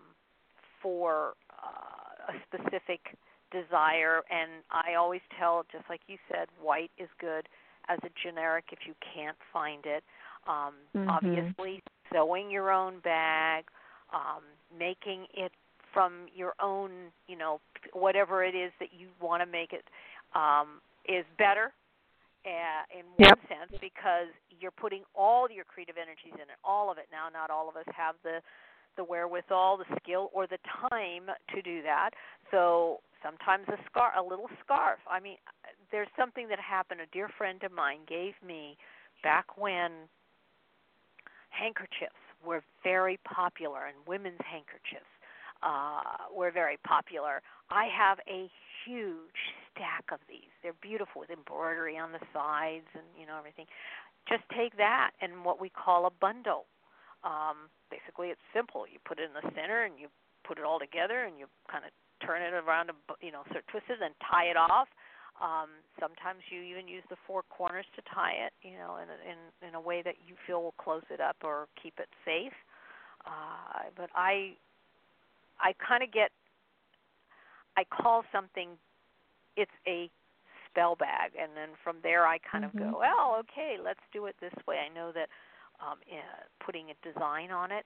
for 0.82 1.34
uh, 1.52 2.34
a 2.34 2.36
specific 2.48 3.16
desire 3.52 4.22
and 4.30 4.64
i 4.72 4.96
always 4.96 5.22
tell 5.38 5.64
just 5.72 5.84
like 5.90 6.02
you 6.08 6.18
said 6.32 6.48
white 6.62 6.92
is 6.98 7.10
good 7.20 7.48
as 7.90 8.00
a 8.04 8.10
generic 8.22 8.66
if 8.72 8.80
you 8.88 8.94
can't 9.14 9.38
find 9.52 9.86
it 9.86 10.04
um 10.48 10.74
Mhm. 10.96 11.10
obviously 11.10 11.84
sewing 12.12 12.50
your 12.50 12.72
own 12.72 13.00
bag 13.00 13.66
um 14.14 14.44
making 14.78 15.28
it 15.34 15.52
from 15.94 16.28
your 16.36 16.54
own 16.62 16.92
you 17.28 17.38
know 17.38 17.60
whatever 17.94 18.44
it 18.44 18.56
is 18.56 18.72
that 18.80 18.90
you 18.98 19.08
want 19.22 19.42
to 19.42 19.46
make 19.46 19.74
it 19.74 19.84
um 20.36 20.82
is 21.08 21.26
better 21.38 21.74
uh, 22.46 22.84
in 22.98 23.06
one 23.18 23.38
Yep. 23.38 23.40
sense 23.50 23.72
because 23.82 24.34
you're 24.60 24.72
putting 24.72 25.04
all 25.14 25.50
your 25.50 25.66
creative 25.66 25.96
energies 25.98 26.34
in 26.34 26.50
it 26.50 26.58
all 26.64 26.92
of 26.92 26.98
it. 26.98 27.08
Now 27.12 27.30
not 27.30 27.50
all 27.50 27.70
of 27.70 27.76
us 27.76 27.86
have 27.96 28.16
the 28.24 28.42
the 28.98 29.04
wherewithal 29.04 29.78
the 29.78 29.96
skill 30.04 30.30
or 30.34 30.48
the 30.48 30.58
time 30.90 31.30
to 31.56 31.62
do 31.62 31.82
that. 31.84 32.12
So 32.50 33.00
sometimes 33.24 33.68
a 33.70 33.78
scar 33.90 34.14
a 34.18 34.24
little 34.24 34.50
scarf. 34.64 35.00
I 35.10 35.20
mean 35.20 35.38
there's 35.92 36.10
something 36.18 36.48
that 36.50 36.60
happened. 36.60 37.02
A 37.02 37.06
dear 37.14 37.30
friend 37.38 37.62
of 37.64 37.72
mine 37.72 38.00
gave 38.08 38.34
me 38.46 38.78
back 39.24 39.58
when 39.58 39.92
handkerchiefs 41.50 42.16
were 42.46 42.64
very 42.84 43.20
popular 43.24 43.86
and 43.86 43.96
women's 44.08 44.42
handkerchiefs 44.44 45.06
uh 45.64 46.02
were 46.36 46.52
very 46.52 46.78
popular. 46.86 47.42
I 47.70 47.86
have 47.86 48.20
a 48.28 48.50
huge 48.86 49.42
stack 49.72 50.06
of 50.12 50.20
these. 50.28 50.52
They're 50.64 50.78
beautiful 50.82 51.22
with 51.22 51.30
embroidery 51.30 51.98
on 51.98 52.12
the 52.12 52.24
sides 52.34 52.88
and 52.94 53.06
you 53.20 53.26
know 53.26 53.38
everything. 53.38 53.66
Just 54.28 54.44
take 54.56 54.78
that 54.78 55.12
and 55.22 55.46
what 55.46 55.60
we 55.62 55.70
call 55.70 56.06
a 56.06 56.12
bundle. 56.12 56.66
Um 57.24 57.70
basically 57.90 58.30
it's 58.30 58.42
simple. 58.54 58.86
You 58.88 59.00
put 59.06 59.20
it 59.20 59.30
in 59.30 59.34
the 59.34 59.48
center 59.56 59.84
and 59.84 60.00
you 60.00 60.08
put 60.44 60.58
it 60.58 60.66
all 60.66 60.80
together 60.80 61.24
and 61.24 61.38
you 61.38 61.46
kind 61.70 61.86
of 61.86 61.92
turn 62.26 62.42
it 62.42 62.54
around 62.54 62.90
a 62.90 62.96
you 63.22 63.32
know 63.32 63.44
sort 63.50 63.64
of 63.64 63.68
twist 63.68 63.86
it 63.90 64.02
and 64.02 64.14
tie 64.20 64.46
it 64.50 64.58
off. 64.58 64.90
Um 65.42 65.70
sometimes 66.00 66.42
you 66.50 66.62
even 66.62 66.88
use 66.88 67.04
the 67.10 67.18
four 67.28 67.44
corners 67.50 67.86
to 67.96 68.02
tie 68.14 68.34
it 68.34 68.54
you 68.62 68.78
know 68.78 68.98
in 68.98 69.08
in 69.26 69.70
in 69.70 69.76
a 69.76 69.82
way 69.82 70.02
that 70.02 70.16
you 70.26 70.36
feel 70.46 70.62
will 70.62 70.78
close 70.78 71.06
it 71.10 71.22
up 71.22 71.38
or 71.44 71.68
keep 71.82 72.00
it 72.00 72.10
safe. 72.26 72.54
Uh 73.26 73.94
but 73.96 74.10
i 74.16 74.58
i 75.62 75.74
kind 75.86 76.04
of 76.04 76.12
get 76.12 76.32
i 77.78 77.84
call 77.84 78.24
something 78.32 78.70
it's 79.58 79.72
a 79.88 80.10
spell 80.70 80.96
bag 80.96 81.32
and 81.40 81.52
then 81.56 81.70
from 81.84 81.98
there 82.04 82.26
i 82.26 82.38
kind 82.40 82.64
Mhm. 82.64 82.70
of 82.70 82.76
go 82.76 83.00
well 83.00 83.36
okay 83.40 83.78
let's 83.84 84.04
do 84.14 84.26
it 84.26 84.36
this 84.40 84.54
way 84.68 84.78
i 84.80 84.94
know 84.94 85.12
that 85.12 85.30
um 85.80 86.00
uh, 86.12 86.44
putting 86.66 86.90
a 86.92 86.96
design 87.04 87.52
on 87.52 87.72
it 87.72 87.86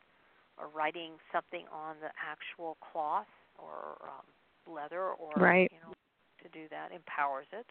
or 0.58 0.68
writing 0.70 1.14
something 1.32 1.66
on 1.74 1.96
the 2.02 2.10
actual 2.22 2.78
cloth 2.92 3.28
or 3.58 3.98
um 4.04 4.74
leather 4.74 5.10
or 5.12 5.40
Right. 5.42 5.72
you 5.72 5.80
know 5.80 5.94
to 6.42 6.50
do 6.50 6.68
that 6.70 6.92
empowers 6.92 7.48
it 7.52 7.66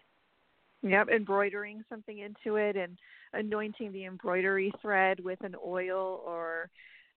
Yep, 0.82 1.09
embroidering 1.09 1.82
something 1.88 2.18
into 2.18 2.57
it 2.57 2.76
and 2.76 2.98
anointing 3.32 3.90
the 3.92 4.05
embroidery 4.05 4.70
thread 4.82 5.18
with 5.18 5.40
an 5.42 5.55
oil 5.64 6.22
or 6.26 6.68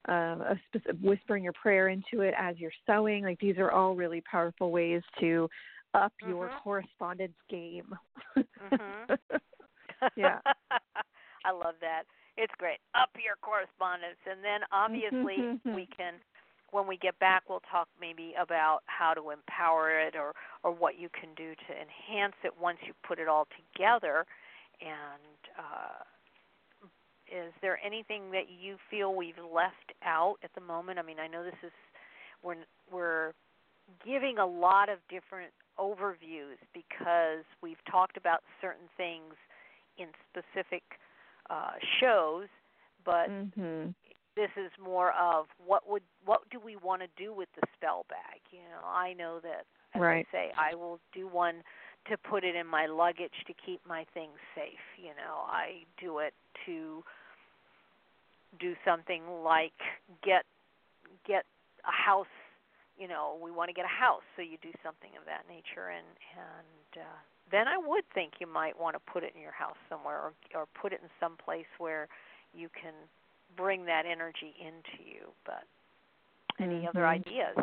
um, 0.08 0.42
a 0.42 0.60
specific, 0.68 1.00
whispering 1.02 1.44
your 1.44 1.54
prayer 1.54 1.90
into 1.90 2.22
it 2.22 2.34
as 2.38 2.58
you're 2.58 2.72
sewing. 2.86 3.24
Like 3.24 3.40
these 3.40 3.58
are 3.58 3.72
all 3.72 3.96
really 3.96 4.22
powerful 4.22 4.72
ways 4.72 5.02
to 5.20 5.50
up 5.94 6.14
your 6.22 6.48
Mhm. 6.48 6.64
correspondence 6.64 7.38
game. 7.50 7.98
Mhm. 8.62 9.18
Yeah. 10.16 10.40
I 11.46 11.52
love 11.52 11.76
that. 11.82 12.04
It's 12.38 12.54
great. 12.58 12.80
Up 12.94 13.10
your 13.16 13.36
correspondence. 13.42 14.20
And 14.30 14.44
then 14.44 14.62
obviously 14.72 15.38
we 15.74 15.88
can 15.88 16.16
when 16.72 16.86
we 16.86 16.98
get 16.98 17.18
back 17.20 17.50
we'll 17.50 17.62
talk 17.72 17.88
maybe 18.00 18.34
about 18.40 18.84
how 18.88 19.14
to 19.14 19.30
empower 19.32 20.00
it 20.00 20.16
or 20.16 20.34
or 20.64 20.72
what 20.72 21.00
you 21.00 21.10
can 21.10 21.34
do 21.36 21.56
to 21.56 21.72
enhance 21.74 22.36
it 22.44 22.52
once 22.60 22.78
you 22.86 22.94
put 23.08 23.20
it 23.20 23.28
all 23.28 23.48
together. 23.56 24.26
And 24.82 25.40
uh 25.58 26.04
is 27.32 27.54
there 27.62 27.80
anything 27.86 28.32
that 28.32 28.46
you 28.50 28.78
feel 28.90 29.16
we've 29.16 29.38
left 29.54 29.94
out 30.04 30.36
at 30.44 30.52
the 30.56 30.62
moment? 30.62 31.00
I 31.00 31.02
mean, 31.02 31.20
I 31.20 31.28
know 31.28 31.44
this 31.44 31.56
is 31.64 31.72
we're 32.44 32.56
we're 32.92 33.34
giving 34.06 34.38
a 34.38 34.46
lot 34.46 34.90
of 34.90 35.00
different 35.10 35.52
overviews 35.80 36.58
because 36.74 37.46
we've 37.62 37.84
talked 37.90 38.18
about 38.18 38.42
certain 38.62 38.88
things 38.98 39.34
in 39.98 40.08
specific 40.30 40.84
uh, 41.50 41.72
shows, 42.00 42.48
but 43.06 43.30
mhm. 43.30 43.94
this 44.36 44.50
is 44.58 44.72
more 44.84 45.14
of 45.14 45.46
what 45.66 45.88
would 45.90 46.04
what 46.26 46.42
do 46.50 46.60
we 46.60 46.76
want 46.76 47.02
to 47.02 47.08
do 47.18 47.34
with 47.34 47.50
the 47.60 47.66
spell 47.76 48.06
bag? 48.10 48.42
You 48.52 48.60
know, 48.60 48.88
I 48.88 49.14
know 49.14 49.40
that 49.42 49.66
as 49.94 50.02
Right. 50.02 50.28
I 50.32 50.32
say, 50.32 50.52
I 50.58 50.76
will 50.76 51.00
do 51.14 51.28
one 51.28 51.64
to 52.10 52.18
put 52.18 52.44
it 52.44 52.56
in 52.56 52.68
my 52.68 52.86
luggage 52.86 53.34
to 53.48 53.54
keep 53.66 53.82
my 53.88 54.06
things 54.14 54.38
safe. 54.56 54.86
You 54.98 55.12
know, 55.16 55.46
I 55.48 55.84
do 56.00 56.20
it 56.20 56.34
to 56.66 57.04
do 58.60 58.74
something 58.86 59.24
like 59.44 59.74
get 60.24 60.44
get 61.28 61.44
a 61.88 61.92
house 61.92 62.26
you 62.98 63.08
know 63.08 63.38
we 63.42 63.52
want 63.52 63.70
to 63.70 63.74
get 63.74 63.86
a 63.86 63.88
house 63.88 64.24
so 64.36 64.42
you 64.42 64.58
do 64.62 64.72
something 64.84 65.12
of 65.20 65.26
that 65.26 65.44
nature 65.48 65.90
and 65.90 66.08
and 66.36 67.04
uh 67.04 67.18
then 67.52 67.68
I 67.68 67.78
would 67.78 68.04
think 68.14 68.34
you 68.40 68.48
might 68.48 68.78
want 68.78 68.96
to 68.96 69.12
put 69.12 69.24
it 69.24 69.34
in 69.36 69.42
your 69.42 69.52
house 69.52 69.78
somewhere 69.90 70.18
or 70.18 70.34
or 70.56 70.66
put 70.80 70.94
it 70.94 71.02
in 71.04 71.10
some 71.20 71.38
place 71.38 71.70
where 71.78 72.08
you 72.54 72.70
can 72.70 72.94
bring 73.56 73.86
that 73.86 74.06
energy 74.06 74.56
into 74.60 75.04
you 75.04 75.28
but 75.46 75.64
any 76.60 76.88
other 76.88 77.06
Mhm. 77.06 77.22
ideas 77.22 77.58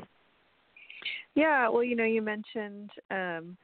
Yeah, 1.35 1.69
well, 1.69 1.83
you 1.83 1.97
know, 1.97 2.05
you 2.05 2.23
mentioned 2.23 2.91
um 3.11 3.57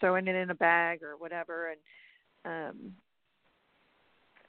throwing 0.00 0.28
it 0.28 0.34
in 0.34 0.50
a 0.50 0.54
bag 0.54 1.02
or 1.02 1.16
whatever 1.16 1.70
and 1.70 1.80
um 2.44 2.92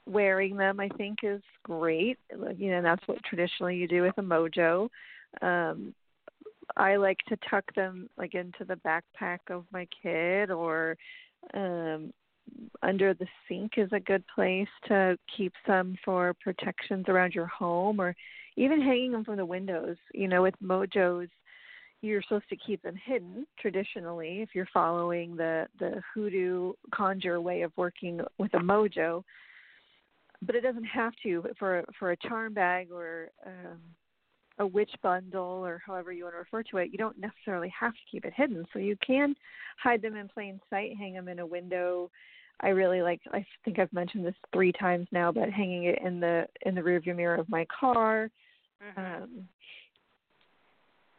wearing 0.06 0.56
them 0.56 0.78
I 0.78 0.88
think 0.90 1.18
is 1.22 1.42
great. 1.64 2.18
You 2.30 2.70
know, 2.70 2.82
that's 2.82 3.06
what 3.06 3.22
traditionally 3.24 3.76
you 3.76 3.88
do 3.88 4.02
with 4.02 4.16
a 4.18 4.22
mojo. 4.22 4.88
Um 5.42 5.94
I 6.76 6.96
like 6.96 7.18
to 7.28 7.38
tuck 7.48 7.64
them 7.74 8.08
like 8.16 8.34
into 8.34 8.64
the 8.64 8.76
backpack 8.76 9.38
of 9.50 9.64
my 9.72 9.86
kid 10.02 10.50
or 10.50 10.96
um 11.54 12.12
under 12.82 13.14
the 13.14 13.26
sink 13.48 13.72
is 13.76 13.92
a 13.92 14.00
good 14.00 14.24
place 14.32 14.68
to 14.86 15.18
keep 15.36 15.52
some 15.66 15.96
for 16.04 16.34
protections 16.42 17.06
around 17.08 17.34
your 17.34 17.46
home 17.46 18.00
or 18.00 18.14
even 18.56 18.80
hanging 18.80 19.12
them 19.12 19.24
from 19.24 19.36
the 19.36 19.44
windows. 19.44 19.96
You 20.14 20.28
know, 20.28 20.42
with 20.42 20.54
mojos 20.62 21.28
you're 22.02 22.22
supposed 22.22 22.48
to 22.50 22.56
keep 22.56 22.82
them 22.82 22.96
hidden 23.04 23.46
traditionally 23.58 24.40
if 24.42 24.50
you're 24.54 24.68
following 24.72 25.36
the 25.36 25.66
the 25.78 26.00
hoodoo 26.12 26.72
conjure 26.94 27.40
way 27.40 27.62
of 27.62 27.72
working 27.76 28.20
with 28.38 28.52
a 28.54 28.58
mojo. 28.58 29.22
But 30.42 30.54
it 30.54 30.60
doesn't 30.60 30.84
have 30.84 31.12
to 31.22 31.44
for 31.58 31.84
for 31.98 32.12
a 32.12 32.16
charm 32.16 32.54
bag 32.54 32.90
or 32.92 33.30
um 33.46 33.80
a 34.58 34.66
witch 34.66 34.92
bundle 35.02 35.64
or 35.66 35.82
however 35.84 36.12
you 36.12 36.24
want 36.24 36.34
to 36.34 36.38
refer 36.38 36.62
to 36.62 36.78
it 36.78 36.90
you 36.90 36.96
don't 36.96 37.18
necessarily 37.18 37.72
have 37.78 37.92
to 37.92 37.98
keep 38.10 38.24
it 38.24 38.32
hidden. 38.34 38.64
So 38.72 38.78
you 38.78 38.96
can 39.06 39.34
hide 39.82 40.02
them 40.02 40.16
in 40.16 40.28
plain 40.28 40.60
sight 40.70 40.96
hang 40.98 41.14
them 41.14 41.28
in 41.28 41.38
a 41.40 41.46
window. 41.46 42.10
I 42.60 42.68
really 42.68 43.02
like 43.02 43.20
i 43.32 43.44
think 43.64 43.78
i've 43.78 43.92
mentioned 43.92 44.24
this 44.24 44.34
three 44.52 44.72
times 44.72 45.06
now 45.12 45.30
but 45.30 45.50
hanging 45.50 45.84
it 45.84 45.98
in 46.02 46.20
the 46.20 46.46
in 46.64 46.74
the 46.74 46.80
rearview 46.80 47.14
mirror 47.16 47.36
of 47.36 47.48
my 47.48 47.66
car. 47.66 48.30
Mhm 48.96 49.22
um, 49.22 49.48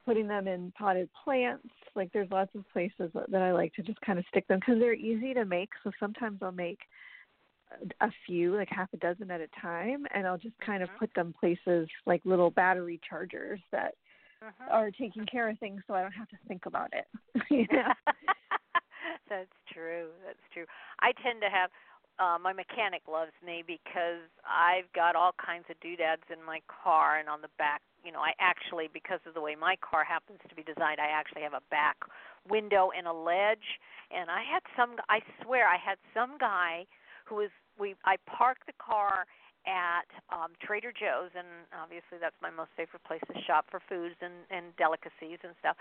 putting 0.07 0.27
them 0.27 0.47
in 0.47 0.71
potted 0.71 1.09
plants. 1.23 1.67
Like 1.95 2.11
there's 2.13 2.31
lots 2.31 2.55
of 2.55 2.63
places 2.71 3.11
that 3.13 3.29
that 3.29 3.41
I 3.41 3.51
like 3.51 3.73
to 3.73 3.81
just 3.83 3.99
kind 4.01 4.17
of 4.17 4.25
stick 4.29 4.47
them 4.47 4.59
because 4.59 4.79
they're 4.79 4.93
easy 4.93 5.33
to 5.33 5.45
make. 5.45 5.69
So 5.83 5.91
sometimes 5.99 6.39
I'll 6.41 6.51
make 6.53 6.79
a 7.99 8.09
few, 8.25 8.55
like 8.55 8.69
half 8.69 8.87
a 8.93 8.97
dozen 8.97 9.29
at 9.29 9.41
a 9.41 9.47
time, 9.61 10.05
and 10.13 10.25
I'll 10.25 10.37
just 10.37 10.57
kind 10.59 10.81
of 10.81 10.89
Mhm. 10.89 10.99
put 10.99 11.13
them 11.13 11.33
places 11.37 11.89
like 12.05 12.21
little 12.25 12.49
battery 12.49 12.99
chargers 13.07 13.59
that 13.71 13.95
mhm 14.41 14.71
are 14.71 14.91
taking 14.91 15.25
care 15.25 15.49
of 15.49 15.59
things, 15.59 15.81
so 15.87 15.93
I 15.93 16.01
don't 16.01 16.13
have 16.13 16.29
to 16.29 16.37
think 16.47 16.65
about 16.65 16.93
it. 16.93 17.07
you 17.49 17.67
know? 17.71 17.93
That's 19.29 19.51
true. 19.73 20.09
That's 20.25 20.39
true. 20.53 20.65
I 21.01 21.11
tend 21.23 21.41
to 21.41 21.49
have 21.49 21.69
uh 22.19 22.37
my 22.39 22.53
mechanic 22.53 23.01
loves 23.07 23.33
me 23.45 23.63
because 23.67 24.23
I've 24.45 24.91
got 24.93 25.15
all 25.15 25.33
kinds 25.43 25.65
of 25.69 25.79
doodads 25.81 26.23
in 26.31 26.43
my 26.43 26.61
car 26.67 27.19
and 27.19 27.27
on 27.29 27.41
the 27.41 27.49
back, 27.57 27.81
you 28.07 28.15
know, 28.15 28.23
I 28.23 28.31
actually 28.39 28.87
because 28.87 29.19
of 29.27 29.35
the 29.35 29.43
way 29.43 29.59
my 29.59 29.75
car 29.83 30.07
happens 30.07 30.39
to 30.47 30.55
be 30.55 30.63
designed, 30.63 31.03
I 31.03 31.11
actually 31.11 31.43
have 31.43 31.51
a 31.51 31.59
back 31.67 31.99
window 32.47 32.95
and 32.95 33.03
a 33.03 33.11
ledge 33.11 33.83
and 34.07 34.31
I 34.31 34.47
had 34.47 34.63
some 34.79 34.95
I 35.11 35.19
swear 35.43 35.67
I 35.67 35.75
had 35.75 35.99
some 36.15 36.39
guy 36.39 36.87
who 37.27 37.43
was 37.43 37.51
we 37.75 37.99
I 38.07 38.15
parked 38.23 38.63
the 38.63 38.79
car 38.79 39.27
at 39.67 40.07
um 40.31 40.55
Trader 40.63 40.95
Joe's 40.95 41.35
and 41.35 41.67
obviously 41.75 42.15
that's 42.15 42.39
my 42.39 42.47
most 42.47 42.71
favorite 42.79 43.03
place 43.03 43.19
to 43.27 43.35
shop 43.43 43.67
for 43.67 43.83
foods 43.83 44.15
and 44.23 44.47
and 44.47 44.71
delicacies 44.79 45.43
and 45.43 45.51
stuff. 45.59 45.75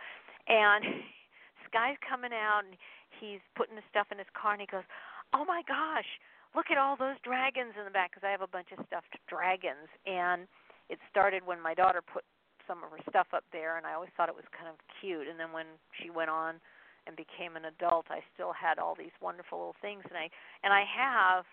And 0.51 0.83
this 1.63 1.71
guy's 1.71 1.95
coming 2.03 2.35
out 2.35 2.67
and 2.67 2.75
he's 3.23 3.39
putting 3.55 3.79
the 3.79 3.87
stuff 3.87 4.11
in 4.11 4.19
his 4.19 4.27
car 4.35 4.59
and 4.59 4.61
he 4.61 4.67
goes, 4.67 4.83
"Oh 5.31 5.47
my 5.47 5.63
gosh, 5.71 6.11
look 6.59 6.75
at 6.75 6.79
all 6.83 6.99
those 6.99 7.23
dragons 7.23 7.79
in 7.79 7.87
the 7.87 7.95
back 7.95 8.11
because 8.11 8.27
I 8.27 8.35
have 8.35 8.43
a 8.43 8.51
bunch 8.51 8.75
of 8.75 8.83
stuffed 8.91 9.15
dragons." 9.31 9.87
And 10.11 10.51
it 10.89 10.99
started 11.11 11.47
when 11.47 11.61
my 11.61 11.75
daughter 11.75 12.01
put 12.03 12.25
some 12.67 12.83
of 12.83 12.91
her 12.91 12.99
stuff 13.09 13.29
up 13.33 13.45
there 13.53 13.77
and 13.77 13.87
I 13.87 13.95
always 13.95 14.11
thought 14.17 14.29
it 14.29 14.35
was 14.35 14.45
kind 14.57 14.69
of 14.69 14.77
cute 15.01 15.29
and 15.29 15.39
then 15.39 15.53
when 15.53 15.67
she 16.01 16.11
went 16.11 16.31
on 16.31 16.57
and 17.07 17.15
became 17.15 17.55
an 17.55 17.65
adult, 17.65 18.07
I 18.11 18.19
still 18.35 18.53
had 18.53 18.79
all 18.79 18.97
these 18.99 19.15
wonderful 19.23 19.59
little 19.59 19.79
things 19.81 20.03
and 20.09 20.19
I 20.19 20.29
and 20.65 20.73
I 20.73 20.85
have 20.87 21.45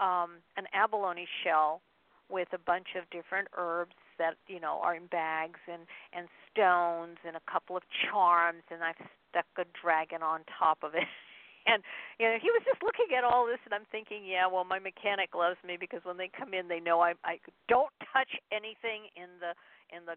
um 0.00 0.40
an 0.56 0.64
abalone 0.72 1.28
shell 1.44 1.82
with 2.30 2.48
a 2.52 2.58
bunch 2.58 2.96
of 2.96 3.08
different 3.10 3.48
herbs 3.56 3.94
that 4.18 4.34
you 4.48 4.60
know 4.60 4.80
are 4.82 4.94
in 4.94 5.06
bags 5.06 5.60
and 5.70 5.82
and 6.12 6.28
stones 6.50 7.18
and 7.26 7.36
a 7.36 7.44
couple 7.50 7.76
of 7.76 7.82
charms 8.08 8.62
and 8.70 8.82
I've 8.82 9.00
stuck 9.30 9.46
a 9.58 9.64
dragon 9.80 10.22
on 10.22 10.40
top 10.58 10.78
of 10.82 10.94
it. 10.94 11.04
And 11.66 11.82
you 12.20 12.28
know, 12.28 12.36
he 12.40 12.50
was 12.52 12.62
just 12.68 12.82
looking 12.84 13.16
at 13.16 13.24
all 13.24 13.46
this, 13.46 13.60
and 13.64 13.72
I'm 13.72 13.88
thinking, 13.90 14.24
yeah, 14.24 14.46
well, 14.46 14.64
my 14.64 14.78
mechanic 14.78 15.32
loves 15.34 15.56
me 15.64 15.76
because 15.80 16.04
when 16.04 16.16
they 16.16 16.28
come 16.28 16.52
in, 16.52 16.68
they 16.68 16.80
know 16.80 17.00
I 17.00 17.14
I 17.24 17.40
don't 17.68 17.92
touch 18.12 18.30
anything 18.52 19.08
in 19.16 19.40
the 19.40 19.56
in 19.94 20.04
the 20.04 20.16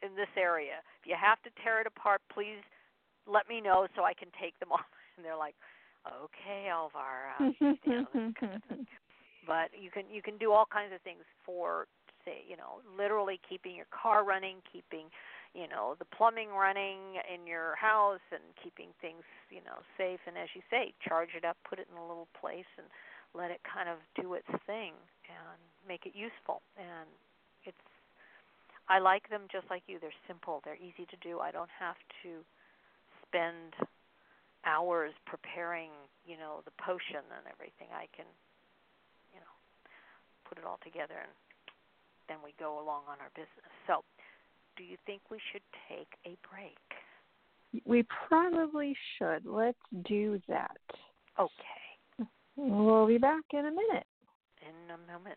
in 0.00 0.16
this 0.16 0.32
area. 0.36 0.80
If 1.00 1.08
you 1.08 1.16
have 1.20 1.40
to 1.44 1.50
tear 1.62 1.80
it 1.80 1.86
apart, 1.86 2.20
please 2.32 2.64
let 3.26 3.48
me 3.48 3.60
know 3.60 3.86
so 3.96 4.04
I 4.04 4.14
can 4.14 4.28
take 4.40 4.58
them 4.60 4.72
off. 4.76 4.88
And 5.16 5.24
they're 5.24 5.36
like, 5.36 5.56
okay, 6.06 6.68
Elvyra. 6.72 7.52
you 7.60 7.76
know, 7.86 8.06
this 8.12 8.34
kind 8.38 8.54
of 8.56 8.62
thing 8.68 8.86
but 9.46 9.70
you 9.78 9.90
can 9.90 10.04
you 10.10 10.20
can 10.20 10.36
do 10.36 10.52
all 10.52 10.66
kinds 10.66 10.92
of 10.92 11.00
things 11.02 11.22
for 11.44 11.86
say 12.24 12.42
you 12.48 12.56
know 12.56 12.82
literally 12.98 13.40
keeping 13.48 13.74
your 13.74 13.86
car 13.94 14.24
running 14.24 14.56
keeping 14.70 15.06
you 15.56 15.66
know 15.66 15.96
the 15.98 16.04
plumbing 16.04 16.52
running 16.52 17.16
in 17.24 17.48
your 17.48 17.74
house 17.80 18.22
and 18.28 18.44
keeping 18.60 18.92
things 19.00 19.24
you 19.48 19.64
know 19.64 19.80
safe. 19.96 20.20
And 20.28 20.36
as 20.36 20.52
you 20.52 20.60
say 20.68 20.92
charge 21.00 21.32
it 21.32 21.44
up 21.44 21.56
put 21.64 21.80
it 21.80 21.88
in 21.90 21.96
a 21.96 22.04
little 22.04 22.28
place 22.36 22.68
and 22.76 22.86
let 23.32 23.50
it 23.50 23.60
kind 23.64 23.88
of 23.88 23.98
do 24.20 24.34
its 24.36 24.48
thing 24.68 24.92
and 25.28 25.60
make 25.88 26.04
it 26.04 26.12
useful. 26.12 26.60
And 26.76 27.08
it's 27.64 27.88
I 28.88 29.00
like 29.00 29.28
them 29.32 29.48
just 29.50 29.66
like 29.72 29.82
you. 29.88 29.98
They're 29.98 30.14
simple. 30.28 30.60
They're 30.62 30.78
easy 30.78 31.08
to 31.10 31.18
do. 31.24 31.40
I 31.40 31.50
don't 31.50 31.72
have 31.72 31.98
to 32.22 32.44
spend 33.26 33.74
hours 34.68 35.16
preparing 35.24 35.90
you 36.28 36.36
know 36.36 36.60
the 36.68 36.76
potion 36.76 37.24
and 37.32 37.48
everything. 37.48 37.88
I 37.96 38.06
can 38.12 38.28
you 39.32 39.40
know, 39.40 39.54
put 40.48 40.58
it 40.58 40.64
all 40.64 40.80
together 40.84 41.20
and 41.20 41.32
then 42.28 42.38
we 42.42 42.54
go 42.58 42.82
along 42.82 43.06
on 43.06 43.22
our 43.22 43.30
business. 43.34 43.70
So, 43.86 44.02
do 44.76 44.84
you 44.84 44.96
think 45.06 45.22
we 45.30 45.38
should 45.52 45.62
take 45.88 46.08
a 46.24 46.36
break? 46.48 46.78
we 47.84 48.04
probably 48.28 48.96
should. 49.18 49.44
Let's 49.44 49.76
do 50.08 50.40
that. 50.48 50.76
Okay, 51.38 52.26
We'll 52.56 53.06
be 53.06 53.18
back 53.18 53.42
in 53.52 53.60
a 53.66 53.70
minute. 53.70 54.06
in 54.62 54.90
a 54.94 54.98
moment. 55.12 55.36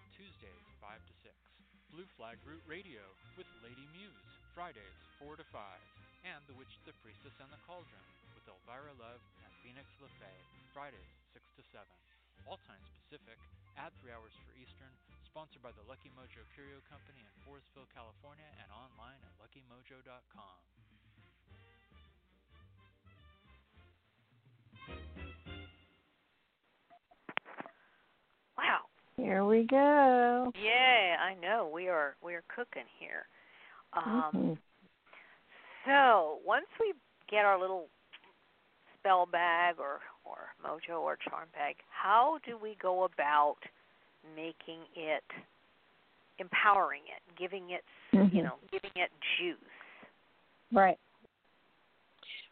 Tuesdays 0.21 0.69
5 0.77 1.01
to 1.01 1.13
6, 1.25 1.33
Blue 1.89 2.05
Flag 2.13 2.37
Root 2.45 2.61
Radio 2.69 3.01
with 3.33 3.49
Lady 3.65 3.89
Muse, 3.89 4.29
Fridays 4.53 4.93
4 5.17 5.33
to 5.33 5.41
5, 5.49 5.57
and 6.29 6.45
The 6.45 6.53
Witch, 6.61 6.69
the 6.85 6.93
Priestess, 7.01 7.33
and 7.41 7.49
the 7.49 7.57
Cauldron 7.65 8.05
with 8.37 8.45
Elvyra 8.45 8.93
Love 9.01 9.17
and 9.41 9.49
Phoenix 9.65 9.89
LeFae, 9.97 10.45
Fridays 10.77 11.09
6 11.33 11.41
to 11.57 11.65
7. 11.73 11.89
All 12.45 12.61
times 12.69 12.85
Pacific, 13.01 13.41
add 13.81 13.97
3 14.05 14.13
hours 14.13 14.37
for 14.45 14.53
Eastern, 14.61 14.93
sponsored 15.25 15.65
by 15.65 15.73
the 15.73 15.81
Lucky 15.89 16.13
Mojo 16.13 16.45
Curio 16.53 16.85
Company 16.85 17.25
in 17.25 17.33
Forestville, 17.41 17.89
California, 17.89 18.45
and 18.61 18.69
online 18.77 19.17
at 19.25 19.33
luckymojo.com. 19.41 20.61
Wow. 28.53 28.85
Here 29.21 29.45
we 29.45 29.67
go. 29.69 30.51
Yeah, 30.55 31.17
I 31.21 31.35
know. 31.39 31.69
We 31.71 31.89
are 31.89 32.15
we 32.23 32.33
are 32.33 32.43
cooking 32.47 32.89
here. 32.99 33.27
Um, 33.93 34.31
Mhm. 34.33 34.57
So 35.85 36.39
once 36.43 36.65
we 36.79 36.93
get 37.27 37.45
our 37.45 37.59
little 37.59 37.87
spell 38.97 39.27
bag 39.27 39.79
or 39.79 40.01
or 40.25 40.55
mojo 40.63 41.01
or 41.01 41.17
charm 41.17 41.49
bag, 41.53 41.75
how 41.89 42.39
do 42.45 42.57
we 42.57 42.75
go 42.75 43.03
about 43.03 43.57
making 44.35 44.79
it 44.95 45.23
empowering 46.39 47.03
it, 47.05 47.21
giving 47.35 47.69
it 47.69 47.85
you 48.11 48.21
Mhm. 48.21 48.43
know, 48.43 48.57
giving 48.71 48.91
it 48.95 49.11
juice? 49.37 49.59
Right. 50.71 50.99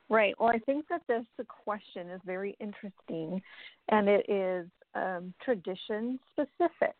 Right. 0.07 0.39
Well, 0.39 0.49
I 0.49 0.59
think 0.59 0.87
that 0.89 1.05
this 1.07 1.25
question 1.47 2.09
is 2.11 2.21
very 2.23 2.51
interesting, 2.59 3.41
and 3.87 4.07
it 4.07 4.29
is 4.29 4.69
um, 4.95 5.33
tradition 5.43 6.19
specific. 6.33 6.95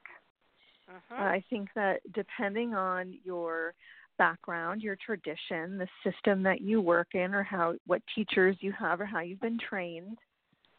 hmm 0.88 1.22
I 1.22 1.44
think 1.50 1.70
that 1.76 2.00
depending 2.14 2.74
on 2.74 3.18
your 3.24 3.74
background, 4.18 4.82
your 4.82 4.98
tradition, 5.04 5.78
the 5.78 5.88
system 6.04 6.44
that 6.44 6.62
you 6.62 6.82
work 6.82 7.10
in, 7.14 7.34
or 7.34 7.44
how 7.44 7.76
what 7.88 8.02
teachers 8.14 8.56
you 8.60 8.72
have, 8.74 9.02
or 9.02 9.06
how 9.06 9.20
you've 9.22 9.42
been 9.42 9.60
trained, 9.60 10.18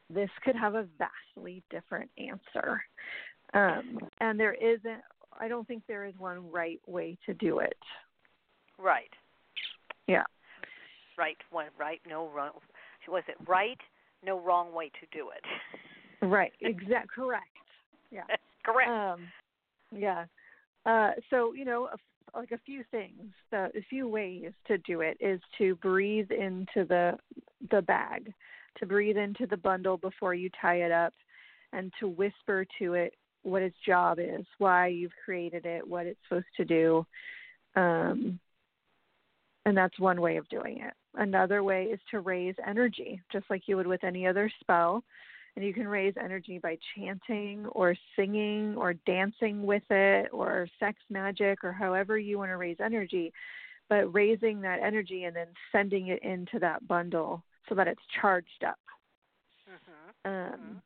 this 0.08 0.30
could 0.44 0.56
have 0.56 0.74
a 0.74 0.86
vastly 0.98 1.62
different 1.70 2.10
answer. 2.18 2.82
Um, 3.54 3.98
and 4.20 4.38
there 4.38 4.54
isn't. 4.54 5.02
I 5.38 5.48
don't 5.48 5.66
think 5.66 5.82
there 5.88 6.04
is 6.04 6.14
one 6.18 6.50
right 6.50 6.80
way 6.86 7.16
to 7.26 7.34
do 7.34 7.60
it. 7.60 7.78
Right. 8.78 9.10
Yeah. 10.06 10.24
Right. 11.16 11.36
One 11.50 11.66
right, 11.78 12.00
no 12.08 12.28
wrong. 12.28 12.52
Was 13.08 13.24
it 13.28 13.36
right? 13.48 13.78
No 14.24 14.38
wrong 14.40 14.72
way 14.72 14.90
to 15.00 15.18
do 15.18 15.30
it. 15.30 15.44
Right. 16.22 16.52
Exact. 16.60 17.10
Correct. 17.10 17.44
Yeah. 18.10 18.24
Correct. 18.64 18.90
Um, 18.90 19.28
yeah. 19.96 20.24
Uh, 20.86 21.12
so 21.30 21.52
you 21.54 21.64
know, 21.64 21.88
a, 21.92 22.38
like 22.38 22.52
a 22.52 22.58
few 22.58 22.84
things. 22.90 23.32
The, 23.50 23.70
a 23.76 23.82
few 23.88 24.08
ways 24.08 24.52
to 24.66 24.78
do 24.78 25.00
it 25.00 25.16
is 25.20 25.40
to 25.58 25.74
breathe 25.76 26.30
into 26.30 26.86
the 26.86 27.18
the 27.70 27.82
bag, 27.82 28.32
to 28.78 28.86
breathe 28.86 29.16
into 29.16 29.46
the 29.46 29.56
bundle 29.56 29.96
before 29.96 30.34
you 30.34 30.50
tie 30.60 30.82
it 30.82 30.92
up, 30.92 31.12
and 31.72 31.92
to 32.00 32.08
whisper 32.08 32.66
to 32.78 32.94
it 32.94 33.14
what 33.42 33.62
its 33.62 33.76
job 33.86 34.18
is, 34.18 34.44
why 34.58 34.88
you've 34.88 35.12
created 35.24 35.64
it, 35.64 35.86
what 35.86 36.06
it's 36.06 36.20
supposed 36.28 36.46
to 36.56 36.64
do. 36.64 37.06
Um, 37.74 38.38
and 39.66 39.76
that's 39.76 39.98
one 39.98 40.20
way 40.20 40.36
of 40.36 40.48
doing 40.48 40.78
it. 40.80 40.92
Another 41.14 41.62
way 41.62 41.84
is 41.84 42.00
to 42.10 42.20
raise 42.20 42.54
energy, 42.66 43.20
just 43.32 43.44
like 43.50 43.62
you 43.66 43.76
would 43.76 43.86
with 43.86 44.04
any 44.04 44.26
other 44.26 44.50
spell. 44.60 45.02
And 45.56 45.64
you 45.64 45.74
can 45.74 45.88
raise 45.88 46.14
energy 46.18 46.58
by 46.58 46.78
chanting 46.96 47.66
or 47.66 47.94
singing 48.16 48.74
or 48.76 48.94
dancing 48.94 49.64
with 49.64 49.82
it 49.90 50.28
or 50.32 50.68
sex 50.78 50.98
magic 51.10 51.64
or 51.64 51.72
however 51.72 52.18
you 52.18 52.38
want 52.38 52.50
to 52.50 52.56
raise 52.56 52.78
energy. 52.82 53.32
But 53.88 54.12
raising 54.14 54.60
that 54.62 54.80
energy 54.80 55.24
and 55.24 55.34
then 55.34 55.48
sending 55.72 56.08
it 56.08 56.22
into 56.22 56.58
that 56.60 56.86
bundle 56.86 57.42
so 57.68 57.74
that 57.74 57.88
it's 57.88 58.02
charged 58.20 58.64
up. 58.66 58.78
hmm 59.66 60.30
Um, 60.30 60.82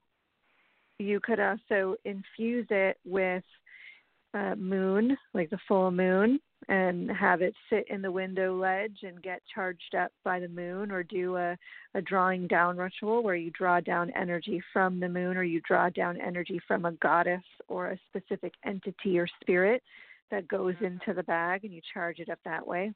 You 0.98 1.20
could 1.20 1.40
also 1.40 1.96
infuse 2.04 2.66
it 2.70 2.98
with 3.04 3.44
uh, 4.32 4.54
moon, 4.56 5.16
like 5.34 5.50
the 5.50 5.58
full 5.68 5.90
moon, 5.90 6.40
and 6.68 7.10
have 7.10 7.42
it 7.42 7.54
sit 7.70 7.86
in 7.88 8.02
the 8.02 8.10
window 8.10 8.56
ledge 8.56 8.98
and 9.02 9.22
get 9.22 9.42
charged 9.54 9.94
up 9.94 10.12
by 10.24 10.40
the 10.40 10.48
moon, 10.48 10.90
or 10.90 11.02
do 11.02 11.36
a, 11.36 11.56
a 11.94 12.02
drawing 12.02 12.46
down 12.46 12.76
ritual 12.76 13.22
where 13.22 13.34
you 13.34 13.50
draw 13.50 13.80
down 13.80 14.10
energy 14.16 14.62
from 14.72 15.00
the 15.00 15.08
moon, 15.08 15.36
or 15.36 15.44
you 15.44 15.60
draw 15.66 15.88
down 15.90 16.20
energy 16.20 16.60
from 16.66 16.84
a 16.84 16.92
goddess 16.92 17.44
or 17.68 17.90
a 17.90 17.98
specific 18.08 18.54
entity 18.64 19.18
or 19.18 19.26
spirit 19.40 19.82
that 20.30 20.48
goes 20.48 20.74
Mhm. 20.76 20.86
into 20.86 21.12
the 21.12 21.22
bag, 21.22 21.64
and 21.64 21.74
you 21.74 21.80
charge 21.92 22.18
it 22.18 22.28
up 22.28 22.38
that 22.44 22.66
way. 22.66 22.92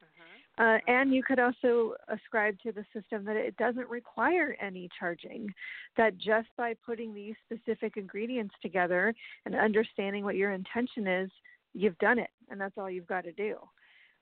hmm 0.00 0.62
Uh, 0.62 0.78
and 0.88 1.14
you 1.14 1.22
could 1.22 1.38
also 1.38 1.94
ascribe 2.08 2.58
to 2.60 2.72
the 2.72 2.84
system 2.92 3.24
that 3.24 3.36
it 3.36 3.56
doesn't 3.58 3.88
require 3.88 4.56
any 4.60 4.88
charging, 4.98 5.54
that 5.96 6.18
just 6.18 6.48
by 6.56 6.74
putting 6.74 7.14
these 7.14 7.36
specific 7.44 7.96
ingredients 7.96 8.54
together 8.60 9.14
and 9.44 9.54
understanding 9.54 10.24
what 10.24 10.34
your 10.34 10.50
intention 10.50 11.06
is, 11.06 11.30
you've 11.78 11.98
done 11.98 12.18
it, 12.18 12.30
and 12.50 12.60
that's 12.60 12.76
all 12.76 12.90
you've 12.90 13.06
got 13.06 13.24
to 13.24 13.32
do. 13.32 13.56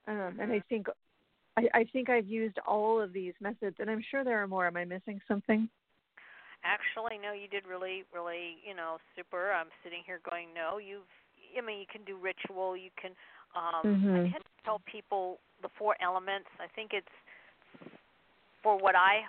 Um, 0.07 0.39
and 0.41 0.53
I 0.53 0.63
think, 0.69 0.87
I, 1.57 1.67
I 1.75 1.85
think 1.93 2.11
I've 2.11 2.27
used 2.27 2.59
all 2.67 3.01
of 3.01 3.13
these 3.13 3.35
methods, 3.41 3.77
and 3.81 3.91
I'm 3.91 4.03
sure 4.11 4.23
there 4.25 4.43
are 4.43 4.47
more. 4.47 4.67
Am 4.67 4.77
I 4.77 4.85
missing 4.85 5.21
something? 5.27 5.69
Actually, 6.65 7.19
no, 7.19 7.33
you 7.33 7.49
did 7.49 7.65
really, 7.67 8.05
really, 8.13 8.59
you 8.67 8.75
know, 8.75 8.99
super. 9.15 9.53
I'm 9.53 9.69
sitting 9.83 10.03
here 10.05 10.21
going, 10.29 10.49
no, 10.55 10.79
you've. 10.79 11.09
I 11.57 11.65
mean, 11.65 11.79
you 11.79 11.87
can 11.91 12.05
do 12.05 12.17
ritual. 12.19 12.77
You 12.77 12.91
can. 13.01 13.13
Um, 13.55 13.87
I 13.87 14.19
Mhm. 14.19 14.33
tend 14.33 14.45
to 14.45 14.65
tell 14.65 14.81
people 14.85 15.39
the 15.63 15.69
four 15.79 15.97
elements. 16.03 16.49
I 16.61 16.67
think 16.75 16.93
it's 16.93 17.17
for 18.63 18.77
what 18.77 18.95
I 18.97 19.25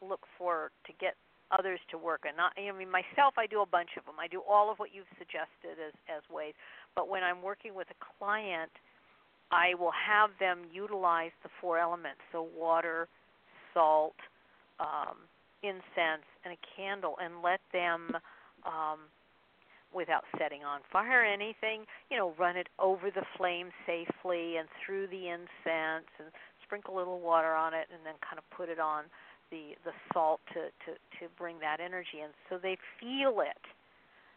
look 0.00 0.20
for 0.36 0.70
to 0.86 0.92
get 1.00 1.16
others 1.50 1.80
to 1.90 1.96
work. 1.96 2.22
And 2.28 2.36
not, 2.36 2.52
I 2.58 2.70
mean, 2.72 2.90
myself, 2.90 3.34
I 3.38 3.46
do 3.46 3.62
a 3.62 3.66
bunch 3.66 3.96
of 3.96 4.04
them. 4.04 4.20
I 4.20 4.28
do 4.28 4.42
all 4.48 4.70
of 4.70 4.78
what 4.78 4.92
you've 4.92 5.10
suggested 5.18 5.80
as 5.80 5.94
as 6.08 6.22
ways. 6.30 6.54
But 6.98 7.08
when 7.08 7.22
I'm 7.22 7.42
working 7.42 7.76
with 7.76 7.86
a 7.92 7.98
client, 8.18 8.72
I 9.52 9.76
will 9.78 9.92
have 9.92 10.30
them 10.40 10.64
utilize 10.72 11.30
the 11.44 11.48
four 11.60 11.78
elements. 11.78 12.18
So 12.32 12.48
water, 12.58 13.06
salt, 13.72 14.16
um, 14.80 15.18
incense, 15.62 16.26
and 16.44 16.52
a 16.52 16.58
candle, 16.76 17.14
and 17.22 17.40
let 17.40 17.60
them. 17.72 18.10
Um, 18.66 18.98
without 19.94 20.24
setting 20.38 20.64
on 20.64 20.80
fire 20.92 21.22
or 21.22 21.24
anything, 21.24 21.86
you 22.10 22.16
know, 22.18 22.34
run 22.38 22.58
it 22.58 22.68
over 22.78 23.10
the 23.10 23.24
flame 23.38 23.70
safely 23.86 24.58
and 24.58 24.68
through 24.84 25.06
the 25.06 25.28
incense 25.28 26.10
and 26.18 26.28
sprinkle 26.62 26.96
a 26.96 26.98
little 26.98 27.20
water 27.20 27.54
on 27.54 27.72
it 27.72 27.86
and 27.90 28.04
then 28.04 28.12
kind 28.20 28.36
of 28.36 28.44
put 28.54 28.68
it 28.68 28.78
on 28.78 29.04
the 29.50 29.72
the 29.86 29.92
salt 30.12 30.40
to 30.52 30.68
to 30.84 30.92
to 31.18 31.32
bring 31.38 31.58
that 31.58 31.80
energy 31.80 32.20
in 32.22 32.28
so 32.50 32.58
they 32.62 32.76
feel 33.00 33.40
it 33.40 33.64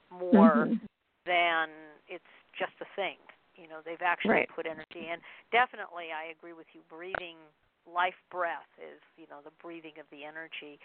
more 0.09 0.69
Mhm. 0.71 0.79
than 1.25 1.67
it's 2.07 2.23
just 2.57 2.73
a 2.81 2.89
thing. 2.95 3.17
You 3.55 3.67
know, 3.67 3.83
they've 3.83 4.01
actually 4.01 4.43
Right. 4.43 4.49
put 4.49 4.65
energy 4.65 5.11
in. 5.11 5.19
Definitely 5.51 6.09
I 6.15 6.31
agree 6.31 6.53
with 6.53 6.67
you 6.73 6.81
breathing 6.89 7.37
life 7.85 8.17
breath 8.29 8.69
is, 8.77 9.01
you 9.17 9.25
know, 9.29 9.41
the 9.43 9.51
breathing 9.61 9.97
of 9.99 10.05
the 10.11 10.23
energy 10.23 10.79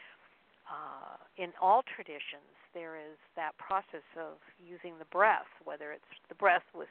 uh, 0.66 1.16
in 1.36 1.50
all 1.62 1.82
traditions, 1.94 2.50
there 2.74 2.96
is 2.96 3.16
that 3.36 3.56
process 3.56 4.04
of 4.18 4.38
using 4.58 4.98
the 4.98 5.06
breath, 5.06 5.48
whether 5.64 5.92
it's 5.92 6.10
the 6.28 6.34
breath 6.34 6.66
with 6.74 6.90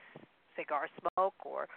cigar 0.55 0.87
smoke 0.99 1.35
or, 1.43 1.67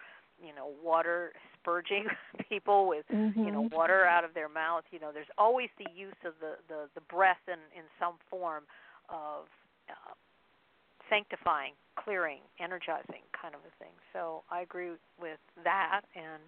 you 0.41 0.55
know, 0.55 0.71
water 0.83 1.33
spurging 1.59 2.07
people 2.49 2.87
with, 2.87 3.05
you 3.43 3.51
know, 3.51 3.67
Mhm. 3.67 3.73
water 3.73 4.07
out 4.07 4.25
of 4.25 4.33
their 4.35 4.49
mouth. 4.49 4.85
You 4.91 5.01
know, 5.01 5.11
there's 5.13 5.31
always 5.37 5.69
the 5.79 5.91
use 5.95 6.19
of 6.25 6.35
the 6.41 6.57
the, 6.69 6.89
the 6.95 7.03
breath 7.03 7.43
in 7.49 7.59
in 7.77 7.85
some 7.99 8.15
form 8.31 8.65
of 9.09 9.47
uh, 9.91 10.15
sanctifying, 11.11 11.73
clearing, 11.97 12.41
energizing 12.61 13.25
kind 13.35 13.55
of 13.55 13.61
a 13.65 13.73
thing. 13.83 13.93
So 14.13 14.43
I 14.51 14.61
agree 14.61 14.97
with 15.21 15.41
that, 15.65 16.03
and 16.15 16.43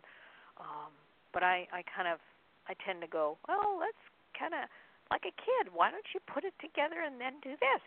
um, 0.61 0.92
but 1.32 1.42
I 1.42 1.66
I 1.72 1.82
kind 1.88 2.08
of 2.08 2.20
I 2.68 2.74
tend 2.84 3.00
to 3.02 3.11
go, 3.11 3.36
well, 3.48 3.76
let's 3.80 4.00
kind 4.38 4.54
of 4.54 4.68
like 5.11 5.26
a 5.26 5.34
kid. 5.34 5.72
Why 5.74 5.90
don't 5.90 6.06
you 6.14 6.20
put 6.30 6.44
it 6.44 6.54
together 6.61 7.02
and 7.02 7.20
then 7.20 7.40
do 7.42 7.56
this? 7.58 7.84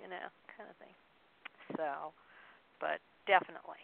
You 0.00 0.10
know, 0.10 0.26
kind 0.50 0.68
of 0.68 0.76
thing. 0.82 0.96
So, 1.78 2.12
but 2.80 2.98
definitely, 3.26 3.82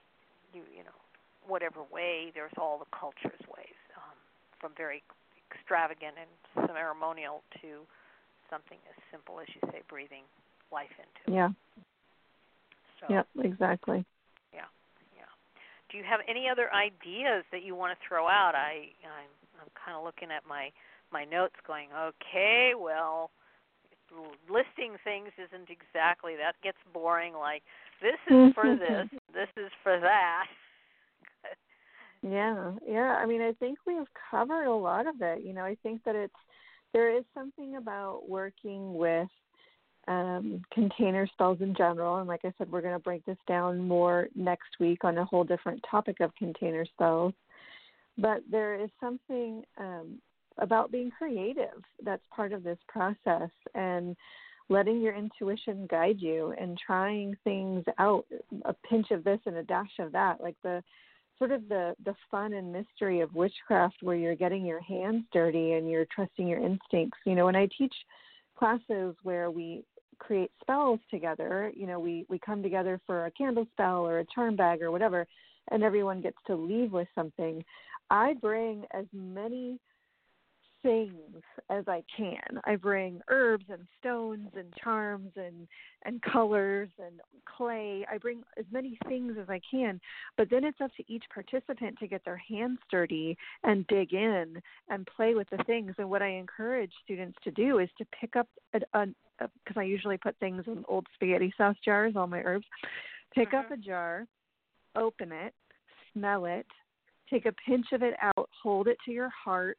you 0.53 0.67
you 0.75 0.83
know, 0.83 0.99
whatever 1.47 1.87
way, 1.93 2.33
there's 2.35 2.55
all 2.59 2.79
the 2.79 2.91
culture's 2.91 3.41
ways, 3.47 3.79
um, 3.97 4.17
from 4.59 4.73
very 4.77 5.03
extravagant 5.51 6.15
and 6.19 6.31
ceremonial 6.67 7.43
to 7.63 7.87
something 8.51 8.79
as 8.91 8.99
simple 9.11 9.39
as 9.39 9.47
you 9.55 9.63
say, 9.71 9.83
breathing 9.89 10.27
life 10.73 10.91
into. 10.99 11.23
It. 11.31 11.35
Yeah. 11.35 11.51
So, 13.01 13.07
Yeah, 13.09 13.23
exactly. 13.43 14.05
yeah, 14.53 14.69
yeah. 15.17 15.31
Do 15.91 15.99
you 15.99 16.05
have 16.05 16.21
any 16.29 16.49
other 16.49 16.73
ideas 16.73 17.45
that 17.53 17.63
you 17.63 17.75
want 17.75 17.99
to 17.99 18.07
throw 18.07 18.29
out? 18.29 18.55
I 18.55 18.93
I'm 19.05 19.33
I'm 19.61 19.69
kind 19.75 19.97
of 19.97 20.05
looking 20.05 20.31
at 20.31 20.47
my 20.47 20.71
my 21.13 21.25
notes, 21.25 21.57
going, 21.67 21.89
okay, 21.93 22.73
well, 22.79 23.31
listing 24.49 24.97
things 25.03 25.31
isn't 25.39 25.69
exactly 25.71 26.37
that 26.37 26.55
gets 26.63 26.79
boring. 26.93 27.35
Like 27.35 27.63
this 28.01 28.19
is 28.27 28.53
for 28.55 28.75
this, 28.79 29.09
this 29.33 29.49
is 29.57 29.71
for 29.83 29.99
that. 30.01 30.47
Yeah, 32.23 32.73
yeah. 32.87 33.17
I 33.17 33.27
mean, 33.27 33.41
I 33.41 33.53
think 33.55 33.79
we've 33.87 34.07
covered 34.31 34.67
a 34.67 34.75
lot 34.75 35.07
of 35.07 35.23
it. 35.23 35.43
You 35.43 35.55
know, 35.55 35.65
I 35.65 35.77
think 35.83 36.05
that 36.05 36.15
it's 36.15 36.35
there 36.93 37.17
is 37.17 37.25
something 37.35 37.77
about 37.77 38.29
working 38.29 38.95
with 38.95 39.29
um, 40.09 40.63
container 40.73 41.27
spells 41.27 41.61
in 41.61 41.75
general, 41.77 42.17
and 42.17 42.29
like 42.29 42.45
I 42.45 42.53
said, 42.59 42.71
we're 42.71 42.81
going 42.81 42.95
to 42.95 42.99
break 42.99 43.25
this 43.27 43.39
down 43.47 43.79
more 43.87 44.29
next 44.35 44.81
week 44.81 45.05
on 45.05 45.19
a 45.19 45.25
whole 45.25 45.45
different 45.45 45.85
topic 45.89 46.21
of 46.21 46.35
container 46.37 46.85
spells. 46.87 47.35
But 48.19 48.41
there 48.51 48.75
is 48.75 48.91
something 49.01 49.63
um, 49.79 50.19
about 50.59 50.91
being 50.91 51.11
creative 51.17 51.83
that's 52.05 52.23
part 52.35 52.53
of 52.53 52.63
this 52.63 52.79
process, 52.89 53.51
and 53.75 54.17
letting 54.71 55.01
your 55.01 55.15
intuition 55.15 55.87
guide 55.91 56.21
you 56.21 56.55
and 56.59 56.79
trying 56.79 57.37
things 57.45 57.85
out 57.99 58.25
a 58.65 58.73
pinch 58.89 59.11
of 59.11 59.25
this 59.25 59.41
and 59.45 59.57
a 59.57 59.65
dash 59.65 59.91
of 59.99 60.13
that 60.13 60.41
like 60.41 60.55
the 60.63 60.83
sort 61.39 61.51
of 61.51 61.69
the 61.69 61.95
the 62.05 62.15
fun 62.31 62.55
and 62.55 62.73
mystery 62.73 63.21
of 63.21 63.35
witchcraft 63.35 63.97
where 64.01 64.17
you're 64.17 64.37
getting 64.37 64.65
your 64.65 64.81
hands 64.81 65.25
dirty 65.33 65.73
and 65.73 65.91
you're 65.91 66.07
trusting 66.15 66.47
your 66.47 66.61
instincts 66.61 67.19
you 67.27 67.35
know 67.35 67.45
when 67.45 67.57
i 67.57 67.69
teach 67.77 67.95
classes 68.61 69.17
where 69.25 69.51
we 69.51 69.83
create 70.19 70.53
spells 70.61 71.01
together. 71.11 71.73
You 71.75 71.87
know 71.87 71.99
we 71.99 72.27
we 72.29 72.39
come 72.39 72.63
together 72.63 73.01
for 73.07 73.27
a 73.27 73.31
candle 73.33 73.67
spell 73.73 74.07
or 74.07 74.21
a 74.21 74.27
charm 74.33 74.55
bag 74.55 74.83
or 74.83 74.93
whatever 74.93 75.27
and 75.71 75.83
everyone 75.83 76.21
gets 76.21 76.37
to 76.47 76.55
leave 76.55 76.93
with 76.93 77.09
something. 77.15 77.65
I 78.11 78.35
bring 78.35 78.85
as 78.93 79.07
many 79.13 79.79
things 80.83 81.43
as 81.69 81.85
I 81.87 82.03
can. 82.17 82.61
I 82.65 82.77
bring 82.77 83.21
herbs 83.29 83.67
and 83.71 83.87
stones 83.99 84.49
and 84.57 84.73
charms 84.83 85.31
and 85.37 85.69
and 86.05 86.23
colors 86.23 86.89
and 86.99 87.21
clay. 87.45 88.07
I 88.11 88.19
bring 88.19 88.43
as 88.59 88.65
many 88.71 88.99
things 89.07 89.37
as 89.41 89.49
I 89.49 89.61
can, 89.71 90.01
but 90.37 90.49
then 90.51 90.65
it's 90.65 90.81
up 90.81 90.91
to 90.97 91.13
each 91.13 91.25
participant 91.33 91.99
to 91.99 92.07
get 92.07 92.25
their 92.25 92.37
hands 92.37 92.79
dirty 92.91 93.37
and 93.65 93.87
dig 93.89 94.15
in 94.15 94.61
and 94.89 95.07
play 95.07 95.35
with 95.35 95.49
the 95.51 95.63
things. 95.65 95.95
And 95.99 96.09
what 96.09 96.23
I 96.23 96.29
encourage 96.29 96.93
students 97.05 97.39
to 97.45 97.51
do 97.51 97.79
is 97.79 97.89
to 97.99 98.07
pick 98.19 98.37
up 98.37 98.49
a 98.75 99.07
because 99.39 99.77
I 99.77 99.85
usually 99.85 100.19
put 100.19 100.37
things 100.39 100.65
in 100.67 100.85
old 100.87 101.07
spaghetti 101.15 101.53
sauce 101.57 101.77
jars, 101.85 102.15
all 102.17 102.27
my 102.27 102.43
herbs. 102.43 102.67
Pick 103.35 103.55
up 103.55 103.69
Mhm. 103.69 103.73
a 103.73 103.77
jar, 103.79 104.27
open 104.97 105.33
it, 105.33 105.55
smell 106.13 106.45
it, 106.45 106.67
take 107.31 107.47
a 107.47 107.53
pinch 107.53 107.93
of 107.93 108.03
it 108.03 108.15
out, 108.21 108.51
hold 108.63 108.89
it 108.89 108.99
to 109.05 109.13
your 109.13 109.31
heart 109.31 109.79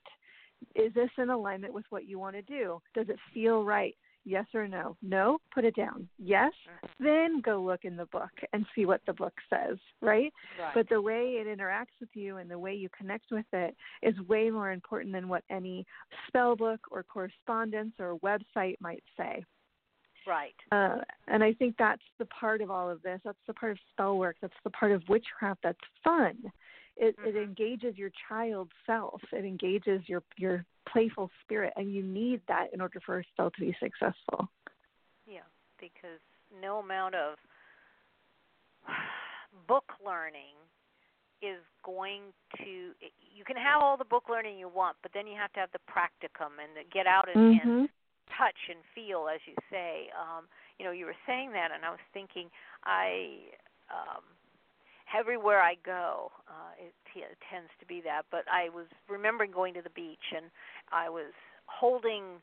is 0.75 0.93
this 0.93 1.09
in 1.17 1.29
alignment 1.29 1.73
with 1.73 1.85
what 1.89 2.05
you 2.07 2.19
want 2.19 2.35
to 2.35 2.41
do? 2.41 2.81
Does 2.93 3.09
it 3.09 3.17
feel 3.33 3.63
right? 3.63 3.95
Yes 4.23 4.45
or 4.53 4.67
no? 4.67 4.95
No, 5.01 5.39
put 5.51 5.65
it 5.65 5.75
down. 5.75 6.07
Yes, 6.19 6.51
then 6.99 7.41
go 7.41 7.59
look 7.59 7.85
in 7.85 7.97
the 7.97 8.05
book 8.05 8.29
and 8.53 8.67
see 8.75 8.85
what 8.85 9.01
the 9.07 9.13
book 9.13 9.33
says, 9.49 9.79
right? 9.99 10.31
Right. 10.59 10.71
But 10.75 10.89
the 10.89 11.01
way 11.01 11.41
it 11.43 11.47
interacts 11.47 11.99
with 11.99 12.09
you 12.13 12.37
and 12.37 12.49
the 12.49 12.59
way 12.59 12.75
you 12.75 12.87
connect 12.95 13.31
with 13.31 13.47
it 13.51 13.75
is 14.03 14.13
way 14.27 14.51
more 14.51 14.71
important 14.71 15.11
than 15.11 15.27
what 15.27 15.43
any 15.49 15.87
spell 16.27 16.55
book 16.55 16.81
or 16.91 17.01
correspondence 17.01 17.93
or 17.99 18.19
website 18.19 18.75
might 18.79 19.03
say. 19.17 19.43
right. 20.27 20.53
Uh, 20.71 20.97
and 21.27 21.43
I 21.43 21.53
think 21.53 21.75
that's 21.79 22.03
the 22.19 22.25
part 22.25 22.61
of 22.61 22.69
all 22.69 22.91
of 22.91 23.01
this. 23.01 23.19
That's 23.25 23.37
the 23.47 23.55
part 23.55 23.71
of 23.71 23.79
spell 23.91 24.19
work. 24.19 24.35
That's 24.39 24.53
the 24.63 24.69
part 24.69 24.91
of 24.91 25.01
witchcraft 25.09 25.61
that's 25.63 25.79
fun. 26.03 26.37
It, 26.97 27.15
it 27.23 27.35
Mhm. 27.35 27.35
engages 27.35 27.97
your 27.97 28.11
child 28.29 28.71
self. 28.85 29.21
It 29.31 29.45
engages 29.45 30.01
your 30.07 30.23
your 30.37 30.65
playful 30.87 31.29
spirit, 31.43 31.73
and 31.75 31.93
you 31.93 32.03
need 32.03 32.41
that 32.47 32.67
in 32.73 32.81
order 32.81 32.99
for 33.05 33.19
a 33.19 33.23
spell 33.33 33.51
to 33.51 33.61
be 33.61 33.75
successful. 33.79 34.49
Yeah, 35.25 35.47
because 35.79 36.19
no 36.61 36.79
amount 36.79 37.15
of 37.15 37.37
book 39.67 39.93
learning 40.05 40.55
is 41.41 41.61
going 41.83 42.33
to 42.57 42.93
you 43.33 43.43
can 43.45 43.55
have 43.57 43.81
all 43.81 43.97
the 43.97 44.05
book 44.05 44.29
learning 44.29 44.57
you 44.57 44.67
want, 44.69 44.97
but 45.01 45.11
then 45.13 45.25
you 45.27 45.35
have 45.37 45.51
to 45.53 45.59
have 45.59 45.71
the 45.73 45.81
practicum 45.89 46.61
and 46.61 46.75
the 46.75 46.83
get 46.93 47.07
out 47.07 47.27
and, 47.29 47.41
and 47.49 47.71
Mm-hmm. 47.71 47.85
touch 48.37 48.57
and 48.69 48.79
feel 48.93 49.27
as 49.33 49.39
you 49.45 49.55
say. 49.69 50.09
Um, 50.13 50.45
you 50.77 50.85
know, 50.85 50.91
you 50.91 51.05
were 51.05 51.17
saying 51.25 51.51
that 51.53 51.71
and 51.73 51.83
I 51.85 51.89
was 51.89 52.03
thinking 52.13 52.49
I 52.85 53.49
um 53.89 54.23
everywhere 55.17 55.61
I 55.61 55.75
go, 55.85 56.31
uh 56.47 56.73
it, 56.79 56.93
t- 57.13 57.21
it 57.21 57.37
tends 57.51 57.69
to 57.79 57.85
be 57.85 58.01
that, 58.01 58.23
but 58.31 58.45
I 58.51 58.69
was 58.69 58.87
remembering 59.09 59.51
going 59.51 59.73
to 59.75 59.81
the 59.81 59.93
beach 59.93 60.33
and 60.35 60.47
I 60.91 61.09
was 61.09 61.33
holding 61.65 62.41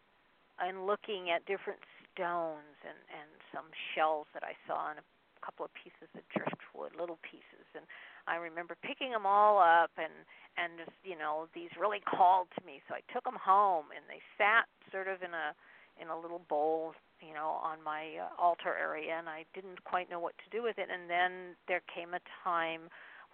and 0.59 0.87
looking 0.87 1.31
at 1.31 1.47
different 1.47 1.81
stones 2.12 2.77
and 2.83 2.99
and 3.14 3.31
some 3.55 3.71
shells 3.95 4.27
that 4.35 4.43
I 4.43 4.55
saw 4.66 4.91
and 4.91 4.99
a 4.99 5.07
couple 5.45 5.64
of 5.64 5.73
pieces 5.75 6.11
of 6.19 6.23
driftwood, 6.35 6.99
little 6.99 7.19
pieces, 7.23 7.66
and 7.75 7.87
I 8.27 8.37
remember 8.37 8.77
picking 8.83 9.11
them 9.12 9.25
all 9.25 9.59
up 9.62 9.91
and 9.97 10.12
and 10.59 10.77
just 10.77 10.97
you 11.05 11.16
know 11.16 11.47
these 11.55 11.71
really 11.79 12.03
called 12.03 12.49
to 12.59 12.62
me, 12.66 12.83
so 12.89 12.95
I 12.95 13.03
took 13.12 13.25
them 13.25 13.39
home 13.39 13.95
and 13.95 14.05
they 14.11 14.21
sat 14.37 14.66
sort 14.91 15.07
of 15.09 15.23
in 15.23 15.33
a 15.33 15.55
in 16.01 16.09
a 16.09 16.19
little 16.19 16.43
bowl, 16.49 16.95
you 17.21 17.35
know, 17.35 17.59
on 17.62 17.79
my 17.85 18.16
uh, 18.21 18.43
altar 18.43 18.75
area, 18.79 19.14
and 19.19 19.29
I 19.29 19.45
didn't 19.55 19.85
quite 19.85 20.11
know 20.11 20.21
what 20.21 20.35
to 20.39 20.57
do 20.57 20.62
with 20.62 20.79
it. 20.79 20.89
And 20.93 21.09
then 21.09 21.57
there 21.66 21.83
came 21.93 22.14
a 22.14 22.21
time 22.45 22.83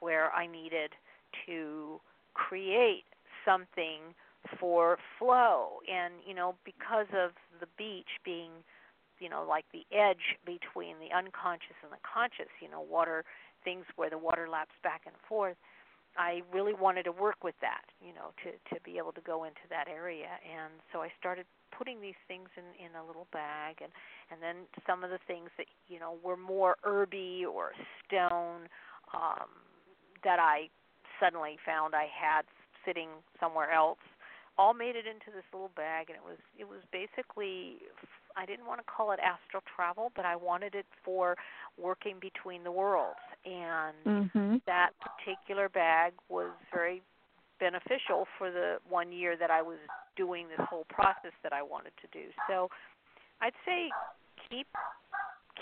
where 0.01 0.33
I 0.33 0.47
needed 0.47 0.91
to 1.47 2.01
create 2.35 3.05
something 3.45 4.15
for 4.61 4.99
flow 5.19 5.81
and 5.91 6.15
you 6.27 6.35
know 6.35 6.55
because 6.65 7.07
of 7.17 7.31
the 7.61 7.67
beach 7.79 8.21
being 8.25 8.51
you 9.19 9.29
know 9.29 9.45
like 9.49 9.65
the 9.73 9.85
edge 9.95 10.37
between 10.45 10.97
the 11.01 11.15
unconscious 11.17 11.77
and 11.83 11.93
the 11.93 12.03
conscious 12.05 12.53
you 12.61 12.69
know 12.69 12.81
water 12.81 13.25
things 13.65 13.85
where 13.97 14.11
the 14.11 14.19
water 14.19 14.49
laps 14.51 14.77
back 14.83 15.03
and 15.07 15.15
forth 15.27 15.57
i 16.17 16.43
really 16.53 16.75
wanted 16.75 17.03
to 17.05 17.13
work 17.13 17.43
with 17.43 17.55
that 17.61 17.85
you 18.01 18.13
know 18.13 18.33
to 18.43 18.53
to 18.75 18.81
be 18.83 18.99
able 18.99 19.13
to 19.13 19.21
go 19.21 19.45
into 19.45 19.63
that 19.71 19.89
area. 19.89 20.39
And 20.45 20.73
so 20.93 21.01
i 21.03 21.09
started 21.19 21.47
putting 21.77 22.01
these 22.01 22.19
things 22.29 22.49
in 22.57 22.65
in 22.85 22.95
a 22.95 23.05
little 23.07 23.27
bag. 23.33 23.79
And 23.83 23.93
and 24.31 24.43
then 24.43 24.67
some 24.87 25.05
of 25.05 25.11
the 25.11 25.19
things 25.27 25.51
that 25.57 25.67
you 25.89 25.99
know 25.99 26.17
were 26.23 26.37
more 26.37 26.77
herby 26.83 27.45
or 27.45 27.73
stone 28.07 28.69
um 29.13 29.49
that 30.23 30.39
i 30.39 30.69
suddenly 31.21 31.59
found 31.65 31.95
i 31.95 32.07
had 32.11 32.43
sitting 32.85 33.09
somewhere 33.41 33.73
else 33.73 33.99
all 34.57 34.75
made 34.75 34.95
it 34.95 35.07
into 35.07 35.35
this 35.35 35.45
little 35.53 35.73
bag. 35.75 36.09
And 36.09 36.17
it 36.17 36.25
was 36.25 36.39
it 36.59 36.69
was 36.69 36.81
basically 36.93 37.83
I 38.37 38.47
didn't 38.47 38.67
want 38.67 38.81
to 38.81 38.85
call 38.85 39.13
it 39.13 39.21
astral 39.21 39.63
travel, 39.77 40.13
but 40.17 40.25
I 40.25 40.37
wanted 40.37 40.75
it 40.75 40.87
for 41.05 41.37
working 41.79 42.17
between 42.21 42.65
the 42.65 42.73
worlds. 42.73 43.21
And 43.45 43.97
Mm-hmm. 44.07 44.57
that 44.67 44.91
particular 45.01 45.69
bag 45.69 46.13
was 46.29 46.51
very 46.73 47.03
beneficial 47.61 48.27
for 48.39 48.51
the 48.51 48.79
one 48.89 49.13
year 49.13 49.37
that 49.37 49.51
I 49.51 49.63
was 49.63 49.79
doing 50.17 50.49
this 50.49 50.65
whole 50.69 50.87
process 50.89 51.33
that 51.43 51.53
I 51.53 51.63
wanted 51.63 51.93
to 52.03 52.09
do. 52.13 52.27
So 52.49 52.69
I'd 53.41 53.55
say 53.65 53.95
keep 54.51 54.67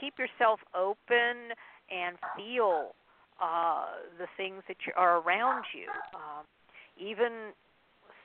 keep 0.00 0.14
yourself 0.18 0.60
open 0.74 1.52
and 1.90 2.16
feel 2.36 2.94
uh 3.40 3.86
the 4.18 4.26
things 4.36 4.62
that 4.68 4.76
you 4.86 4.92
are 4.96 5.20
around 5.20 5.64
you. 5.74 5.88
Um 6.14 6.44
even 6.98 7.52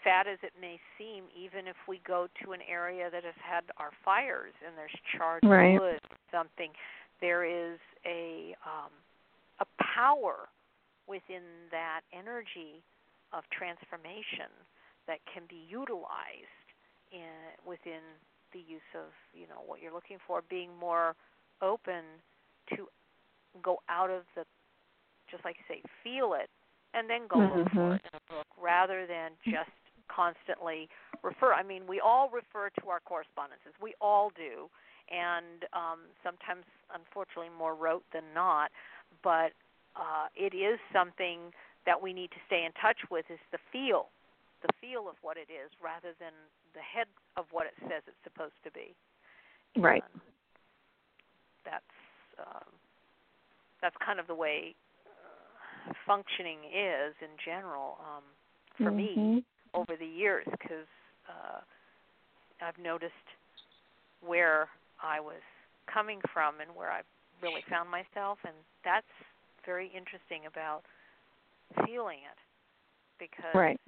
sad 0.08 0.28
as 0.28 0.40
it 0.42 0.54
may 0.60 0.80
seem, 0.98 1.26
even 1.36 1.68
if 1.68 1.76
we 1.88 2.00
go 2.08 2.28
to 2.44 2.54
an 2.54 2.62
area 2.70 3.10
that 3.12 3.24
has 3.24 3.36
had 3.44 3.64
our 3.76 3.92
fires 4.06 4.54
and 4.66 4.78
there's 4.78 4.96
charred 5.18 5.44
Right. 5.44 5.80
wood, 5.80 6.00
something, 6.32 6.72
there 7.20 7.44
is 7.44 7.80
a 8.06 8.56
um, 8.64 8.92
a 9.60 9.66
power 9.84 10.48
within 11.08 11.44
that 11.72 12.02
energy 12.14 12.84
of 13.34 13.44
transformation 13.52 14.52
that 15.08 15.20
can 15.32 15.44
be 15.50 15.66
utilized 15.68 16.68
in 17.12 17.52
within 17.66 18.04
the 18.54 18.60
use 18.60 18.88
of 18.96 19.12
you 19.34 19.48
know 19.48 19.60
what 19.66 19.82
you're 19.82 19.94
looking 19.94 20.18
for, 20.26 20.42
being 20.50 20.70
more 20.80 21.16
open 21.62 22.04
to 22.70 22.88
go 23.62 23.80
out 23.90 24.10
of 24.10 24.24
the 24.36 24.46
just 25.30 25.44
like 25.44 25.58
you 25.58 25.76
say, 25.76 25.82
feel 26.04 26.34
it 26.34 26.50
and 26.94 27.10
then 27.10 27.28
go 27.28 27.40
look 27.40 27.68
for 27.74 27.96
it 27.96 28.02
in 28.08 28.16
a 28.16 28.34
book 28.34 28.48
rather 28.62 29.06
than 29.06 29.32
just 29.44 29.70
constantly 30.08 30.90
refer. 31.24 31.54
I 31.54 31.64
mean, 31.64 31.84
we 31.88 32.00
all 32.00 32.30
refer 32.30 32.70
to 32.82 32.90
our 32.90 33.00
correspondences. 33.00 33.74
We 33.82 33.94
all 34.02 34.32
do. 34.36 34.70
and 35.10 35.64
um, 35.72 36.12
sometimes, 36.24 36.68
unfortunately, 36.94 37.52
more 37.58 37.76
rote 37.76 38.04
than 38.14 38.24
not. 38.36 38.72
But 39.24 39.56
uh, 39.96 40.28
it 40.36 40.54
is 40.54 40.80
something 40.92 41.52
that 41.86 42.02
we 42.02 42.12
need 42.12 42.32
to 42.32 42.42
stay 42.48 42.66
in 42.66 42.72
touch 42.82 42.98
with 43.10 43.26
is 43.32 43.40
the 43.52 43.60
feel, 43.72 44.12
the 44.62 44.70
feel 44.82 45.08
of 45.08 45.16
what 45.22 45.38
it 45.38 45.48
is, 45.48 45.72
rather 45.80 46.12
than 46.20 46.36
the 46.76 46.84
head 46.84 47.08
of 47.38 47.46
what 47.52 47.66
it 47.66 47.74
says 47.88 48.04
it's 48.08 48.20
supposed 48.24 48.60
to 48.64 48.72
be. 48.72 48.94
Right. 49.80 50.04
And 50.14 50.22
that's 51.64 51.96
um, 52.40 52.70
that's 53.82 53.96
kind 54.04 54.20
of 54.20 54.28
the 54.28 54.36
way 54.36 54.76
uh, 55.08 55.94
functioning 56.06 56.60
is 56.68 57.16
in 57.22 57.34
general 57.44 57.98
um, 58.02 58.24
for 58.78 58.92
mm-hmm. 58.92 59.38
me 59.38 59.46
over 59.74 59.96
the 59.98 60.06
years 60.06 60.46
because 60.52 60.88
uh, 61.30 61.60
I've 62.62 62.78
noticed 62.78 63.14
where 64.26 64.70
I 65.02 65.20
was 65.20 65.42
coming 65.92 66.20
from 66.34 66.60
and 66.60 66.76
where 66.76 66.92
I 66.92 67.02
really 67.42 67.64
found 67.70 67.90
myself, 67.90 68.40
and 68.44 68.56
that's 68.84 69.06
very 69.66 69.88
interesting 69.88 70.48
about 70.48 70.82
feeling 71.86 72.20
it 72.20 72.40
because 73.20 73.54
right. 73.54 73.80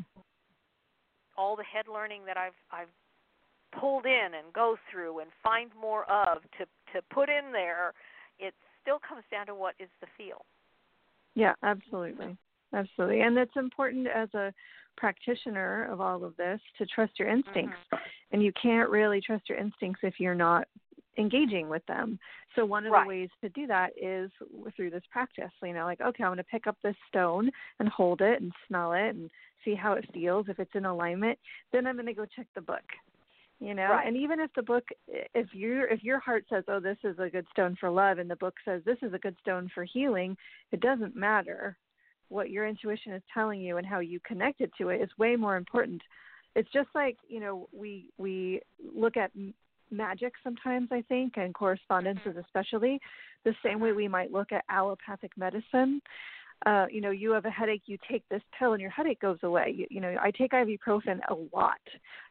all 1.38 1.56
the 1.56 1.64
head 1.64 1.86
learning 1.92 2.22
that 2.26 2.38
I've 2.38 2.58
I've 2.72 2.92
pulled 3.80 4.06
in 4.06 4.34
and 4.34 4.52
go 4.54 4.78
through 4.92 5.20
and 5.20 5.30
find 5.44 5.72
more 5.80 6.04
of 6.10 6.42
to 6.58 6.66
to 6.94 7.02
put 7.14 7.30
in 7.30 7.52
there, 7.52 7.94
it 8.40 8.54
still 8.82 9.00
comes 9.08 9.24
down 9.32 9.46
to 9.48 9.56
what 9.56 9.76
is 9.80 9.90
the 10.02 10.08
feel. 10.18 10.46
Yeah, 11.36 11.54
absolutely. 11.64 12.38
Absolutely. 12.74 13.22
And 13.22 13.38
it's 13.38 13.56
important 13.56 14.08
as 14.08 14.34
a 14.34 14.54
practitioner 15.00 15.90
of 15.92 16.02
all 16.02 16.24
of 16.24 16.36
this 16.38 16.60
to 16.78 16.86
trust 16.86 17.14
your 17.18 17.30
instincts. 17.30 17.78
Mm-hmm. 17.94 18.04
And 18.32 18.44
you 18.44 18.52
can't 18.62 18.90
really 18.90 19.22
trust 19.22 19.50
your 19.50 19.58
instincts 19.58 20.02
if 20.04 20.16
you're 20.20 20.36
not 20.36 20.68
engaging 21.18 21.70
with 21.70 21.86
them. 21.88 22.20
So 22.56 22.66
one 22.66 22.86
of 22.86 22.92
right. 22.92 23.04
the 23.04 23.10
ways 23.10 23.30
to 23.42 23.50
do 23.50 23.66
that 23.68 23.92
is 24.00 24.30
through 24.76 24.90
this 24.90 25.04
practice. 25.12 25.52
You 25.64 25.74
know, 25.74 25.86
like 25.86 26.02
okay, 26.02 26.24
I'm 26.24 26.30
going 26.30 26.38
to 26.38 26.44
pick 26.44 26.68
up 26.68 26.78
this 26.84 26.96
stone 27.08 27.50
and 27.80 27.90
hold 27.90 28.22
it 28.22 28.42
and 28.42 28.52
smell 28.68 28.94
it 28.94 29.10
and 29.16 29.30
see 29.66 29.76
how 29.76 29.94
it 29.94 30.10
feels 30.14 30.48
if 30.50 30.60
it's 30.60 30.76
in 30.76 30.86
alignment. 30.86 31.38
Then 31.72 31.88
I'm 31.88 31.96
going 31.96 32.06
to 32.08 32.14
go 32.14 32.26
check 32.26 32.48
the 32.56 32.62
book. 32.62 32.84
You 33.60 33.74
know, 33.74 33.90
right. 33.90 34.08
and 34.08 34.16
even 34.16 34.40
if 34.40 34.52
the 34.56 34.62
book, 34.62 34.86
if 35.08 35.48
you 35.52 35.84
if 35.92 36.02
your 36.02 36.20
heart 36.20 36.46
says, 36.50 36.64
"Oh, 36.70 36.80
this 36.80 36.98
is 37.04 37.20
a 37.20 37.30
good 37.30 37.46
stone 37.52 37.76
for 37.78 37.90
love," 37.90 38.18
and 38.18 38.30
the 38.30 38.38
book 38.38 38.56
says, 38.64 38.82
"This 38.86 38.98
is 39.02 39.14
a 39.14 39.20
good 39.20 39.36
stone 39.42 39.70
for 39.76 39.84
healing," 39.84 40.38
it 40.72 40.80
doesn't 40.80 41.16
matter 41.16 41.78
what 42.30 42.50
your 42.50 42.68
intuition 42.68 43.14
is 43.14 43.22
telling 43.34 43.62
you 43.62 43.78
and 43.78 43.86
how 43.86 44.00
you 44.00 44.20
connect 44.26 44.62
it 44.62 44.72
to 44.78 44.90
it 44.90 45.02
is 45.02 45.10
way 45.18 45.36
more 45.36 45.58
important. 45.58 46.02
It's 46.56 46.72
just 46.72 46.90
like 46.96 47.18
you 47.28 47.40
know 47.40 47.68
we 47.72 48.06
we 48.18 48.62
look 48.96 49.18
at 49.18 49.32
magic 49.92 50.34
sometimes 50.44 50.90
I 50.92 51.04
think 51.08 51.34
and 51.38 51.54
correspondences 51.54 52.28
mm-hmm. 52.28 52.40
especially 52.40 53.00
the 53.44 53.56
same 53.64 53.80
way 53.80 53.90
mm-hmm. 53.90 53.98
we 53.98 54.08
might 54.08 54.32
look 54.32 54.52
at 54.52 54.64
allopathic 54.70 55.32
medicine. 55.38 56.02
Uh, 56.66 56.86
you 56.92 57.00
know, 57.00 57.12
you 57.12 57.32
have 57.32 57.46
a 57.46 57.50
headache, 57.50 57.84
you 57.86 57.98
take 58.12 58.28
this 58.30 58.42
pill 58.58 58.74
and 58.74 58.82
your 58.82 58.92
headache 58.92 59.22
goes 59.22 59.38
away. 59.44 59.74
You, 59.76 59.88
you 59.90 60.02
know, 60.02 60.16
I 60.22 60.32
take 60.32 60.52
ibuprofen 60.52 61.20
a 61.30 61.36
lot, 61.56 61.80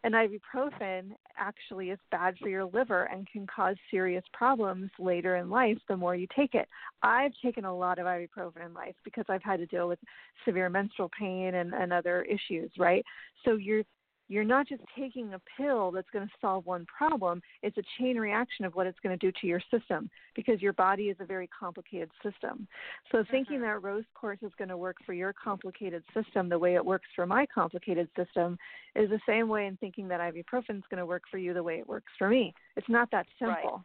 and 0.04 0.14
ibuprofen 0.14 1.12
actually 1.38 1.90
is 1.90 1.98
bad 2.10 2.34
for 2.38 2.48
your 2.48 2.66
liver 2.66 3.04
and 3.04 3.26
can 3.30 3.46
cause 3.46 3.76
serious 3.90 4.24
problems 4.34 4.90
later 4.98 5.36
in 5.36 5.48
life 5.48 5.78
the 5.88 5.96
more 5.96 6.14
you 6.14 6.26
take 6.36 6.54
it. 6.54 6.68
I've 7.02 7.32
taken 7.42 7.64
a 7.64 7.74
lot 7.74 7.98
of 7.98 8.06
ibuprofen 8.06 8.66
in 8.66 8.74
life 8.74 8.96
because 9.02 9.24
I've 9.28 9.42
had 9.42 9.60
to 9.60 9.66
deal 9.66 9.88
with 9.88 9.98
severe 10.44 10.68
menstrual 10.68 11.10
pain 11.18 11.54
and, 11.54 11.72
and 11.72 11.92
other 11.92 12.22
issues, 12.22 12.70
right? 12.78 13.04
So 13.44 13.56
you're 13.56 13.84
you're 14.28 14.44
not 14.44 14.68
just 14.68 14.82
taking 14.96 15.34
a 15.34 15.40
pill 15.56 15.90
that's 15.90 16.08
going 16.12 16.26
to 16.26 16.32
solve 16.40 16.66
one 16.66 16.86
problem, 16.86 17.40
it's 17.62 17.76
a 17.78 17.82
chain 17.98 18.16
reaction 18.16 18.64
of 18.64 18.74
what 18.74 18.86
it's 18.86 18.98
going 19.02 19.18
to 19.18 19.26
do 19.26 19.32
to 19.40 19.46
your 19.46 19.60
system 19.70 20.10
because 20.36 20.60
your 20.60 20.74
body 20.74 21.04
is 21.04 21.16
a 21.20 21.24
very 21.24 21.48
complicated 21.48 22.10
system. 22.22 22.68
So 23.10 23.24
thinking 23.30 23.56
mm-hmm. 23.56 23.64
that 23.64 23.82
rose 23.82 24.04
quartz 24.14 24.42
is 24.42 24.52
going 24.58 24.68
to 24.68 24.76
work 24.76 24.96
for 25.04 25.14
your 25.14 25.32
complicated 25.32 26.02
system 26.14 26.48
the 26.48 26.58
way 26.58 26.74
it 26.74 26.84
works 26.84 27.06
for 27.16 27.26
my 27.26 27.46
complicated 27.46 28.08
system 28.16 28.58
is 28.94 29.08
the 29.08 29.20
same 29.26 29.48
way 29.48 29.66
in 29.66 29.76
thinking 29.78 30.08
that 30.08 30.20
ibuprofen 30.20 30.76
is 30.76 30.84
going 30.90 30.98
to 30.98 31.06
work 31.06 31.22
for 31.30 31.38
you 31.38 31.54
the 31.54 31.62
way 31.62 31.78
it 31.78 31.88
works 31.88 32.12
for 32.18 32.28
me. 32.28 32.54
It's 32.76 32.88
not 32.88 33.10
that 33.12 33.26
simple. 33.38 33.84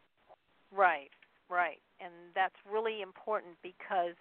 Right, 0.76 1.10
right. 1.48 1.78
And 2.00 2.12
that's 2.34 2.54
really 2.70 3.00
important 3.00 3.54
because 3.62 4.16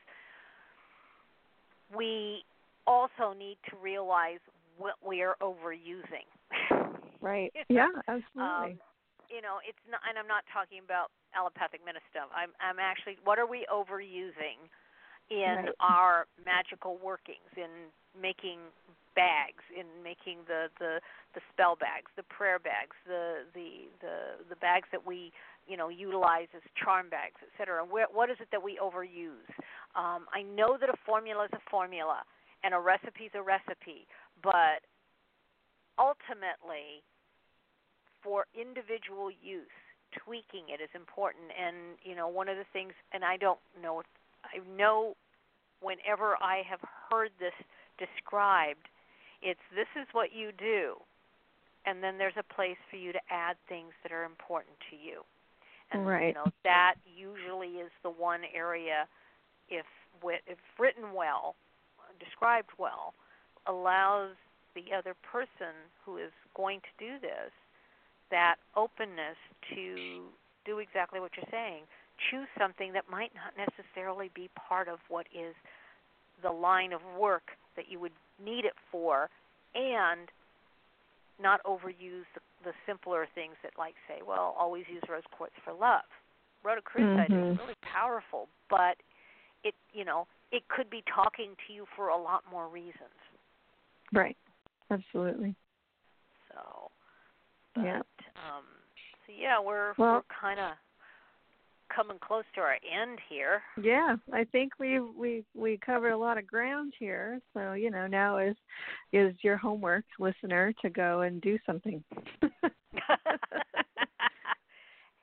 we 1.95 2.43
also 2.85 3.33
need 3.37 3.57
to 3.69 3.75
realize 3.81 4.39
what 4.77 4.95
we 5.05 5.21
are 5.21 5.35
overusing. 5.41 6.27
right. 7.21 7.51
you 7.69 7.75
know? 7.75 7.89
Yeah, 7.93 8.01
absolutely. 8.07 8.73
Um, 8.73 8.79
you 9.31 9.41
know, 9.41 9.57
it's 9.65 9.81
not, 9.89 10.01
and 10.07 10.17
I'm 10.17 10.27
not 10.27 10.43
talking 10.53 10.79
about 10.83 11.09
allopathic 11.33 11.81
medicine. 11.81 12.29
I'm, 12.29 12.53
I'm 12.61 12.77
actually, 12.77 13.17
what 13.23 13.39
are 13.39 13.49
we 13.49 13.65
overusing 13.65 14.69
in 15.31 15.73
right. 15.73 15.75
our 15.79 16.27
magical 16.45 16.99
workings, 17.01 17.49
in 17.57 17.89
making 18.13 18.59
bags, 19.15 19.63
in 19.73 19.85
making 20.03 20.45
the 20.47 20.69
the 20.79 20.99
the 21.33 21.41
spell 21.51 21.75
bags, 21.75 22.09
the 22.15 22.23
prayer 22.23 22.59
bags, 22.59 22.93
the 23.05 23.45
the 23.53 23.89
the 24.01 24.15
the 24.49 24.55
bags 24.57 24.87
that 24.91 25.05
we 25.05 25.31
you 25.67 25.77
know 25.77 25.89
utilize 25.89 26.49
as 26.55 26.61
charm 26.75 27.09
bags, 27.09 27.39
etc. 27.41 27.85
Where, 27.85 28.07
what 28.11 28.29
is 28.29 28.37
it 28.39 28.49
that 28.51 28.61
we 28.61 28.77
overuse? 28.81 29.49
Um, 29.95 30.25
I 30.33 30.41
know 30.43 30.77
that 30.79 30.89
a 30.89 30.97
formula 31.05 31.45
is 31.45 31.53
a 31.53 31.63
formula, 31.69 32.23
and 32.63 32.73
a 32.73 32.79
recipe 32.79 33.25
is 33.25 33.35
a 33.35 33.41
recipe, 33.41 34.05
but 34.43 34.83
ultimately, 35.97 37.01
for 38.21 38.45
individual 38.53 39.31
use, 39.31 39.71
tweaking 40.11 40.69
it 40.69 40.83
is 40.83 40.89
important. 40.93 41.49
And 41.55 41.97
you 42.03 42.15
know, 42.15 42.27
one 42.27 42.49
of 42.49 42.57
the 42.57 42.67
things, 42.71 42.93
and 43.13 43.23
I 43.23 43.37
don't 43.37 43.59
know, 43.81 44.01
if, 44.01 44.05
I 44.43 44.59
know 44.77 45.15
whenever 45.81 46.35
I 46.41 46.61
have 46.69 46.79
heard 47.09 47.31
this 47.39 47.55
described, 47.97 48.87
it's 49.41 49.63
this 49.75 49.89
is 49.99 50.07
what 50.11 50.29
you 50.33 50.51
do, 50.57 50.95
and 51.85 52.03
then 52.03 52.17
there's 52.17 52.37
a 52.37 52.53
place 52.53 52.77
for 52.89 52.97
you 52.97 53.11
to 53.11 53.19
add 53.29 53.55
things 53.67 53.91
that 54.03 54.11
are 54.11 54.23
important 54.23 54.75
to 54.89 54.95
you. 54.95 55.21
And 55.91 56.07
right. 56.07 56.27
you 56.27 56.33
know 56.33 56.51
that 56.63 56.95
usually 57.05 57.79
is 57.79 57.91
the 58.03 58.09
one 58.09 58.41
area, 58.53 59.07
if 59.69 59.85
if 60.47 60.57
written 60.79 61.13
well, 61.13 61.55
described 62.19 62.69
well, 62.77 63.13
allows 63.67 64.31
the 64.75 64.95
other 64.95 65.15
person 65.23 65.73
who 66.05 66.17
is 66.17 66.31
going 66.55 66.79
to 66.81 67.05
do 67.05 67.19
this 67.19 67.51
that 68.31 68.55
openness 68.75 69.37
to 69.69 70.23
do 70.65 70.79
exactly 70.79 71.19
what 71.19 71.31
you're 71.37 71.45
saying. 71.51 71.83
Choose 72.31 72.47
something 72.57 72.93
that 72.93 73.05
might 73.09 73.31
not 73.35 73.53
necessarily 73.57 74.31
be 74.33 74.49
part 74.55 74.87
of 74.87 74.99
what 75.09 75.27
is 75.33 75.53
the 76.41 76.49
line 76.49 76.93
of 76.93 77.01
work 77.19 77.51
that 77.75 77.85
you 77.89 77.99
would 77.99 78.13
need 78.43 78.65
it 78.65 78.73
for, 78.91 79.29
and 79.75 80.29
not 81.41 81.63
overuse 81.63 82.25
the, 82.33 82.41
the 82.63 82.73
simpler 82.85 83.27
things 83.33 83.55
that, 83.63 83.73
like, 83.77 83.95
say, 84.07 84.21
well, 84.25 84.55
always 84.57 84.85
use 84.91 85.01
rose 85.09 85.23
quartz 85.35 85.53
for 85.63 85.73
love. 85.73 86.05
Rhodochrosite 86.65 87.29
mm-hmm. 87.29 87.51
is 87.51 87.57
really 87.59 87.77
powerful, 87.81 88.47
but 88.69 88.97
it, 89.63 89.73
you 89.93 90.05
know, 90.05 90.27
it 90.51 90.63
could 90.69 90.89
be 90.89 91.03
talking 91.13 91.55
to 91.67 91.73
you 91.73 91.85
for 91.95 92.09
a 92.09 92.17
lot 92.17 92.43
more 92.49 92.67
reasons. 92.67 93.17
Right. 94.13 94.37
Absolutely. 94.91 95.55
So. 96.49 96.91
But, 97.75 97.83
yeah. 97.83 97.97
Um, 97.97 98.63
so 99.25 99.33
yeah, 99.37 99.59
we're 99.59 99.93
well, 99.97 100.15
we're 100.15 100.21
kind 100.39 100.59
of 100.59 100.73
coming 101.93 102.17
close 102.25 102.43
to 102.55 102.61
our 102.61 102.73
end 102.73 103.19
here. 103.29 103.61
Yeah, 103.81 104.15
I 104.31 104.43
think 104.45 104.73
we 104.79 104.99
we 104.99 105.43
we 105.55 105.79
covered 105.83 106.11
a 106.11 106.17
lot 106.17 106.37
of 106.37 106.47
ground 106.47 106.93
here. 106.99 107.39
So 107.53 107.73
you 107.73 107.89
know 107.91 108.07
now 108.07 108.37
is 108.37 108.55
is 109.11 109.35
your 109.41 109.57
homework, 109.57 110.05
listener, 110.19 110.73
to 110.81 110.89
go 110.89 111.21
and 111.21 111.41
do 111.41 111.57
something. 111.65 112.03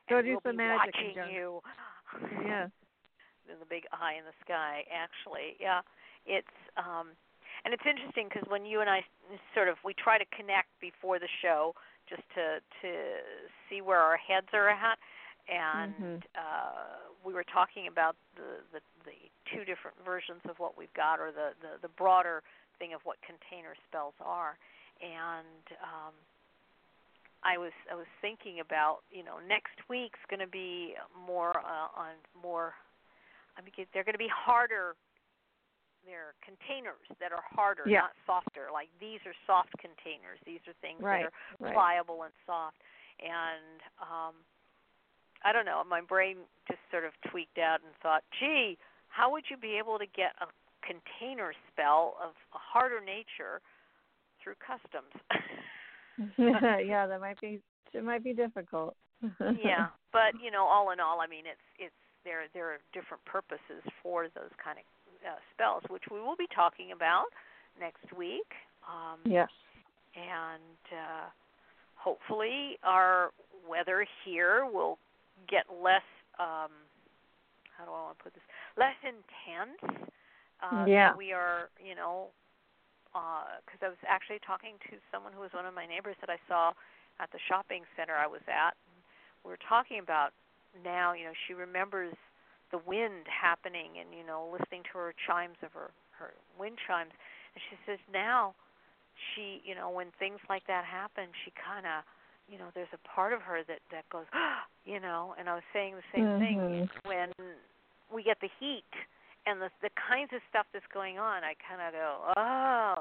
go 0.09 0.23
do 0.23 0.31
we'll 0.31 0.41
some 0.43 0.53
be 0.53 0.59
magic. 0.59 0.95
Watching 0.95 1.33
you. 1.33 1.61
Yeah. 2.45 2.67
In 3.51 3.59
the 3.59 3.67
big 3.69 3.83
eye 3.91 4.15
in 4.17 4.25
the 4.25 4.45
sky, 4.45 4.85
actually, 4.95 5.57
yeah, 5.59 5.81
it's 6.25 6.47
um, 6.77 7.09
and 7.65 7.75
it's 7.75 7.85
interesting 7.87 8.29
because 8.29 8.47
when 8.49 8.65
you 8.65 8.81
and 8.81 8.89
I 8.89 9.05
sort 9.55 9.69
of 9.69 9.77
we 9.85 9.95
try 9.95 10.19
to 10.19 10.25
connect 10.35 10.69
before 10.81 11.19
the 11.19 11.29
show 11.43 11.75
just 12.09 12.23
to 12.35 12.61
to 12.83 12.91
see 13.69 13.81
where 13.81 14.01
our 14.01 14.17
heads 14.17 14.49
are 14.53 14.69
at 14.69 14.99
and 15.49 15.95
mm-hmm. 15.95 16.17
uh, 16.37 17.11
we 17.25 17.33
were 17.33 17.45
talking 17.45 17.87
about 17.87 18.17
the, 18.37 18.63
the 18.73 18.81
the 19.05 19.17
two 19.53 19.65
different 19.65 19.97
versions 20.05 20.41
of 20.49 20.59
what 20.59 20.77
we've 20.77 20.93
got 20.95 21.21
or 21.21 21.33
the 21.33 21.53
the, 21.61 21.81
the 21.83 21.93
broader 21.97 22.43
thing 22.79 22.95
of 22.95 23.01
what 23.05 23.17
container 23.23 23.75
spells 23.89 24.15
are 24.21 24.57
and 25.01 25.65
um, 25.83 26.13
I 27.43 27.57
was 27.57 27.73
I 27.91 27.95
was 27.95 28.09
thinking 28.21 28.61
about 28.61 29.01
you 29.11 29.25
know 29.25 29.41
next 29.47 29.77
week's 29.89 30.21
going 30.29 30.41
to 30.41 30.51
be 30.51 30.95
more 31.27 31.57
uh, 31.57 31.89
on 31.97 32.15
more 32.41 32.75
I 33.57 33.63
mean 33.63 33.73
they're 33.93 34.05
going 34.05 34.19
to 34.19 34.23
be 34.23 34.33
harder 34.33 34.95
they're 36.07 36.35
containers 36.41 37.05
that 37.21 37.33
are 37.33 37.45
harder, 37.45 37.85
yeah. 37.87 38.09
not 38.09 38.17
softer. 38.27 38.73
Like 38.73 38.89
these 39.01 39.21
are 39.27 39.37
soft 39.47 39.73
containers. 39.79 40.41
These 40.47 40.63
are 40.69 40.77
things 40.81 41.01
right, 41.01 41.25
that 41.25 41.33
are 41.33 41.35
right. 41.61 41.75
pliable 41.75 42.25
and 42.25 42.35
soft. 42.47 42.81
And 43.21 43.81
um, 44.01 44.35
I 45.45 45.53
don't 45.53 45.65
know. 45.65 45.83
My 45.85 46.01
brain 46.01 46.49
just 46.69 46.81
sort 46.91 47.05
of 47.05 47.13
tweaked 47.31 47.59
out 47.59 47.81
and 47.85 47.93
thought, 48.03 48.25
gee, 48.39 48.79
how 49.09 49.31
would 49.33 49.45
you 49.51 49.57
be 49.57 49.77
able 49.77 49.99
to 49.99 50.07
get 50.07 50.33
a 50.41 50.49
container 50.81 51.53
spell 51.69 52.17
of 52.23 52.33
a 52.55 52.61
harder 52.61 53.01
nature 53.01 53.61
through 54.43 54.57
customs? 54.61 55.13
yeah, 56.39 57.07
that 57.07 57.21
might 57.21 57.41
be 57.41 57.61
it 57.93 58.05
might 58.05 58.23
be 58.23 58.33
difficult. 58.33 58.97
yeah, 59.41 59.93
but 60.13 60.33
you 60.43 60.51
know, 60.51 60.65
all 60.65 60.91
in 60.93 61.01
all, 61.01 61.21
I 61.21 61.27
mean, 61.27 61.45
it's 61.45 61.67
it's 61.79 62.01
there 62.25 62.49
there 62.55 62.69
are 62.73 62.79
different 62.93 63.25
purposes 63.25 63.85
for 64.03 64.29
those 64.33 64.53
kind 64.63 64.79
of 64.79 64.85
uh, 65.27 65.39
spells, 65.55 65.83
which 65.89 66.05
we 66.11 66.21
will 66.21 66.37
be 66.37 66.49
talking 66.55 66.93
about 66.93 67.27
next 67.79 68.05
week. 68.17 68.49
Um, 68.87 69.19
yes. 69.25 69.49
And 70.17 70.83
uh, 70.91 71.29
hopefully, 71.95 72.79
our 72.83 73.31
weather 73.69 74.07
here 74.25 74.67
will 74.67 74.99
get 75.49 75.65
less. 75.71 76.07
Um, 76.39 76.73
how 77.77 77.85
do 77.85 77.93
I 77.93 78.03
want 78.03 78.19
to 78.19 78.25
put 78.25 78.35
this? 78.35 78.43
Less 78.77 78.97
intense. 79.05 80.11
Uh, 80.61 80.85
yeah. 80.87 81.13
So 81.13 81.19
we 81.19 81.33
are, 81.33 81.71
you 81.81 81.95
know, 81.95 82.29
because 83.13 83.81
uh, 83.83 83.87
I 83.87 83.89
was 83.89 84.03
actually 84.07 84.41
talking 84.47 84.77
to 84.91 84.97
someone 85.11 85.33
who 85.33 85.41
was 85.41 85.51
one 85.53 85.67
of 85.67 85.75
my 85.75 85.87
neighbors 85.87 86.17
that 86.21 86.31
I 86.31 86.39
saw 86.47 86.73
at 87.19 87.31
the 87.33 87.39
shopping 87.49 87.83
center 87.97 88.15
I 88.15 88.27
was 88.27 88.45
at. 88.49 88.77
We 89.45 89.51
were 89.51 89.65
talking 89.69 89.99
about 89.99 90.33
now, 90.85 91.13
you 91.13 91.25
know, 91.25 91.37
she 91.49 91.55
remembers 91.55 92.15
the 92.71 92.79
wind 92.79 93.27
happening 93.27 93.99
and 93.99 94.15
you 94.17 94.25
know 94.27 94.49
listening 94.51 94.83
to 94.93 94.99
her 94.99 95.15
chimes 95.27 95.59
of 95.63 95.73
her 95.73 95.91
her 96.19 96.35
wind 96.59 96.79
chimes, 96.87 97.13
and 97.55 97.61
she 97.71 97.77
says 97.87 97.99
now 98.13 98.55
she, 99.35 99.61
you 99.65 99.75
know, 99.75 99.91
when 99.91 100.09
things 100.19 100.41
like 100.49 100.67
that 100.67 100.85
happen, 100.85 101.29
she 101.45 101.53
kind 101.53 101.87
of 101.87 102.05
you 102.51 102.59
know, 102.59 102.67
there's 102.75 102.91
a 102.93 102.99
part 103.07 103.33
of 103.33 103.41
her 103.43 103.63
that 103.69 103.79
that 103.93 104.09
goes, 104.11 104.27
you 104.85 104.99
know, 104.99 105.35
and 105.39 105.49
I 105.49 105.55
was 105.55 105.63
saying 105.73 105.95
the 105.95 106.11
same 106.11 106.27
mm-hmm. 106.27 106.43
thing 106.43 106.89
when 107.05 107.31
we 108.13 108.23
get 108.25 108.39
the 108.41 108.51
heat 108.59 108.91
and 109.47 109.63
the 109.63 109.71
the 109.83 109.91
kinds 109.95 110.31
of 110.35 110.43
stuff 110.51 110.67
that's 110.75 110.89
going 110.93 111.19
on, 111.19 111.45
I 111.45 111.55
kind 111.63 111.79
of 111.79 111.95
go, 111.95 112.11
oh, 112.37 112.95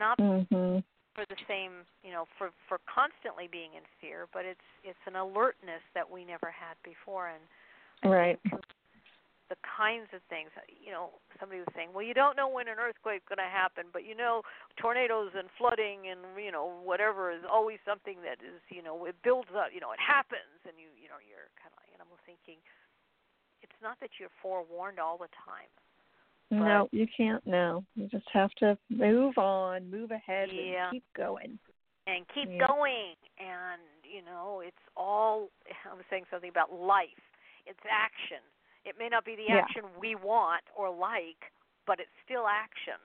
not 0.00 0.16
mm-hmm. 0.18 0.80
for 1.12 1.24
the 1.28 1.36
same, 1.46 1.84
you 2.02 2.10
know, 2.10 2.24
for 2.38 2.50
for 2.68 2.80
constantly 2.88 3.48
being 3.52 3.76
in 3.76 3.84
fear, 4.00 4.26
but 4.32 4.46
it's 4.46 4.64
it's 4.82 5.04
an 5.06 5.16
alertness 5.16 5.84
that 5.94 6.08
we 6.08 6.24
never 6.24 6.48
had 6.48 6.80
before, 6.80 7.28
and 7.28 7.44
I 8.02 8.08
right. 8.08 8.40
Think 8.48 8.64
the 9.50 9.58
kinds 9.66 10.06
of 10.14 10.22
things, 10.30 10.54
you 10.70 10.94
know, 10.94 11.18
somebody 11.42 11.58
was 11.58 11.68
saying, 11.74 11.90
well, 11.90 12.06
you 12.06 12.14
don't 12.14 12.38
know 12.38 12.46
when 12.46 12.70
an 12.70 12.78
earthquake's 12.78 13.26
going 13.26 13.42
to 13.42 13.50
happen, 13.50 13.90
but 13.90 14.06
you 14.06 14.14
know, 14.14 14.46
tornadoes 14.78 15.34
and 15.34 15.50
flooding 15.58 16.06
and 16.06 16.22
you 16.38 16.54
know 16.54 16.70
whatever 16.86 17.34
is 17.34 17.42
always 17.42 17.82
something 17.82 18.22
that 18.22 18.38
is, 18.40 18.62
you 18.70 18.80
know, 18.80 18.94
it 19.10 19.18
builds 19.26 19.50
up, 19.50 19.74
you 19.74 19.82
know, 19.82 19.90
it 19.90 19.98
happens, 19.98 20.62
and 20.62 20.78
you, 20.78 20.86
you 20.94 21.10
know, 21.10 21.18
you're 21.18 21.50
kind 21.58 21.74
of, 21.74 21.82
and 21.90 21.98
I'm 21.98 22.08
thinking 22.22 22.62
it's 23.60 23.80
not 23.82 23.98
that 24.00 24.22
you're 24.22 24.32
forewarned 24.38 25.02
all 25.02 25.18
the 25.18 25.30
time. 25.44 25.68
No, 26.50 26.88
you 26.90 27.06
can't. 27.06 27.46
No, 27.46 27.84
you 27.94 28.08
just 28.08 28.26
have 28.32 28.50
to 28.58 28.76
move 28.90 29.38
on, 29.38 29.90
move 29.90 30.10
ahead, 30.10 30.48
yeah. 30.50 30.90
and 30.90 30.92
keep 30.92 31.04
going. 31.16 31.58
And 32.06 32.26
keep 32.34 32.50
yeah. 32.50 32.66
going, 32.66 33.14
and 33.38 33.82
you 34.02 34.22
know, 34.22 34.62
it's 34.64 34.82
all. 34.96 35.50
I 35.86 35.94
was 35.94 36.02
saying 36.10 36.24
something 36.30 36.50
about 36.50 36.72
life. 36.72 37.22
It's 37.66 37.78
action. 37.86 38.42
It 38.84 38.96
may 38.98 39.08
not 39.08 39.24
be 39.24 39.36
the 39.36 39.46
yeah. 39.48 39.58
action 39.58 39.82
we 40.00 40.14
want 40.14 40.62
or 40.76 40.90
like, 40.90 41.52
but 41.86 42.00
it's 42.00 42.14
still 42.24 42.44
action. 42.48 43.00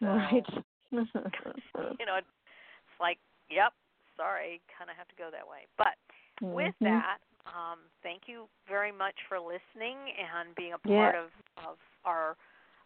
So, 0.00 0.06
right. 0.06 0.46
you 0.92 2.06
know, 2.06 2.16
it's 2.18 2.98
like, 3.00 3.18
yep, 3.50 3.72
sorry, 4.16 4.60
kind 4.78 4.90
of 4.90 4.96
have 4.96 5.08
to 5.08 5.16
go 5.16 5.28
that 5.32 5.46
way. 5.48 5.66
But 5.78 5.96
mm-hmm. 6.42 6.54
with 6.54 6.74
that, 6.80 7.18
um, 7.46 7.78
thank 8.02 8.22
you 8.26 8.46
very 8.68 8.92
much 8.92 9.14
for 9.28 9.38
listening 9.38 9.96
and 10.14 10.54
being 10.54 10.74
a 10.74 10.78
part 10.78 11.14
yeah. 11.14 11.24
of, 11.24 11.30
of 11.72 11.76
our 12.04 12.36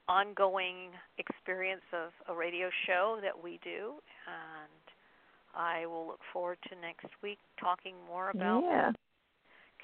ongoing 0.08 0.94
experience 1.18 1.84
of 1.92 2.10
a 2.28 2.34
radio 2.36 2.70
show 2.86 3.18
that 3.22 3.34
we 3.34 3.58
do. 3.62 3.94
And 4.26 4.86
I 5.54 5.86
will 5.86 6.06
look 6.06 6.20
forward 6.32 6.58
to 6.68 6.76
next 6.80 7.08
week 7.22 7.38
talking 7.58 7.94
more 8.08 8.30
about 8.30 8.62
yeah. 8.62 8.92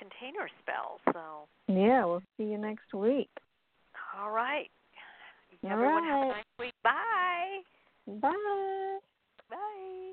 Container 0.03 0.49
spells. 0.61 1.01
So 1.13 1.49
yeah, 1.69 2.05
we'll 2.05 2.23
see 2.37 2.45
you 2.45 2.59
next 2.59 2.93
week. 2.95 3.31
All 4.19 4.31
right. 4.31 4.71
All 5.65 5.71
Everyone 5.71 6.03
right. 6.03 6.11
have 6.11 6.23
a 6.23 6.33
nice 6.33 6.45
week. 6.59 6.75
Bye. 6.83 7.61
Bye. 8.21 8.99
Bye. 9.49 10.13